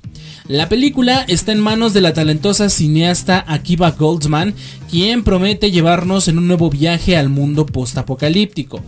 La 0.49 0.69
película 0.69 1.25
está 1.29 1.53
en 1.53 1.61
manos 1.61 1.93
de 1.93 2.01
la 2.01 2.13
talentosa 2.21 2.69
cineasta 2.69 3.43
Akiva 3.49 3.93
Goldsman, 3.93 4.53
quien 4.91 5.25
promete 5.25 5.71
llevarnos 5.71 6.29
en 6.29 6.37
un 6.37 6.49
nuevo 6.49 6.69
viaje 6.69 7.17
al 7.17 7.31
mundo 7.31 7.65
postapocalíptico. 7.65 8.83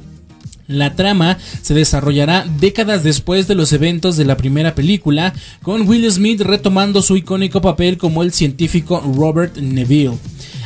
La 0.66 0.96
trama 0.96 1.38
se 1.62 1.72
desarrollará 1.72 2.44
décadas 2.60 3.04
después 3.04 3.48
de 3.48 3.54
los 3.54 3.72
eventos 3.72 4.18
de 4.18 4.26
la 4.26 4.36
primera 4.36 4.74
película, 4.74 5.32
con 5.62 5.88
Will 5.88 6.12
Smith 6.12 6.42
retomando 6.42 7.00
su 7.00 7.16
icónico 7.16 7.62
papel 7.62 7.96
como 7.96 8.22
el 8.22 8.34
científico 8.34 9.02
Robert 9.16 9.56
Neville. 9.56 10.18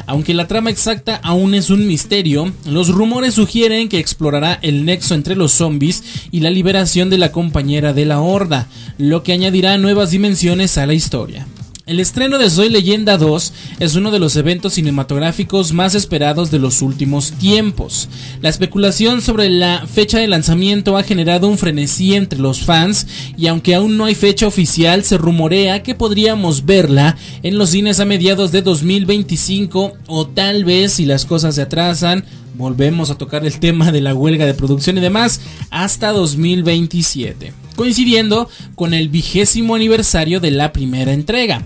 Aunque 0.08 0.34
la 0.34 0.48
trama 0.48 0.70
exacta 0.70 1.20
aún 1.22 1.54
es 1.54 1.70
un 1.70 1.86
misterio, 1.86 2.52
los 2.64 2.88
rumores 2.88 3.34
sugieren 3.34 3.88
que 3.88 4.00
explorará 4.00 4.58
el 4.60 4.84
nexo 4.84 5.14
entre 5.14 5.36
los 5.36 5.52
zombies 5.52 6.02
y 6.32 6.40
la 6.40 6.50
liberación 6.50 7.10
de 7.10 7.18
la 7.18 7.30
compañera 7.30 7.92
de 7.92 8.06
la 8.06 8.18
Horda, 8.18 8.66
lo 8.98 9.22
que 9.22 9.32
añadirá 9.32 9.78
nuevas 9.78 10.10
dimensiones 10.10 10.76
a 10.78 10.86
la 10.86 10.94
historia. 10.94 11.46
El 11.86 12.00
estreno 12.00 12.38
de 12.38 12.50
Soy 12.50 12.68
Leyenda 12.68 13.16
2 13.16 13.52
es 13.78 13.94
uno 13.94 14.10
de 14.10 14.18
los 14.18 14.34
eventos 14.34 14.72
cinematográficos 14.72 15.72
más 15.72 15.94
esperados 15.94 16.50
de 16.50 16.58
los 16.58 16.82
últimos 16.82 17.30
tiempos. 17.30 18.08
La 18.42 18.48
especulación 18.48 19.22
sobre 19.22 19.48
la 19.50 19.86
fecha 19.86 20.18
de 20.18 20.26
lanzamiento 20.26 20.96
ha 20.96 21.04
generado 21.04 21.46
un 21.46 21.58
frenesí 21.58 22.16
entre 22.16 22.40
los 22.40 22.64
fans 22.64 23.06
y 23.38 23.46
aunque 23.46 23.76
aún 23.76 23.96
no 23.96 24.06
hay 24.06 24.16
fecha 24.16 24.48
oficial, 24.48 25.04
se 25.04 25.16
rumorea 25.16 25.84
que 25.84 25.94
podríamos 25.94 26.66
verla 26.66 27.16
en 27.44 27.56
los 27.56 27.70
cines 27.70 28.00
a 28.00 28.04
mediados 28.04 28.50
de 28.50 28.62
2025 28.62 29.92
o 30.08 30.26
tal 30.26 30.64
vez 30.64 30.94
si 30.94 31.06
las 31.06 31.24
cosas 31.24 31.54
se 31.54 31.62
atrasan, 31.62 32.24
volvemos 32.54 33.10
a 33.10 33.18
tocar 33.18 33.46
el 33.46 33.60
tema 33.60 33.92
de 33.92 34.00
la 34.00 34.12
huelga 34.12 34.44
de 34.44 34.54
producción 34.54 34.98
y 34.98 35.02
demás 35.02 35.40
hasta 35.70 36.10
2027, 36.10 37.52
coincidiendo 37.76 38.48
con 38.74 38.92
el 38.92 39.08
vigésimo 39.08 39.76
aniversario 39.76 40.40
de 40.40 40.50
la 40.50 40.72
primera 40.72 41.12
entrega. 41.12 41.64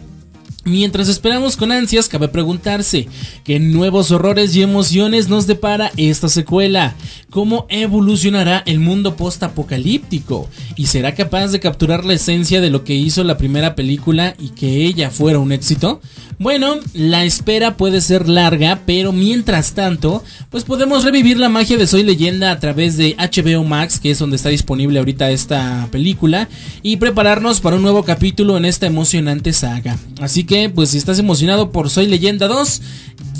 Mientras 0.64 1.08
esperamos 1.08 1.56
con 1.56 1.72
ansias, 1.72 2.08
cabe 2.08 2.28
preguntarse 2.28 3.08
qué 3.44 3.58
nuevos 3.58 4.10
horrores 4.10 4.54
y 4.54 4.60
emociones 4.60 5.30
nos 5.30 5.46
depara 5.46 5.90
esta 5.96 6.28
secuela, 6.28 6.94
cómo 7.30 7.64
evolucionará 7.70 8.62
el 8.66 8.78
mundo 8.78 9.16
post-apocalíptico 9.16 10.50
y 10.76 10.86
será 10.86 11.14
capaz 11.14 11.48
de 11.48 11.60
capturar 11.60 12.04
la 12.04 12.12
esencia 12.12 12.60
de 12.60 12.68
lo 12.68 12.84
que 12.84 12.94
hizo 12.94 13.24
la 13.24 13.38
primera 13.38 13.74
película 13.74 14.34
y 14.38 14.50
que 14.50 14.84
ella 14.84 15.10
fuera 15.10 15.38
un 15.38 15.52
éxito. 15.52 16.02
Bueno, 16.40 16.76
la 16.94 17.26
espera 17.26 17.76
puede 17.76 18.00
ser 18.00 18.26
larga, 18.26 18.80
pero 18.86 19.12
mientras 19.12 19.74
tanto, 19.74 20.24
pues 20.48 20.64
podemos 20.64 21.04
revivir 21.04 21.36
la 21.36 21.50
magia 21.50 21.76
de 21.76 21.86
Soy 21.86 22.02
Leyenda 22.02 22.50
a 22.50 22.58
través 22.58 22.96
de 22.96 23.14
HBO 23.18 23.62
Max, 23.62 24.00
que 24.00 24.10
es 24.10 24.18
donde 24.18 24.36
está 24.36 24.48
disponible 24.48 24.98
ahorita 25.00 25.30
esta 25.30 25.86
película, 25.92 26.48
y 26.82 26.96
prepararnos 26.96 27.60
para 27.60 27.76
un 27.76 27.82
nuevo 27.82 28.04
capítulo 28.04 28.56
en 28.56 28.64
esta 28.64 28.86
emocionante 28.86 29.52
saga. 29.52 29.98
Así 30.18 30.44
que, 30.44 30.70
pues 30.70 30.88
si 30.88 30.96
estás 30.96 31.18
emocionado 31.18 31.72
por 31.72 31.90
Soy 31.90 32.06
Leyenda 32.06 32.48
2, 32.48 32.80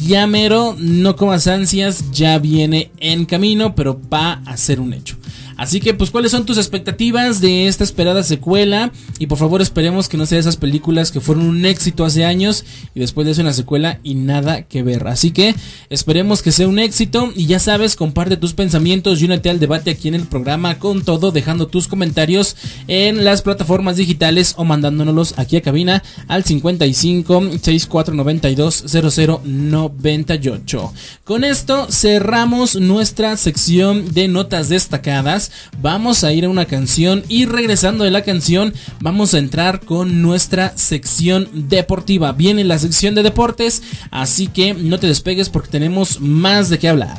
ya 0.06 0.26
mero, 0.26 0.76
no 0.78 1.16
comas 1.16 1.46
ansias, 1.46 2.04
ya 2.12 2.38
viene 2.38 2.90
en 2.98 3.24
camino, 3.24 3.74
pero 3.74 3.98
va 4.12 4.42
a 4.44 4.58
ser 4.58 4.78
un 4.78 4.92
hecho. 4.92 5.16
Así 5.60 5.78
que, 5.78 5.92
pues, 5.92 6.10
¿cuáles 6.10 6.30
son 6.30 6.46
tus 6.46 6.56
expectativas 6.56 7.42
de 7.42 7.66
esta 7.66 7.84
esperada 7.84 8.22
secuela? 8.22 8.92
Y 9.18 9.26
por 9.26 9.36
favor, 9.36 9.60
esperemos 9.60 10.08
que 10.08 10.16
no 10.16 10.24
sea 10.24 10.38
esas 10.38 10.56
películas 10.56 11.12
que 11.12 11.20
fueron 11.20 11.44
un 11.44 11.66
éxito 11.66 12.06
hace 12.06 12.24
años 12.24 12.64
y 12.94 13.00
después 13.00 13.26
de 13.26 13.32
eso 13.32 13.42
una 13.42 13.52
secuela 13.52 14.00
y 14.02 14.14
nada 14.14 14.62
que 14.62 14.82
ver. 14.82 15.06
Así 15.06 15.32
que, 15.32 15.54
esperemos 15.90 16.40
que 16.40 16.50
sea 16.50 16.66
un 16.66 16.78
éxito 16.78 17.30
y 17.36 17.44
ya 17.44 17.58
sabes, 17.58 17.94
comparte 17.94 18.38
tus 18.38 18.54
pensamientos 18.54 19.20
y 19.20 19.26
únete 19.26 19.50
al 19.50 19.60
debate 19.60 19.90
aquí 19.90 20.08
en 20.08 20.14
el 20.14 20.26
programa 20.26 20.78
con 20.78 21.04
todo, 21.04 21.30
dejando 21.30 21.66
tus 21.66 21.88
comentarios 21.88 22.56
en 22.88 23.22
las 23.22 23.42
plataformas 23.42 23.98
digitales 23.98 24.54
o 24.56 24.64
mandándonos 24.64 25.38
aquí 25.38 25.58
a 25.58 25.60
cabina 25.60 26.02
al 26.26 26.42
55 26.42 27.58
6492 27.60 28.84
0098. 28.86 30.94
Con 31.24 31.44
esto 31.44 31.86
cerramos 31.90 32.76
nuestra 32.76 33.36
sección 33.36 34.14
de 34.14 34.26
notas 34.26 34.70
destacadas 34.70 35.49
vamos 35.80 36.24
a 36.24 36.32
ir 36.32 36.44
a 36.44 36.48
una 36.48 36.64
canción 36.64 37.22
y 37.28 37.46
regresando 37.46 38.04
de 38.04 38.10
la 38.10 38.22
canción 38.22 38.74
vamos 39.00 39.34
a 39.34 39.38
entrar 39.38 39.80
con 39.80 40.22
nuestra 40.22 40.76
sección 40.76 41.48
deportiva. 41.52 42.32
Viene 42.32 42.64
la 42.64 42.78
sección 42.78 43.14
de 43.14 43.22
deportes, 43.22 43.82
así 44.10 44.46
que 44.46 44.74
no 44.74 44.98
te 44.98 45.06
despegues 45.06 45.48
porque 45.48 45.70
tenemos 45.70 46.20
más 46.20 46.68
de 46.68 46.78
qué 46.78 46.88
hablar. 46.88 47.18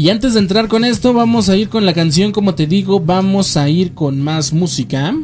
Y 0.00 0.08
antes 0.08 0.32
de 0.32 0.40
entrar 0.40 0.68
con 0.68 0.86
esto, 0.86 1.12
vamos 1.12 1.50
a 1.50 1.56
ir 1.56 1.68
con 1.68 1.84
la 1.84 1.92
canción, 1.92 2.32
como 2.32 2.54
te 2.54 2.66
digo, 2.66 3.00
vamos 3.00 3.58
a 3.58 3.68
ir 3.68 3.92
con 3.92 4.18
más 4.18 4.50
música. 4.50 5.14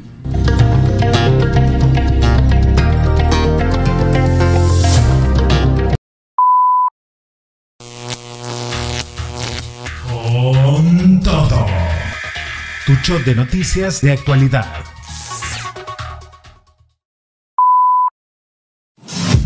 Tu 12.87 12.95
show 13.03 13.19
de 13.19 13.35
noticias 13.35 14.01
de 14.01 14.13
actualidad. 14.13 14.73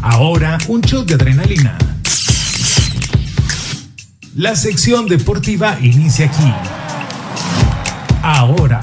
Ahora, 0.03 0.59
un 0.69 0.83
show 0.83 1.07
de 1.07 1.15
adrenalina. 1.15 1.79
La 4.35 4.55
sección 4.55 5.07
deportiva 5.07 5.79
inicia 5.81 6.27
aquí. 6.27 6.53
Ahora, 8.23 8.83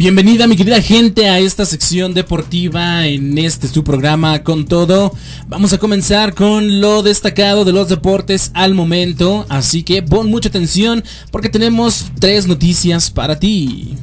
Bienvenida 0.00 0.46
mi 0.46 0.56
querida 0.56 0.80
gente 0.80 1.28
a 1.28 1.40
esta 1.40 1.66
sección 1.66 2.14
deportiva 2.14 3.06
en 3.06 3.36
este 3.36 3.68
su 3.68 3.84
programa 3.84 4.42
con 4.42 4.64
todo. 4.64 5.12
Vamos 5.46 5.74
a 5.74 5.78
comenzar 5.78 6.34
con 6.34 6.80
lo 6.80 7.02
destacado 7.02 7.66
de 7.66 7.74
los 7.74 7.90
deportes 7.90 8.50
al 8.54 8.72
momento, 8.72 9.44
así 9.50 9.82
que 9.82 10.02
pon 10.02 10.30
mucha 10.30 10.48
atención 10.48 11.04
porque 11.30 11.50
tenemos 11.50 12.06
tres 12.18 12.46
noticias 12.46 13.10
para 13.10 13.38
ti. 13.38 13.94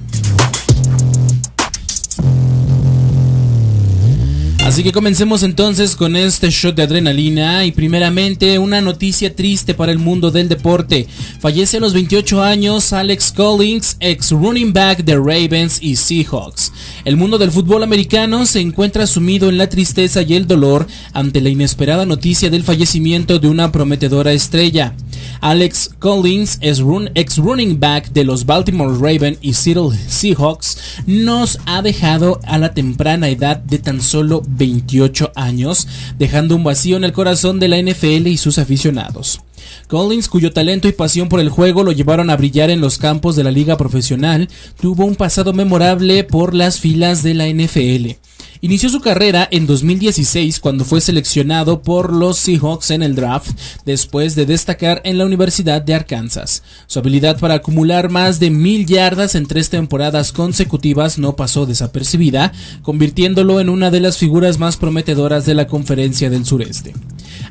Así 4.67 4.83
que 4.83 4.91
comencemos 4.91 5.43
entonces 5.43 5.95
con 5.95 6.17
este 6.17 6.49
shot 6.49 6.75
de 6.75 6.83
adrenalina 6.83 7.63
y 7.63 7.71
primeramente 7.71 8.59
una 8.59 8.81
noticia 8.81 9.33
triste 9.33 9.73
para 9.73 9.93
el 9.93 9.97
mundo 9.97 10.29
del 10.29 10.49
deporte. 10.49 11.07
Fallece 11.39 11.77
a 11.77 11.79
los 11.79 11.93
28 11.93 12.43
años 12.43 12.91
Alex 12.91 13.31
Collins, 13.31 13.95
ex 14.01 14.31
running 14.31 14.73
back 14.73 15.05
de 15.05 15.15
Ravens 15.15 15.81
y 15.81 15.95
Seahawks. 15.95 16.73
El 17.05 17.15
mundo 17.15 17.37
del 17.37 17.51
fútbol 17.51 17.81
americano 17.81 18.45
se 18.45 18.59
encuentra 18.59 19.07
sumido 19.07 19.47
en 19.47 19.57
la 19.57 19.69
tristeza 19.69 20.21
y 20.23 20.33
el 20.33 20.47
dolor 20.47 20.85
ante 21.13 21.39
la 21.39 21.47
inesperada 21.47 22.05
noticia 22.05 22.49
del 22.49 22.65
fallecimiento 22.65 23.39
de 23.39 23.47
una 23.47 23.71
prometedora 23.71 24.33
estrella. 24.33 24.93
Alex 25.41 25.91
Collins, 25.99 26.59
ex 26.61 27.37
running 27.37 27.79
back 27.79 28.11
de 28.11 28.23
los 28.23 28.45
Baltimore 28.45 28.93
Ravens 28.93 29.37
y 29.41 29.53
Seattle 29.53 29.97
Seahawks, 30.07 30.77
nos 31.05 31.59
ha 31.65 31.81
dejado 31.81 32.39
a 32.43 32.57
la 32.57 32.73
temprana 32.73 33.29
edad 33.29 33.57
de 33.57 33.79
tan 33.79 34.01
solo 34.01 34.43
28 34.47 35.31
años, 35.35 35.87
dejando 36.17 36.55
un 36.55 36.63
vacío 36.63 36.97
en 36.97 37.03
el 37.03 37.13
corazón 37.13 37.59
de 37.59 37.67
la 37.67 37.81
NFL 37.81 38.27
y 38.27 38.37
sus 38.37 38.57
aficionados. 38.57 39.41
Collins, 39.87 40.27
cuyo 40.29 40.51
talento 40.51 40.87
y 40.87 40.91
pasión 40.91 41.29
por 41.29 41.39
el 41.39 41.49
juego 41.49 41.83
lo 41.83 41.91
llevaron 41.91 42.29
a 42.29 42.37
brillar 42.37 42.69
en 42.69 42.81
los 42.81 42.97
campos 42.97 43.35
de 43.35 43.43
la 43.43 43.51
liga 43.51 43.77
profesional, 43.77 44.49
tuvo 44.79 45.05
un 45.05 45.15
pasado 45.15 45.53
memorable 45.53 46.23
por 46.23 46.53
las 46.53 46.79
filas 46.79 47.23
de 47.23 47.33
la 47.33 47.47
NFL. 47.47 48.26
Inició 48.61 48.89
su 48.89 49.01
carrera 49.01 49.47
en 49.51 49.67
2016 49.67 50.59
cuando 50.59 50.83
fue 50.83 50.99
seleccionado 50.99 51.81
por 51.81 52.11
los 52.11 52.37
Seahawks 52.37 52.91
en 52.91 53.03
el 53.03 53.15
draft 53.15 53.51
después 53.85 54.35
de 54.35 54.45
destacar 54.45 55.01
en 55.03 55.17
la 55.17 55.25
Universidad 55.25 55.81
de 55.81 55.93
Arkansas. 55.93 56.63
Su 56.87 56.99
habilidad 56.99 57.39
para 57.39 57.55
acumular 57.55 58.09
más 58.09 58.39
de 58.39 58.49
mil 58.49 58.87
yardas 58.87 59.35
en 59.35 59.45
tres 59.45 59.69
temporadas 59.69 60.31
consecutivas 60.31 61.19
no 61.19 61.35
pasó 61.35 61.65
desapercibida, 61.65 62.51
convirtiéndolo 62.81 63.59
en 63.59 63.69
una 63.69 63.91
de 63.91 63.99
las 63.99 64.17
figuras 64.17 64.57
más 64.57 64.77
prometedoras 64.77 65.45
de 65.45 65.53
la 65.53 65.67
conferencia 65.67 66.29
del 66.29 66.45
sureste. 66.45 66.93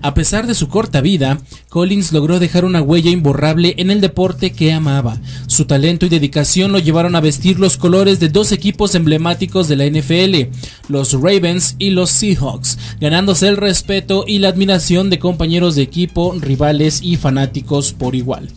A 0.02 0.14
pesar 0.14 0.46
de 0.46 0.54
su 0.54 0.68
corta 0.68 1.00
vida, 1.00 1.38
Collins 1.68 2.12
logró 2.12 2.38
dejar 2.38 2.64
una 2.64 2.82
huella 2.82 3.10
imborrable 3.10 3.74
en 3.78 3.90
el 3.90 4.00
deporte 4.00 4.52
que 4.52 4.72
amaba. 4.72 5.20
Su 5.46 5.66
talento 5.66 6.06
y 6.06 6.08
dedicación 6.08 6.72
lo 6.72 6.78
llevaron 6.78 7.14
a 7.16 7.20
vestir 7.20 7.60
los 7.60 7.76
colores 7.76 8.18
de 8.18 8.28
dos 8.28 8.52
equipos 8.52 8.94
emblemáticos 8.94 9.68
de 9.68 9.76
la 9.76 9.86
NFL, 9.86 10.50
los 10.96 11.12
Ravens 11.12 11.76
y 11.78 11.90
los 11.90 12.10
Seahawks, 12.10 12.78
ganándose 13.00 13.48
el 13.48 13.58
respeto 13.58 14.24
y 14.26 14.38
la 14.38 14.48
admiración 14.48 15.10
de 15.10 15.18
compañeros 15.18 15.74
de 15.74 15.82
equipo, 15.82 16.34
rivales 16.40 17.00
y 17.02 17.16
fanáticos 17.16 17.92
por 17.92 18.14
igual. 18.14 18.48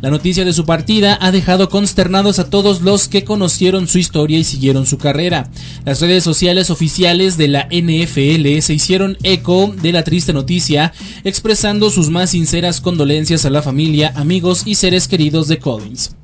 La 0.00 0.10
noticia 0.10 0.44
de 0.46 0.54
su 0.54 0.64
partida 0.64 1.18
ha 1.20 1.30
dejado 1.30 1.68
consternados 1.68 2.38
a 2.38 2.48
todos 2.48 2.80
los 2.80 3.08
que 3.08 3.24
conocieron 3.24 3.86
su 3.86 3.98
historia 3.98 4.38
y 4.38 4.44
siguieron 4.44 4.86
su 4.86 4.96
carrera. 4.96 5.48
Las 5.84 6.00
redes 6.00 6.24
sociales 6.24 6.70
oficiales 6.70 7.36
de 7.36 7.48
la 7.48 7.68
NFL 7.70 8.58
se 8.62 8.74
hicieron 8.74 9.18
eco 9.22 9.72
de 9.80 9.92
la 9.92 10.02
triste 10.02 10.32
noticia, 10.32 10.92
expresando 11.22 11.90
sus 11.90 12.08
más 12.08 12.30
sinceras 12.30 12.80
condolencias 12.80 13.44
a 13.44 13.50
la 13.50 13.62
familia, 13.62 14.12
amigos 14.16 14.62
y 14.64 14.76
seres 14.76 15.06
queridos 15.06 15.46
de 15.46 15.58
Collins. 15.58 16.16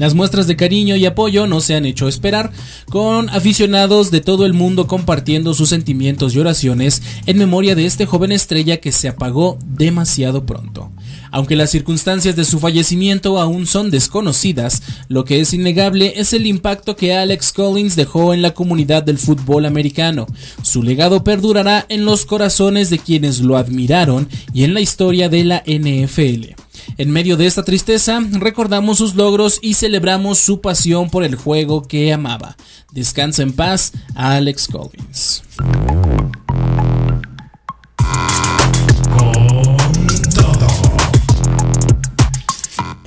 Las 0.00 0.14
muestras 0.14 0.46
de 0.46 0.56
cariño 0.56 0.96
y 0.96 1.04
apoyo 1.04 1.46
no 1.46 1.60
se 1.60 1.74
han 1.74 1.84
hecho 1.84 2.08
esperar, 2.08 2.52
con 2.88 3.28
aficionados 3.28 4.10
de 4.10 4.22
todo 4.22 4.46
el 4.46 4.54
mundo 4.54 4.86
compartiendo 4.86 5.52
sus 5.52 5.68
sentimientos 5.68 6.34
y 6.34 6.38
oraciones 6.38 7.02
en 7.26 7.36
memoria 7.36 7.74
de 7.74 7.84
este 7.84 8.06
joven 8.06 8.32
estrella 8.32 8.78
que 8.78 8.92
se 8.92 9.08
apagó 9.08 9.58
demasiado 9.62 10.46
pronto. 10.46 10.90
Aunque 11.30 11.54
las 11.54 11.68
circunstancias 11.68 12.34
de 12.34 12.46
su 12.46 12.58
fallecimiento 12.58 13.38
aún 13.38 13.66
son 13.66 13.90
desconocidas, 13.90 14.82
lo 15.08 15.26
que 15.26 15.40
es 15.40 15.52
innegable 15.52 16.14
es 16.16 16.32
el 16.32 16.46
impacto 16.46 16.96
que 16.96 17.14
Alex 17.14 17.52
Collins 17.52 17.94
dejó 17.94 18.32
en 18.32 18.40
la 18.40 18.54
comunidad 18.54 19.02
del 19.02 19.18
fútbol 19.18 19.66
americano. 19.66 20.26
Su 20.62 20.82
legado 20.82 21.24
perdurará 21.24 21.84
en 21.90 22.06
los 22.06 22.24
corazones 22.24 22.88
de 22.88 23.00
quienes 23.00 23.40
lo 23.40 23.58
admiraron 23.58 24.30
y 24.54 24.64
en 24.64 24.72
la 24.72 24.80
historia 24.80 25.28
de 25.28 25.44
la 25.44 25.62
NFL. 25.66 26.59
En 26.98 27.10
medio 27.10 27.36
de 27.36 27.46
esta 27.46 27.64
tristeza, 27.64 28.20
recordamos 28.32 28.98
sus 28.98 29.14
logros 29.14 29.58
y 29.62 29.74
celebramos 29.74 30.38
su 30.38 30.60
pasión 30.60 31.10
por 31.10 31.24
el 31.24 31.34
juego 31.34 31.82
que 31.82 32.12
amaba. 32.12 32.56
Descansa 32.92 33.42
en 33.42 33.52
paz, 33.52 33.92
Alex 34.14 34.68
Collins. 34.68 35.42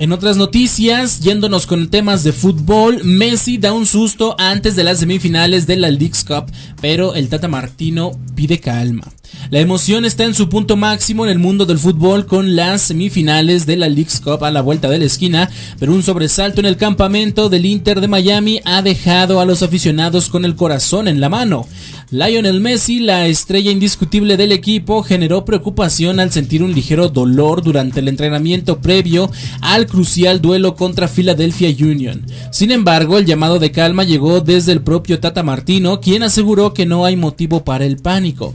En 0.04 0.12
otras 0.12 0.36
noticias, 0.36 1.20
yéndonos 1.20 1.66
con 1.66 1.88
temas 1.88 2.24
de 2.24 2.32
fútbol, 2.32 3.02
Messi 3.04 3.56
da 3.56 3.72
un 3.72 3.86
susto 3.86 4.36
antes 4.38 4.76
de 4.76 4.84
las 4.84 4.98
semifinales 4.98 5.66
de 5.66 5.76
la 5.76 5.88
League's 5.88 6.24
Cup, 6.24 6.52
pero 6.82 7.14
el 7.14 7.30
Tata 7.30 7.48
Martino 7.48 8.10
pide 8.34 8.60
calma. 8.60 9.10
La 9.50 9.60
emoción 9.60 10.04
está 10.04 10.24
en 10.24 10.34
su 10.34 10.48
punto 10.48 10.76
máximo 10.76 11.24
en 11.24 11.30
el 11.30 11.38
mundo 11.38 11.66
del 11.66 11.78
fútbol 11.78 12.26
con 12.26 12.56
las 12.56 12.82
semifinales 12.82 13.66
de 13.66 13.76
la 13.76 13.88
League's 13.88 14.20
Cup 14.20 14.44
a 14.44 14.50
la 14.50 14.62
vuelta 14.62 14.88
de 14.88 14.98
la 14.98 15.04
esquina, 15.04 15.50
pero 15.78 15.92
un 15.92 16.02
sobresalto 16.02 16.60
en 16.60 16.66
el 16.66 16.76
campamento 16.76 17.48
del 17.48 17.66
Inter 17.66 18.00
de 18.00 18.08
Miami 18.08 18.60
ha 18.64 18.82
dejado 18.82 19.40
a 19.40 19.44
los 19.44 19.62
aficionados 19.62 20.28
con 20.28 20.44
el 20.44 20.56
corazón 20.56 21.08
en 21.08 21.20
la 21.20 21.28
mano. 21.28 21.66
Lionel 22.10 22.60
Messi, 22.60 23.00
la 23.00 23.26
estrella 23.26 23.70
indiscutible 23.70 24.36
del 24.36 24.52
equipo, 24.52 25.02
generó 25.02 25.44
preocupación 25.44 26.20
al 26.20 26.30
sentir 26.30 26.62
un 26.62 26.72
ligero 26.72 27.08
dolor 27.08 27.62
durante 27.62 28.00
el 28.00 28.08
entrenamiento 28.08 28.80
previo 28.80 29.30
al 29.60 29.86
crucial 29.86 30.40
duelo 30.40 30.76
contra 30.76 31.08
Philadelphia 31.08 31.74
Union. 31.76 32.24
Sin 32.52 32.70
embargo, 32.70 33.18
el 33.18 33.26
llamado 33.26 33.58
de 33.58 33.72
calma 33.72 34.04
llegó 34.04 34.40
desde 34.40 34.72
el 34.72 34.82
propio 34.82 35.18
Tata 35.18 35.42
Martino, 35.42 36.00
quien 36.00 36.22
aseguró 36.22 36.72
que 36.72 36.86
no 36.86 37.04
hay 37.04 37.16
motivo 37.16 37.64
para 37.64 37.84
el 37.84 37.96
pánico. 37.96 38.54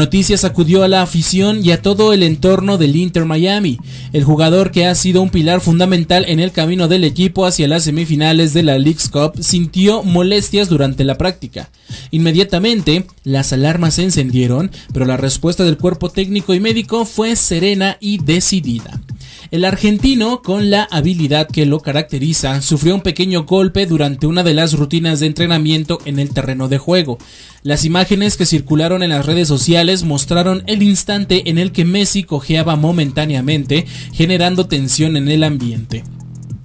Noticia 0.00 0.38
sacudió 0.38 0.82
a 0.82 0.88
la 0.88 1.02
afición 1.02 1.62
y 1.62 1.72
a 1.72 1.82
todo 1.82 2.14
el 2.14 2.22
entorno 2.22 2.78
del 2.78 2.96
Inter 2.96 3.26
Miami, 3.26 3.78
el 4.14 4.24
jugador 4.24 4.70
que 4.70 4.86
ha 4.86 4.94
sido 4.94 5.20
un 5.20 5.28
pilar 5.28 5.60
fundamental 5.60 6.24
en 6.26 6.40
el 6.40 6.52
camino 6.52 6.88
del 6.88 7.04
equipo 7.04 7.44
hacia 7.44 7.68
las 7.68 7.84
semifinales 7.84 8.54
de 8.54 8.62
la 8.62 8.78
League's 8.78 9.10
Cup 9.10 9.34
sintió 9.42 10.02
molestias 10.02 10.70
durante 10.70 11.04
la 11.04 11.18
práctica. 11.18 11.68
Inmediatamente, 12.12 13.04
las 13.24 13.52
alarmas 13.52 13.96
se 13.96 14.04
encendieron, 14.04 14.70
pero 14.94 15.04
la 15.04 15.18
respuesta 15.18 15.64
del 15.64 15.76
cuerpo 15.76 16.08
técnico 16.08 16.54
y 16.54 16.60
médico 16.60 17.04
fue 17.04 17.36
serena 17.36 17.98
y 18.00 18.16
decidida. 18.24 19.02
El 19.50 19.64
argentino, 19.64 20.42
con 20.42 20.70
la 20.70 20.84
habilidad 20.84 21.48
que 21.48 21.66
lo 21.66 21.80
caracteriza, 21.80 22.62
sufrió 22.62 22.94
un 22.94 23.00
pequeño 23.00 23.46
golpe 23.46 23.84
durante 23.84 24.28
una 24.28 24.44
de 24.44 24.54
las 24.54 24.74
rutinas 24.74 25.18
de 25.18 25.26
entrenamiento 25.26 25.98
en 26.04 26.20
el 26.20 26.30
terreno 26.30 26.68
de 26.68 26.78
juego. 26.78 27.18
Las 27.64 27.84
imágenes 27.84 28.36
que 28.36 28.46
circularon 28.46 29.02
en 29.02 29.10
las 29.10 29.26
redes 29.26 29.48
sociales 29.48 30.04
mostraron 30.04 30.62
el 30.68 30.84
instante 30.84 31.50
en 31.50 31.58
el 31.58 31.72
que 31.72 31.84
Messi 31.84 32.22
cojeaba 32.22 32.76
momentáneamente, 32.76 33.86
generando 34.12 34.68
tensión 34.68 35.16
en 35.16 35.28
el 35.28 35.42
ambiente. 35.42 36.04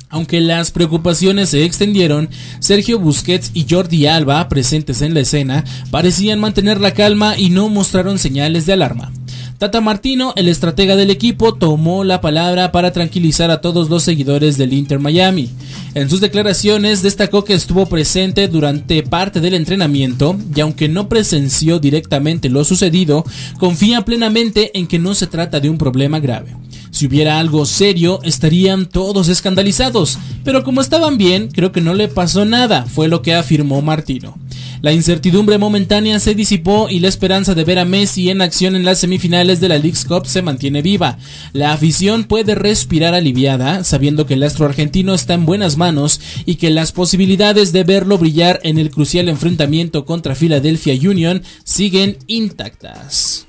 Aunque 0.09 0.39
las 0.39 0.69
preocupaciones 0.69 1.49
se 1.49 1.65
extendieron, 1.65 2.29
Sergio 2.59 2.99
Busquets 2.99 3.49
y 3.55 3.65
Jordi 3.67 4.05
Alba, 4.05 4.47
presentes 4.47 5.01
en 5.01 5.15
la 5.15 5.21
escena, 5.21 5.63
parecían 5.89 6.39
mantener 6.39 6.79
la 6.79 6.93
calma 6.93 7.35
y 7.35 7.49
no 7.49 7.67
mostraron 7.67 8.19
señales 8.19 8.67
de 8.67 8.73
alarma. 8.73 9.11
Tata 9.57 9.79
Martino, 9.79 10.33
el 10.35 10.49
estratega 10.49 10.97
del 10.97 11.09
equipo, 11.09 11.53
tomó 11.53 12.03
la 12.03 12.19
palabra 12.19 12.73
para 12.73 12.91
tranquilizar 12.91 13.51
a 13.51 13.61
todos 13.61 13.89
los 13.89 14.03
seguidores 14.03 14.57
del 14.57 14.73
Inter 14.73 14.99
Miami. 14.99 15.49
En 15.93 16.09
sus 16.09 16.19
declaraciones 16.19 17.01
destacó 17.01 17.45
que 17.45 17.53
estuvo 17.53 17.85
presente 17.85 18.49
durante 18.49 19.01
parte 19.01 19.39
del 19.39 19.53
entrenamiento 19.53 20.35
y 20.53 20.59
aunque 20.59 20.89
no 20.89 21.07
presenció 21.07 21.79
directamente 21.79 22.49
lo 22.49 22.65
sucedido, 22.65 23.23
confía 23.57 24.01
plenamente 24.01 24.77
en 24.77 24.87
que 24.87 24.99
no 24.99 25.15
se 25.15 25.25
trata 25.25 25.61
de 25.61 25.69
un 25.69 25.77
problema 25.77 26.19
grave. 26.19 26.53
Si 26.95 27.07
hubiera 27.07 27.39
algo 27.39 27.65
serio, 27.65 28.21
estarían 28.23 28.85
todos 28.85 29.27
escandalizados, 29.27 30.17
pero 30.45 30.63
como 30.63 30.79
estaban 30.79 31.17
bien, 31.17 31.49
creo 31.51 31.73
que 31.73 31.81
no 31.81 31.93
le 31.93 32.07
pasó 32.07 32.45
nada, 32.45 32.85
fue 32.85 33.09
lo 33.09 33.21
que 33.21 33.33
afirmó 33.35 33.81
Martino. 33.81 34.37
La 34.79 34.93
incertidumbre 34.93 35.57
momentánea 35.57 36.21
se 36.21 36.35
disipó 36.35 36.87
y 36.89 36.99
la 36.99 37.09
esperanza 37.09 37.53
de 37.53 37.65
ver 37.65 37.79
a 37.79 37.85
Messi 37.85 38.29
en 38.29 38.41
acción 38.41 38.77
en 38.77 38.85
las 38.85 38.99
semifinales 38.99 39.59
de 39.59 39.67
la 39.67 39.77
League's 39.77 40.05
Cup 40.05 40.25
se 40.25 40.41
mantiene 40.41 40.81
viva. 40.81 41.17
La 41.51 41.73
afición 41.73 42.23
puede 42.23 42.55
respirar 42.55 43.13
aliviada, 43.13 43.83
sabiendo 43.83 44.25
que 44.25 44.35
el 44.35 44.43
astro 44.43 44.65
argentino 44.65 45.13
está 45.13 45.33
en 45.33 45.45
buenas 45.45 45.75
manos 45.75 46.21
y 46.45 46.55
que 46.55 46.69
las 46.69 46.93
posibilidades 46.93 47.73
de 47.73 47.83
verlo 47.83 48.17
brillar 48.17 48.61
en 48.63 48.79
el 48.79 48.89
crucial 48.89 49.27
enfrentamiento 49.27 50.05
contra 50.05 50.33
Philadelphia 50.33 50.93
Union 50.93 51.43
siguen 51.65 52.19
intactas. 52.27 53.44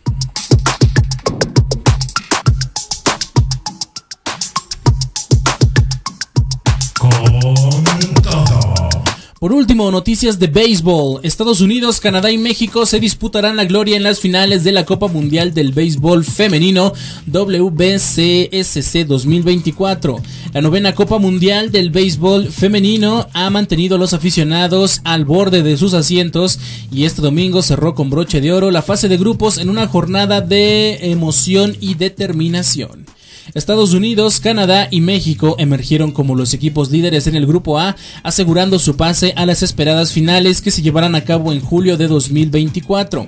Por 9.46 9.52
último, 9.52 9.92
noticias 9.92 10.40
de 10.40 10.48
béisbol. 10.48 11.20
Estados 11.22 11.60
Unidos, 11.60 12.00
Canadá 12.00 12.32
y 12.32 12.36
México 12.36 12.84
se 12.84 12.98
disputarán 12.98 13.56
la 13.56 13.64
gloria 13.64 13.96
en 13.96 14.02
las 14.02 14.18
finales 14.18 14.64
de 14.64 14.72
la 14.72 14.84
Copa 14.84 15.06
Mundial 15.06 15.54
del 15.54 15.70
Béisbol 15.70 16.24
Femenino 16.24 16.92
WBCSC 17.28 19.06
2024. 19.06 20.20
La 20.52 20.60
novena 20.62 20.96
Copa 20.96 21.18
Mundial 21.18 21.70
del 21.70 21.90
Béisbol 21.90 22.50
Femenino 22.50 23.28
ha 23.34 23.48
mantenido 23.50 23.94
a 23.94 24.00
los 24.00 24.14
aficionados 24.14 25.00
al 25.04 25.24
borde 25.24 25.62
de 25.62 25.76
sus 25.76 25.94
asientos 25.94 26.58
y 26.90 27.04
este 27.04 27.22
domingo 27.22 27.62
cerró 27.62 27.94
con 27.94 28.10
broche 28.10 28.40
de 28.40 28.52
oro 28.52 28.72
la 28.72 28.82
fase 28.82 29.06
de 29.06 29.16
grupos 29.16 29.58
en 29.58 29.70
una 29.70 29.86
jornada 29.86 30.40
de 30.40 31.12
emoción 31.12 31.76
y 31.80 31.94
determinación. 31.94 33.06
Estados 33.54 33.94
Unidos, 33.94 34.40
Canadá 34.40 34.88
y 34.90 35.00
México 35.00 35.56
emergieron 35.58 36.12
como 36.12 36.34
los 36.34 36.52
equipos 36.52 36.90
líderes 36.90 37.26
en 37.26 37.36
el 37.36 37.46
Grupo 37.46 37.78
A, 37.78 37.96
asegurando 38.22 38.78
su 38.78 38.96
pase 38.96 39.32
a 39.36 39.46
las 39.46 39.62
esperadas 39.62 40.12
finales 40.12 40.60
que 40.60 40.70
se 40.70 40.82
llevarán 40.82 41.14
a 41.14 41.24
cabo 41.24 41.52
en 41.52 41.60
julio 41.60 41.96
de 41.96 42.08
2024. 42.08 43.24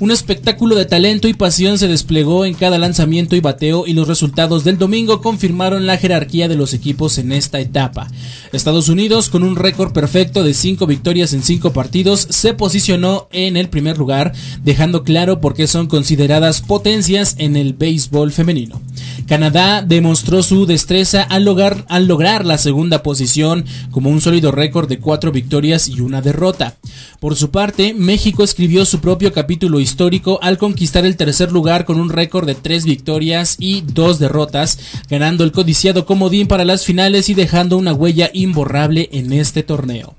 Un 0.00 0.10
espectáculo 0.10 0.74
de 0.74 0.84
talento 0.84 1.28
y 1.28 1.34
pasión 1.34 1.78
se 1.78 1.86
desplegó 1.86 2.44
en 2.44 2.54
cada 2.54 2.76
lanzamiento 2.76 3.36
y 3.36 3.40
bateo 3.40 3.86
y 3.86 3.92
los 3.92 4.08
resultados 4.08 4.64
del 4.64 4.76
domingo 4.76 5.22
confirmaron 5.22 5.86
la 5.86 5.96
jerarquía 5.96 6.48
de 6.48 6.56
los 6.56 6.74
equipos 6.74 7.18
en 7.18 7.30
esta 7.30 7.60
etapa. 7.60 8.08
Estados 8.52 8.88
Unidos, 8.88 9.28
con 9.28 9.44
un 9.44 9.54
récord 9.54 9.92
perfecto 9.92 10.42
de 10.42 10.54
5 10.54 10.86
victorias 10.86 11.32
en 11.34 11.42
5 11.42 11.72
partidos, 11.72 12.26
se 12.30 12.52
posicionó 12.52 13.28
en 13.30 13.56
el 13.56 13.68
primer 13.68 13.96
lugar, 13.96 14.32
dejando 14.64 15.04
claro 15.04 15.40
por 15.40 15.54
qué 15.54 15.68
son 15.68 15.86
consideradas 15.86 16.62
potencias 16.62 17.36
en 17.38 17.56
el 17.56 17.72
béisbol 17.72 18.32
femenino. 18.32 18.80
Canadá 19.26 19.82
demostró 19.82 20.42
su 20.42 20.66
destreza 20.66 21.22
al 21.22 21.44
lograr, 21.44 21.84
al 21.88 22.06
lograr 22.06 22.44
la 22.44 22.58
segunda 22.58 23.02
posición 23.02 23.64
como 23.90 24.10
un 24.10 24.20
sólido 24.20 24.52
récord 24.52 24.88
de 24.88 24.98
4 24.98 25.32
victorias 25.32 25.88
y 25.88 26.00
una 26.00 26.20
derrota. 26.20 26.76
Por 27.20 27.36
su 27.36 27.50
parte, 27.50 27.94
México 27.94 28.44
escribió 28.44 28.84
su 28.84 29.00
propio 29.00 29.32
capítulo 29.32 29.80
histórico 29.80 30.38
al 30.42 30.58
conquistar 30.58 31.06
el 31.06 31.16
tercer 31.16 31.52
lugar 31.52 31.84
con 31.84 32.00
un 32.00 32.10
récord 32.10 32.46
de 32.46 32.54
3 32.54 32.84
victorias 32.84 33.56
y 33.58 33.82
2 33.82 34.18
derrotas, 34.18 34.78
ganando 35.08 35.44
el 35.44 35.52
codiciado 35.52 36.04
comodín 36.06 36.46
para 36.46 36.64
las 36.64 36.84
finales 36.84 37.28
y 37.28 37.34
dejando 37.34 37.76
una 37.76 37.92
huella 37.92 38.30
imborrable 38.32 39.08
en 39.12 39.32
este 39.32 39.62
torneo. 39.62 40.14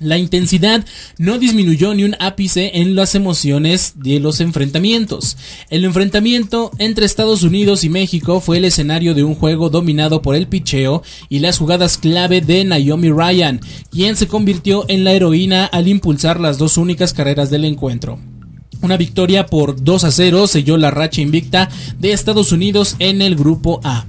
La 0.00 0.16
intensidad 0.16 0.86
no 1.18 1.38
disminuyó 1.38 1.92
ni 1.92 2.04
un 2.04 2.16
ápice 2.20 2.70
en 2.80 2.94
las 2.94 3.14
emociones 3.14 3.92
de 3.96 4.18
los 4.18 4.40
enfrentamientos. 4.40 5.36
El 5.68 5.84
enfrentamiento 5.84 6.70
entre 6.78 7.04
Estados 7.04 7.42
Unidos 7.42 7.84
y 7.84 7.90
México 7.90 8.40
fue 8.40 8.56
el 8.56 8.64
escenario 8.64 9.12
de 9.12 9.24
un 9.24 9.34
juego 9.34 9.68
dominado 9.68 10.22
por 10.22 10.36
el 10.36 10.46
picheo 10.46 11.02
y 11.28 11.40
las 11.40 11.58
jugadas 11.58 11.98
clave 11.98 12.40
de 12.40 12.64
Naomi 12.64 13.10
Ryan, 13.10 13.60
quien 13.90 14.16
se 14.16 14.26
convirtió 14.26 14.86
en 14.88 15.04
la 15.04 15.12
heroína 15.12 15.66
al 15.66 15.86
impulsar 15.86 16.40
las 16.40 16.56
dos 16.56 16.78
únicas 16.78 17.12
carreras 17.12 17.50
del 17.50 17.66
encuentro. 17.66 18.18
Una 18.80 18.96
victoria 18.96 19.44
por 19.44 19.84
2 19.84 20.04
a 20.04 20.10
0 20.10 20.46
selló 20.46 20.78
la 20.78 20.90
racha 20.90 21.20
invicta 21.20 21.68
de 21.98 22.12
Estados 22.12 22.52
Unidos 22.52 22.96
en 23.00 23.20
el 23.20 23.36
grupo 23.36 23.82
A. 23.84 24.06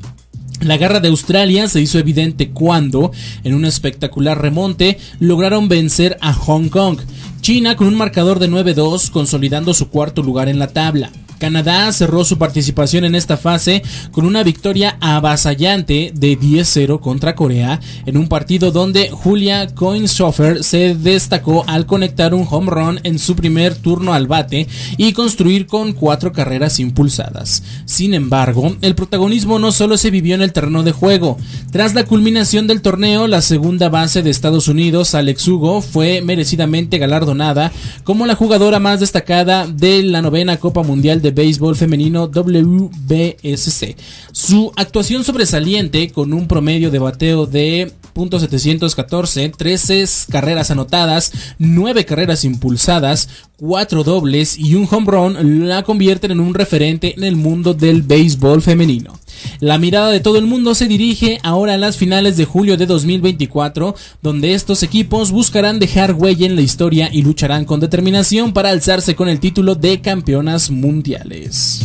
La 0.62 0.78
guerra 0.78 1.00
de 1.00 1.08
Australia 1.08 1.68
se 1.68 1.82
hizo 1.82 1.98
evidente 1.98 2.52
cuando, 2.52 3.12
en 3.44 3.56
un 3.56 3.66
espectacular 3.66 4.40
remonte, 4.40 5.00
lograron 5.20 5.68
vencer 5.68 6.18
a 6.22 6.34
Hong 6.34 6.70
Kong. 6.70 7.00
China 7.42 7.76
con 7.76 7.88
un 7.88 7.96
marcador 7.96 8.38
de 8.38 8.48
9-2 8.48 9.10
consolidando 9.10 9.74
su 9.74 9.90
cuarto 9.90 10.22
lugar 10.22 10.50
en 10.50 10.60
la 10.60 10.68
tabla. 10.68 11.12
Canadá 11.42 11.92
cerró 11.92 12.24
su 12.24 12.38
participación 12.38 13.04
en 13.04 13.16
esta 13.16 13.36
fase 13.36 13.82
con 14.12 14.26
una 14.26 14.44
victoria 14.44 14.98
avasallante 15.02 16.12
de 16.14 16.40
10-0 16.40 17.00
contra 17.00 17.34
Corea 17.34 17.80
en 18.06 18.16
un 18.16 18.28
partido 18.28 18.72
donde 18.72 19.10
Julia 19.10 19.66
Coinshofer 19.74 20.64
se 20.64 20.94
destacó 20.94 21.64
al 21.66 21.88
conectar 21.88 22.36
un 22.36 22.46
home 22.48 22.70
run 22.70 23.00
en 23.02 23.18
su 23.18 23.36
primer 23.36 23.74
turno 23.74 24.14
al 24.14 24.28
bate 24.28 24.68
y 24.98 25.14
construir 25.14 25.66
con 25.66 25.94
cuatro 25.94 26.32
carreras 26.32 26.80
impulsadas. 26.80 27.64
Sin 27.86 28.14
embargo, 28.14 28.76
el 28.84 28.94
protagonismo 28.94 29.58
no 29.58 29.72
solo 29.72 29.98
se 29.98 30.12
vivió 30.12 30.36
en 30.36 30.44
el 30.44 30.54
terreno 30.54 30.84
de 30.84 30.92
juego. 30.92 31.40
Tras 31.72 31.96
la 31.96 32.04
culminación 32.04 32.68
del 32.68 32.84
torneo, 32.84 33.26
la 33.26 33.42
segunda 33.42 33.90
base 33.90 34.22
de 34.22 34.30
Estados 34.30 34.68
Unidos, 34.68 35.16
Alex 35.16 35.48
Hugo, 35.48 35.82
fue 35.82 36.22
merecidamente 36.22 37.00
galardonada 37.00 37.72
como 38.04 38.28
la 38.28 38.36
jugadora 38.36 38.78
más 38.78 39.00
destacada 39.00 39.66
de 39.66 40.04
la 40.04 40.22
novena 40.22 40.58
Copa 40.58 40.84
Mundial 40.84 41.20
de 41.24 41.31
béisbol 41.32 41.76
femenino 41.76 42.28
WBSC. 42.28 43.96
Su 44.32 44.72
actuación 44.76 45.24
sobresaliente 45.24 46.12
con 46.12 46.34
un 46.34 46.48
promedio 46.48 46.92
de 46.92 47.00
bateo 47.00 47.46
de 47.46 47.92
.714, 48.14 49.56
13 49.56 50.06
carreras 50.30 50.72
anotadas, 50.72 51.32
9 51.60 52.06
carreras 52.06 52.46
impulsadas, 52.46 53.30
4 53.58 54.04
dobles 54.04 54.58
y 54.58 54.76
un 54.76 54.88
home 54.90 55.12
run 55.12 55.68
la 55.68 55.84
convierten 55.84 56.32
en 56.32 56.40
un 56.40 56.54
referente 56.54 57.14
en 57.16 57.24
el 57.24 57.36
mundo 57.36 57.74
del 57.74 58.02
béisbol 58.02 58.62
femenino. 58.62 59.20
La 59.60 59.78
mirada 59.78 60.10
de 60.12 60.20
todo 60.20 60.38
el 60.38 60.46
mundo 60.46 60.76
se 60.76 60.88
dirige 60.88 61.40
ahora 61.44 61.76
a 61.76 61.78
las 61.78 61.98
finales 61.98 62.38
de 62.38 62.46
julio 62.46 62.78
de 62.78 62.86
2024, 62.86 63.96
donde 64.22 64.54
estos 64.54 64.84
equipos 64.84 65.32
buscarán 65.32 65.80
dejar 65.80 66.14
huella 66.14 66.46
en 66.46 66.56
la 66.56 66.62
historia 66.62 67.10
y 67.12 67.22
lucharán 67.22 67.66
con 67.66 67.80
determinación 67.80 68.54
para 68.54 68.70
alzarse 68.70 69.16
con 69.16 69.30
el 69.30 69.40
título 69.40 69.76
de 69.76 70.02
campeonas 70.02 70.70
mundiales. 70.70 71.82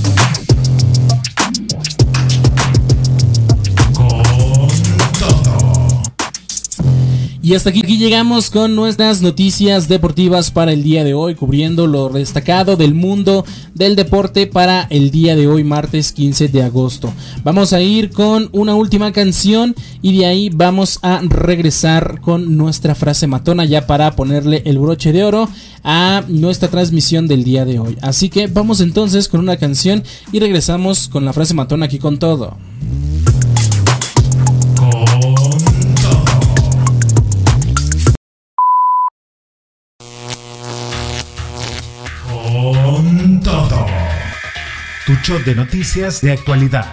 Y 7.47 7.55
hasta 7.55 7.71
aquí 7.71 7.81
llegamos 7.83 8.51
con 8.51 8.75
nuestras 8.75 9.23
noticias 9.23 9.87
deportivas 9.87 10.51
para 10.51 10.73
el 10.73 10.83
día 10.83 11.05
de 11.05 11.15
hoy, 11.15 11.37
cubriendo 11.37 11.87
lo 11.87 12.09
destacado 12.09 12.77
del 12.77 12.93
mundo 12.93 13.45
del 13.73 13.95
deporte 13.95 14.49
para 14.49 14.89
el 14.91 15.13
día 15.13 15.37
de 15.37 15.47
hoy, 15.47 15.63
martes 15.63 16.11
15 16.11 16.49
de 16.49 16.65
agosto. 16.65 17.15
Vamos 17.45 17.73
a 17.73 17.81
ir 17.81 18.11
con 18.11 18.49
una 18.51 18.75
última 18.75 19.13
canción 19.13 19.77
y 20.03 20.19
de 20.19 20.27
ahí 20.27 20.51
vamos 20.53 20.99
a 21.03 21.21
regresar 21.23 22.21
con 22.21 22.57
nuestra 22.57 22.97
frase 22.97 23.29
matona 23.29 23.65
ya 23.65 23.87
para 23.87 24.17
ponerle 24.17 24.63
el 24.67 24.81
broche 24.81 25.13
de 25.13 25.23
oro 25.23 25.49
a 25.85 26.25
nuestra 26.27 26.67
transmisión 26.67 27.29
del 27.29 27.45
día 27.45 27.65
de 27.65 27.79
hoy. 27.79 27.97
Así 28.03 28.29
que 28.29 28.49
vamos 28.49 28.81
entonces 28.81 29.29
con 29.29 29.39
una 29.39 29.57
canción 29.57 30.03
y 30.33 30.41
regresamos 30.41 31.07
con 31.07 31.25
la 31.25 31.33
frase 31.33 31.55
matona 31.55 31.87
aquí 31.87 32.01
con 32.01 32.19
todo. 32.19 32.57
Tu 45.07 45.15
show 45.23 45.39
de 45.39 45.55
noticias 45.55 46.21
de 46.21 46.33
actualidad. 46.33 46.93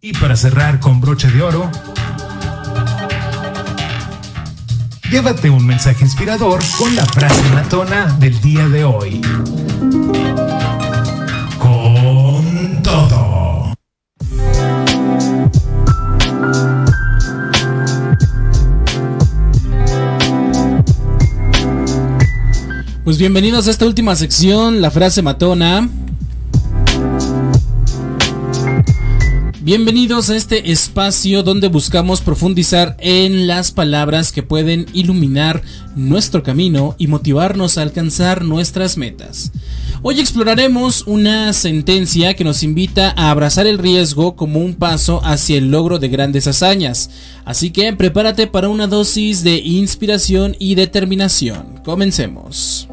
Y 0.00 0.12
para 0.12 0.36
cerrar 0.36 0.78
con 0.78 1.00
broche 1.00 1.28
de 1.28 1.42
oro, 1.42 1.68
llévate 5.10 5.50
un 5.50 5.66
mensaje 5.66 6.04
inspirador 6.04 6.62
con 6.78 6.94
la 6.94 7.04
frase 7.04 7.42
matona 7.52 8.16
del 8.20 8.40
día 8.40 8.68
de 8.68 8.84
hoy. 8.84 9.20
Pues 23.04 23.18
bienvenidos 23.18 23.68
a 23.68 23.70
esta 23.70 23.84
última 23.84 24.16
sección, 24.16 24.80
la 24.80 24.90
frase 24.90 25.20
matona. 25.20 25.90
Bienvenidos 29.60 30.30
a 30.30 30.36
este 30.36 30.72
espacio 30.72 31.42
donde 31.42 31.68
buscamos 31.68 32.22
profundizar 32.22 32.96
en 33.00 33.46
las 33.46 33.72
palabras 33.72 34.32
que 34.32 34.42
pueden 34.42 34.86
iluminar 34.94 35.60
nuestro 35.94 36.42
camino 36.42 36.94
y 36.96 37.08
motivarnos 37.08 37.76
a 37.76 37.82
alcanzar 37.82 38.42
nuestras 38.42 38.96
metas. 38.96 39.52
Hoy 40.00 40.18
exploraremos 40.18 41.06
una 41.06 41.52
sentencia 41.52 42.32
que 42.32 42.44
nos 42.44 42.62
invita 42.62 43.12
a 43.18 43.30
abrazar 43.30 43.66
el 43.66 43.76
riesgo 43.76 44.34
como 44.34 44.60
un 44.60 44.74
paso 44.74 45.20
hacia 45.24 45.58
el 45.58 45.70
logro 45.70 45.98
de 45.98 46.08
grandes 46.08 46.46
hazañas. 46.46 47.10
Así 47.44 47.70
que 47.70 47.92
prepárate 47.92 48.46
para 48.46 48.70
una 48.70 48.86
dosis 48.86 49.44
de 49.44 49.58
inspiración 49.58 50.56
y 50.58 50.74
determinación. 50.74 51.82
Comencemos. 51.84 52.88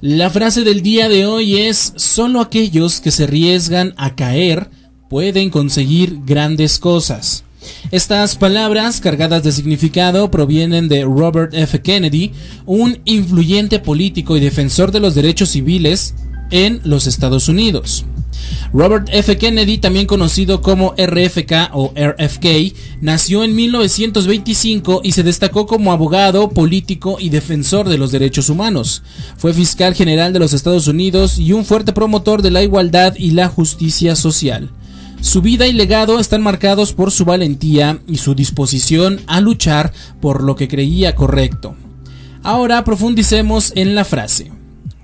La 0.00 0.28
frase 0.28 0.64
del 0.64 0.82
día 0.82 1.08
de 1.08 1.24
hoy 1.24 1.56
es, 1.56 1.94
solo 1.96 2.40
aquellos 2.40 3.00
que 3.00 3.10
se 3.10 3.24
arriesgan 3.24 3.94
a 3.96 4.14
caer 4.14 4.68
pueden 5.08 5.48
conseguir 5.48 6.18
grandes 6.26 6.78
cosas. 6.78 7.44
Estas 7.90 8.36
palabras 8.36 9.00
cargadas 9.00 9.42
de 9.44 9.52
significado 9.52 10.30
provienen 10.30 10.88
de 10.88 11.04
Robert 11.04 11.54
F. 11.54 11.80
Kennedy, 11.80 12.32
un 12.66 12.98
influyente 13.06 13.78
político 13.78 14.36
y 14.36 14.40
defensor 14.40 14.92
de 14.92 15.00
los 15.00 15.14
derechos 15.14 15.48
civiles 15.50 16.14
en 16.50 16.80
los 16.84 17.06
Estados 17.06 17.48
Unidos. 17.48 18.04
Robert 18.72 19.08
F. 19.12 19.38
Kennedy, 19.38 19.78
también 19.78 20.06
conocido 20.06 20.60
como 20.60 20.94
RFK 20.98 21.70
o 21.72 21.92
RFK, 21.94 22.74
nació 23.00 23.44
en 23.44 23.54
1925 23.54 25.00
y 25.04 25.12
se 25.12 25.22
destacó 25.22 25.66
como 25.66 25.92
abogado, 25.92 26.50
político 26.50 27.16
y 27.20 27.28
defensor 27.28 27.88
de 27.88 27.98
los 27.98 28.10
derechos 28.10 28.48
humanos. 28.48 29.02
Fue 29.36 29.54
fiscal 29.54 29.94
general 29.94 30.32
de 30.32 30.40
los 30.40 30.52
Estados 30.52 30.88
Unidos 30.88 31.38
y 31.38 31.52
un 31.52 31.64
fuerte 31.64 31.92
promotor 31.92 32.42
de 32.42 32.50
la 32.50 32.62
igualdad 32.62 33.14
y 33.16 33.30
la 33.30 33.48
justicia 33.48 34.16
social. 34.16 34.70
Su 35.20 35.40
vida 35.40 35.66
y 35.66 35.72
legado 35.72 36.18
están 36.18 36.42
marcados 36.42 36.92
por 36.92 37.10
su 37.10 37.24
valentía 37.24 38.00
y 38.06 38.18
su 38.18 38.34
disposición 38.34 39.20
a 39.26 39.40
luchar 39.40 39.92
por 40.20 40.42
lo 40.42 40.54
que 40.56 40.68
creía 40.68 41.14
correcto. 41.14 41.76
Ahora 42.42 42.84
profundicemos 42.84 43.72
en 43.74 43.94
la 43.94 44.04
frase. 44.04 44.53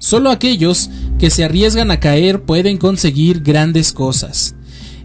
Solo 0.01 0.31
aquellos 0.31 0.89
que 1.19 1.29
se 1.29 1.45
arriesgan 1.45 1.91
a 1.91 2.01
caer 2.01 2.43
pueden 2.43 2.79
conseguir 2.79 3.43
grandes 3.43 3.93
cosas. 3.93 4.57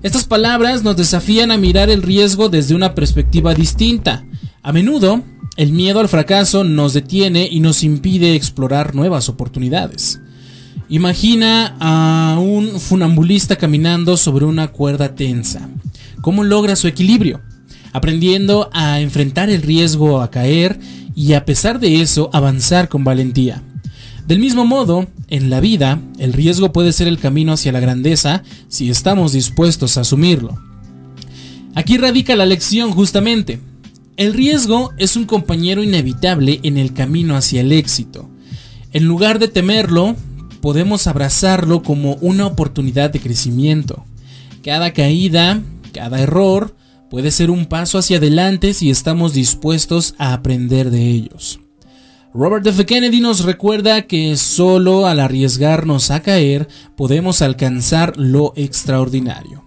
Estas 0.04 0.24
palabras 0.24 0.84
nos 0.84 0.96
desafían 0.96 1.52
a 1.52 1.58
mirar 1.58 1.90
el 1.90 2.02
riesgo 2.02 2.48
desde 2.48 2.76
una 2.76 2.96
perspectiva 2.96 3.54
distinta. 3.54 4.26
A 4.64 4.72
menudo, 4.72 5.22
el 5.58 5.74
miedo 5.74 6.00
al 6.00 6.08
fracaso 6.08 6.64
nos 6.64 6.94
detiene 6.94 7.50
y 7.52 7.60
nos 7.60 7.84
impide 7.84 8.36
explorar 8.36 8.96
nuevas 8.96 9.28
oportunidades. 9.28 10.22
Imagina 10.88 11.76
a 11.82 12.40
un 12.40 12.80
funambulista 12.80 13.58
caminando 13.58 14.16
sobre 14.16 14.46
una 14.46 14.70
cuerda 14.70 15.14
tensa. 15.14 15.68
¿Cómo 16.22 16.46
logra 16.46 16.78
su 16.78 16.88
equilibrio? 16.88 17.42
Aprendiendo 17.92 18.70
a 18.72 19.02
enfrentar 19.02 19.50
el 19.50 19.62
riesgo 19.62 20.22
a 20.22 20.32
caer 20.32 20.80
y 21.16 21.34
a 21.34 21.44
pesar 21.44 21.82
de 21.82 22.02
eso 22.02 22.30
avanzar 22.32 22.88
con 22.88 23.04
valentía. 23.04 23.62
Del 24.28 24.40
mismo 24.40 24.66
modo, 24.66 25.06
en 25.28 25.52
la 25.52 25.60
vida, 25.60 26.02
el 26.18 26.34
riesgo 26.34 26.74
puede 26.74 26.94
ser 26.94 27.08
el 27.08 27.20
camino 27.20 27.54
hacia 27.54 27.72
la 27.72 27.80
grandeza 27.80 28.42
si 28.68 28.90
estamos 28.90 29.34
dispuestos 29.34 29.98
a 29.98 30.02
asumirlo. 30.02 30.60
Aquí 31.76 31.98
radica 31.98 32.36
la 32.36 32.48
lección 32.48 32.92
justamente. 32.92 33.60
El 34.18 34.34
riesgo 34.34 34.94
es 34.98 35.16
un 35.16 35.26
compañero 35.26 35.84
inevitable 35.84 36.60
en 36.64 36.78
el 36.78 36.94
camino 36.94 37.36
hacia 37.36 37.62
el 37.62 37.72
éxito. 37.72 38.30
En 38.94 39.06
lugar 39.06 39.38
de 39.38 39.48
temerlo, 39.48 40.16
podemos 40.62 41.06
abrazarlo 41.06 41.84
como 41.84 42.16
una 42.16 42.48
oportunidad 42.48 43.12
de 43.12 43.20
crecimiento. 43.20 44.06
Cada 44.64 44.94
caída, 44.94 45.62
cada 45.94 46.20
error, 46.20 46.76
puede 47.12 47.30
ser 47.30 47.52
un 47.52 47.68
paso 47.68 48.00
hacia 48.00 48.18
adelante 48.18 48.74
si 48.74 48.90
estamos 48.90 49.34
dispuestos 49.34 50.16
a 50.18 50.34
aprender 50.34 50.90
de 50.90 51.12
ellos. 51.12 51.60
Robert 52.38 52.68
F. 52.68 52.86
Kennedy 52.86 53.22
nos 53.22 53.46
recuerda 53.46 54.02
que 54.02 54.36
solo 54.36 55.08
al 55.08 55.22
arriesgarnos 55.22 56.12
a 56.12 56.20
caer 56.20 56.68
podemos 56.98 57.42
alcanzar 57.42 58.18
lo 58.18 58.52
extraordinario. 58.58 59.64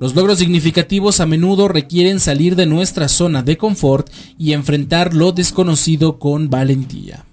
Los 0.00 0.14
logros 0.14 0.38
significativos 0.38 1.20
a 1.20 1.26
menudo 1.26 1.68
requieren 1.68 2.18
salir 2.18 2.56
de 2.56 2.64
nuestra 2.64 3.06
zona 3.08 3.42
de 3.42 3.58
confort 3.58 4.08
y 4.38 4.54
enfrentar 4.54 5.12
lo 5.12 5.32
desconocido 5.32 6.18
con 6.18 6.48
valentía. 6.48 7.26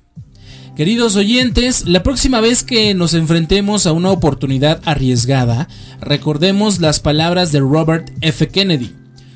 Queridos 0.76 1.16
oyentes, 1.16 1.88
la 1.88 2.04
próxima 2.04 2.42
vez 2.42 2.66
que 2.66 2.94
nos 2.94 3.14
enfrentemos 3.14 3.88
a 3.88 3.94
una 3.94 4.12
oportunidad 4.12 4.82
arriesgada, 4.84 5.70
recordemos 6.02 6.82
las 6.82 7.00
palabras 7.00 7.54
de 7.54 7.62
Robert 7.62 8.12
F. 8.20 8.50
Kennedy. 8.50 8.94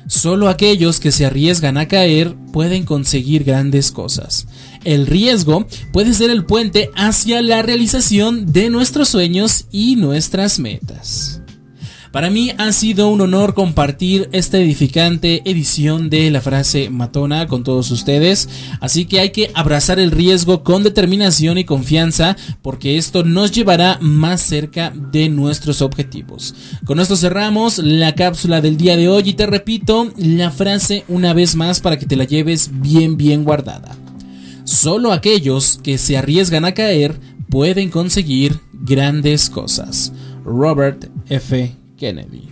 Solo 0.08 0.50
aquellos 0.50 1.00
que 1.00 1.10
se 1.10 1.24
arriesgan 1.24 1.78
a 1.78 1.88
caer 1.88 2.36
pueden 2.52 2.84
conseguir 2.84 3.44
grandes 3.44 3.92
cosas. 3.92 4.46
El 4.84 5.06
riesgo 5.06 5.66
puede 5.92 6.14
ser 6.14 6.30
el 6.30 6.44
puente 6.44 6.90
hacia 6.94 7.42
la 7.42 7.62
realización 7.62 8.52
de 8.52 8.70
nuestros 8.70 9.08
sueños 9.08 9.66
y 9.70 9.96
nuestras 9.96 10.58
metas. 10.58 11.42
Para 12.12 12.28
mí 12.28 12.52
ha 12.58 12.70
sido 12.72 13.08
un 13.08 13.22
honor 13.22 13.54
compartir 13.54 14.28
esta 14.32 14.58
edificante 14.58 15.40
edición 15.46 16.10
de 16.10 16.30
la 16.30 16.42
frase 16.42 16.90
matona 16.90 17.46
con 17.46 17.64
todos 17.64 17.90
ustedes, 17.90 18.50
así 18.80 19.06
que 19.06 19.18
hay 19.18 19.30
que 19.30 19.50
abrazar 19.54 19.98
el 19.98 20.10
riesgo 20.10 20.62
con 20.62 20.82
determinación 20.82 21.56
y 21.56 21.64
confianza 21.64 22.36
porque 22.60 22.98
esto 22.98 23.24
nos 23.24 23.50
llevará 23.50 23.96
más 24.02 24.42
cerca 24.42 24.92
de 24.94 25.30
nuestros 25.30 25.80
objetivos. 25.80 26.54
Con 26.84 27.00
esto 27.00 27.16
cerramos 27.16 27.78
la 27.78 28.14
cápsula 28.14 28.60
del 28.60 28.76
día 28.76 28.98
de 28.98 29.08
hoy 29.08 29.30
y 29.30 29.32
te 29.32 29.46
repito 29.46 30.12
la 30.18 30.50
frase 30.50 31.04
una 31.08 31.32
vez 31.32 31.56
más 31.56 31.80
para 31.80 31.98
que 31.98 32.04
te 32.04 32.16
la 32.16 32.24
lleves 32.24 32.70
bien 32.74 33.16
bien 33.16 33.42
guardada. 33.42 34.01
Solo 34.72 35.12
aquellos 35.12 35.78
que 35.82 35.98
se 35.98 36.16
arriesgan 36.16 36.64
a 36.64 36.72
caer 36.72 37.20
pueden 37.50 37.90
conseguir 37.90 38.58
grandes 38.72 39.50
cosas. 39.50 40.14
Robert 40.46 41.10
F. 41.28 41.76
Kennedy. 41.98 42.48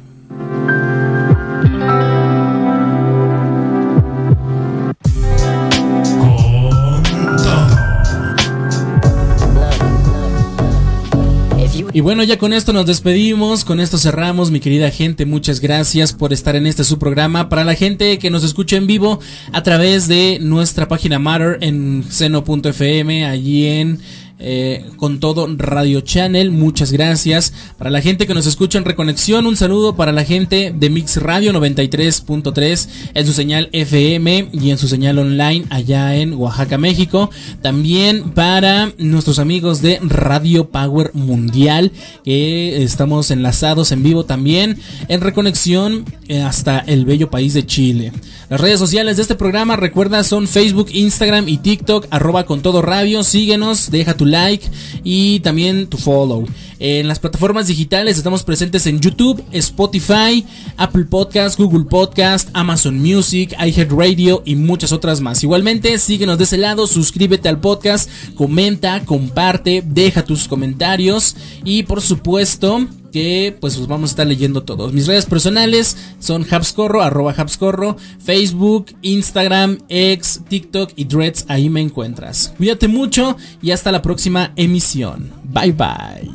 Y 11.92 12.00
bueno, 12.00 12.22
ya 12.22 12.38
con 12.38 12.52
esto 12.52 12.72
nos 12.72 12.86
despedimos, 12.86 13.64
con 13.64 13.80
esto 13.80 13.98
cerramos, 13.98 14.52
mi 14.52 14.60
querida 14.60 14.90
gente, 14.90 15.26
muchas 15.26 15.58
gracias 15.58 16.12
por 16.12 16.32
estar 16.32 16.54
en 16.54 16.68
este 16.68 16.84
su 16.84 17.00
programa. 17.00 17.48
Para 17.48 17.64
la 17.64 17.74
gente 17.74 18.18
que 18.20 18.30
nos 18.30 18.44
escucha 18.44 18.76
en 18.76 18.86
vivo 18.86 19.18
a 19.52 19.62
través 19.64 20.06
de 20.06 20.38
nuestra 20.40 20.86
página 20.86 21.18
Matter 21.18 21.58
en 21.62 22.04
seno.fm, 22.08 23.26
allí 23.26 23.66
en 23.66 24.00
eh, 24.40 24.84
con 24.96 25.20
todo 25.20 25.46
Radio 25.56 26.00
Channel. 26.00 26.50
Muchas 26.50 26.92
gracias. 26.92 27.52
Para 27.78 27.90
la 27.90 28.00
gente 28.00 28.26
que 28.26 28.34
nos 28.34 28.46
escucha 28.46 28.78
en 28.78 28.84
Reconexión, 28.84 29.46
un 29.46 29.56
saludo 29.56 29.96
para 29.96 30.12
la 30.12 30.24
gente 30.24 30.74
de 30.74 30.90
Mix 30.90 31.18
Radio 31.18 31.52
93.3 31.52 32.88
en 33.14 33.26
su 33.26 33.32
señal 33.32 33.68
FM 33.72 34.48
y 34.52 34.70
en 34.70 34.78
su 34.78 34.88
señal 34.88 35.18
online 35.18 35.66
allá 35.70 36.16
en 36.16 36.34
Oaxaca, 36.34 36.78
México. 36.78 37.30
También 37.62 38.30
para 38.30 38.92
nuestros 38.98 39.38
amigos 39.38 39.82
de 39.82 39.98
Radio 40.02 40.70
Power 40.70 41.10
Mundial, 41.14 41.92
que 42.24 42.82
estamos 42.82 43.30
enlazados 43.30 43.92
en 43.92 44.02
vivo 44.02 44.24
también 44.24 44.78
en 45.08 45.20
Reconexión 45.20 46.04
eh, 46.28 46.42
hasta 46.42 46.78
el 46.78 47.04
bello 47.04 47.30
país 47.30 47.54
de 47.54 47.66
Chile. 47.66 48.12
Las 48.48 48.60
redes 48.60 48.78
sociales 48.78 49.16
de 49.16 49.22
este 49.22 49.34
programa, 49.34 49.76
recuerda, 49.76 50.24
son 50.24 50.48
Facebook, 50.48 50.88
Instagram 50.92 51.48
y 51.48 51.58
TikTok, 51.58 52.06
arroba 52.10 52.46
con 52.46 52.62
todo 52.62 52.82
radio. 52.82 53.22
Síguenos, 53.22 53.90
deja 53.90 54.16
tu 54.16 54.26
like 54.30 54.66
y 55.04 55.40
también 55.40 55.86
tu 55.86 55.98
follow. 55.98 56.46
En 56.78 57.08
las 57.08 57.18
plataformas 57.18 57.66
digitales 57.66 58.16
estamos 58.16 58.42
presentes 58.42 58.86
en 58.86 59.00
YouTube, 59.00 59.44
Spotify, 59.52 60.46
Apple 60.78 61.04
Podcast, 61.04 61.58
Google 61.58 61.84
Podcast, 61.84 62.48
Amazon 62.54 62.98
Music, 62.98 63.54
iHeartRadio 63.58 64.42
y 64.46 64.56
muchas 64.56 64.92
otras 64.92 65.20
más. 65.20 65.42
Igualmente, 65.42 65.98
síguenos 65.98 66.38
de 66.38 66.44
ese 66.44 66.56
lado, 66.56 66.86
suscríbete 66.86 67.50
al 67.50 67.60
podcast, 67.60 68.08
comenta, 68.34 69.04
comparte, 69.04 69.82
deja 69.84 70.24
tus 70.24 70.48
comentarios 70.48 71.36
y 71.64 71.82
por 71.82 72.00
supuesto 72.00 72.88
que 73.10 73.56
pues 73.60 73.76
os 73.76 73.86
vamos 73.86 74.10
a 74.10 74.12
estar 74.12 74.26
leyendo 74.26 74.62
todos. 74.62 74.92
Mis 74.92 75.06
redes 75.06 75.26
personales 75.26 75.96
son 76.18 76.46
Habscorro, 76.50 77.02
arroba 77.02 77.34
Habscorro, 77.36 77.96
Facebook, 78.24 78.86
Instagram, 79.02 79.78
X, 79.88 80.42
TikTok 80.48 80.92
y 80.96 81.04
Dreads, 81.04 81.46
ahí 81.48 81.68
me 81.70 81.80
encuentras. 81.80 82.54
Cuídate 82.56 82.88
mucho 82.88 83.36
y 83.62 83.70
hasta 83.70 83.92
la 83.92 84.02
próxima 84.02 84.52
emisión. 84.56 85.32
Bye 85.44 85.72
bye. 85.72 86.30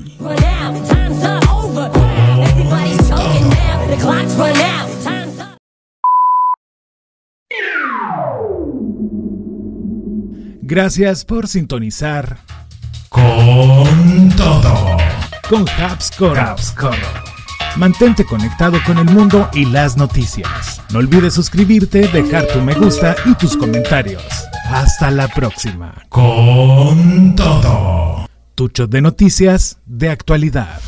Gracias 10.68 11.26
por 11.26 11.48
sintonizar 11.48 12.40
con 13.10 14.30
todo 14.36 15.05
con 15.50 15.68
Habscorro. 15.70 16.96
Mantente 17.78 18.26
conectado 18.26 18.80
con 18.86 18.98
el 18.98 19.06
mundo 19.06 19.50
y 19.54 19.66
las 19.66 19.98
noticias. 19.98 20.82
No 20.92 21.00
olvides 21.00 21.34
suscribirte, 21.34 22.08
dejar 22.08 22.48
tu 22.48 22.62
me 22.62 22.74
gusta 22.74 23.16
y 23.26 23.36
tus 23.36 23.58
comentarios. 23.58 24.24
Hasta 24.70 25.12
la 25.12 25.28
próxima. 25.28 25.94
Con 26.10 27.36
todo. 27.36 28.28
Tucho 28.56 28.88
de 28.88 29.02
noticias 29.02 29.78
de 29.86 30.10
actualidad. 30.10 30.80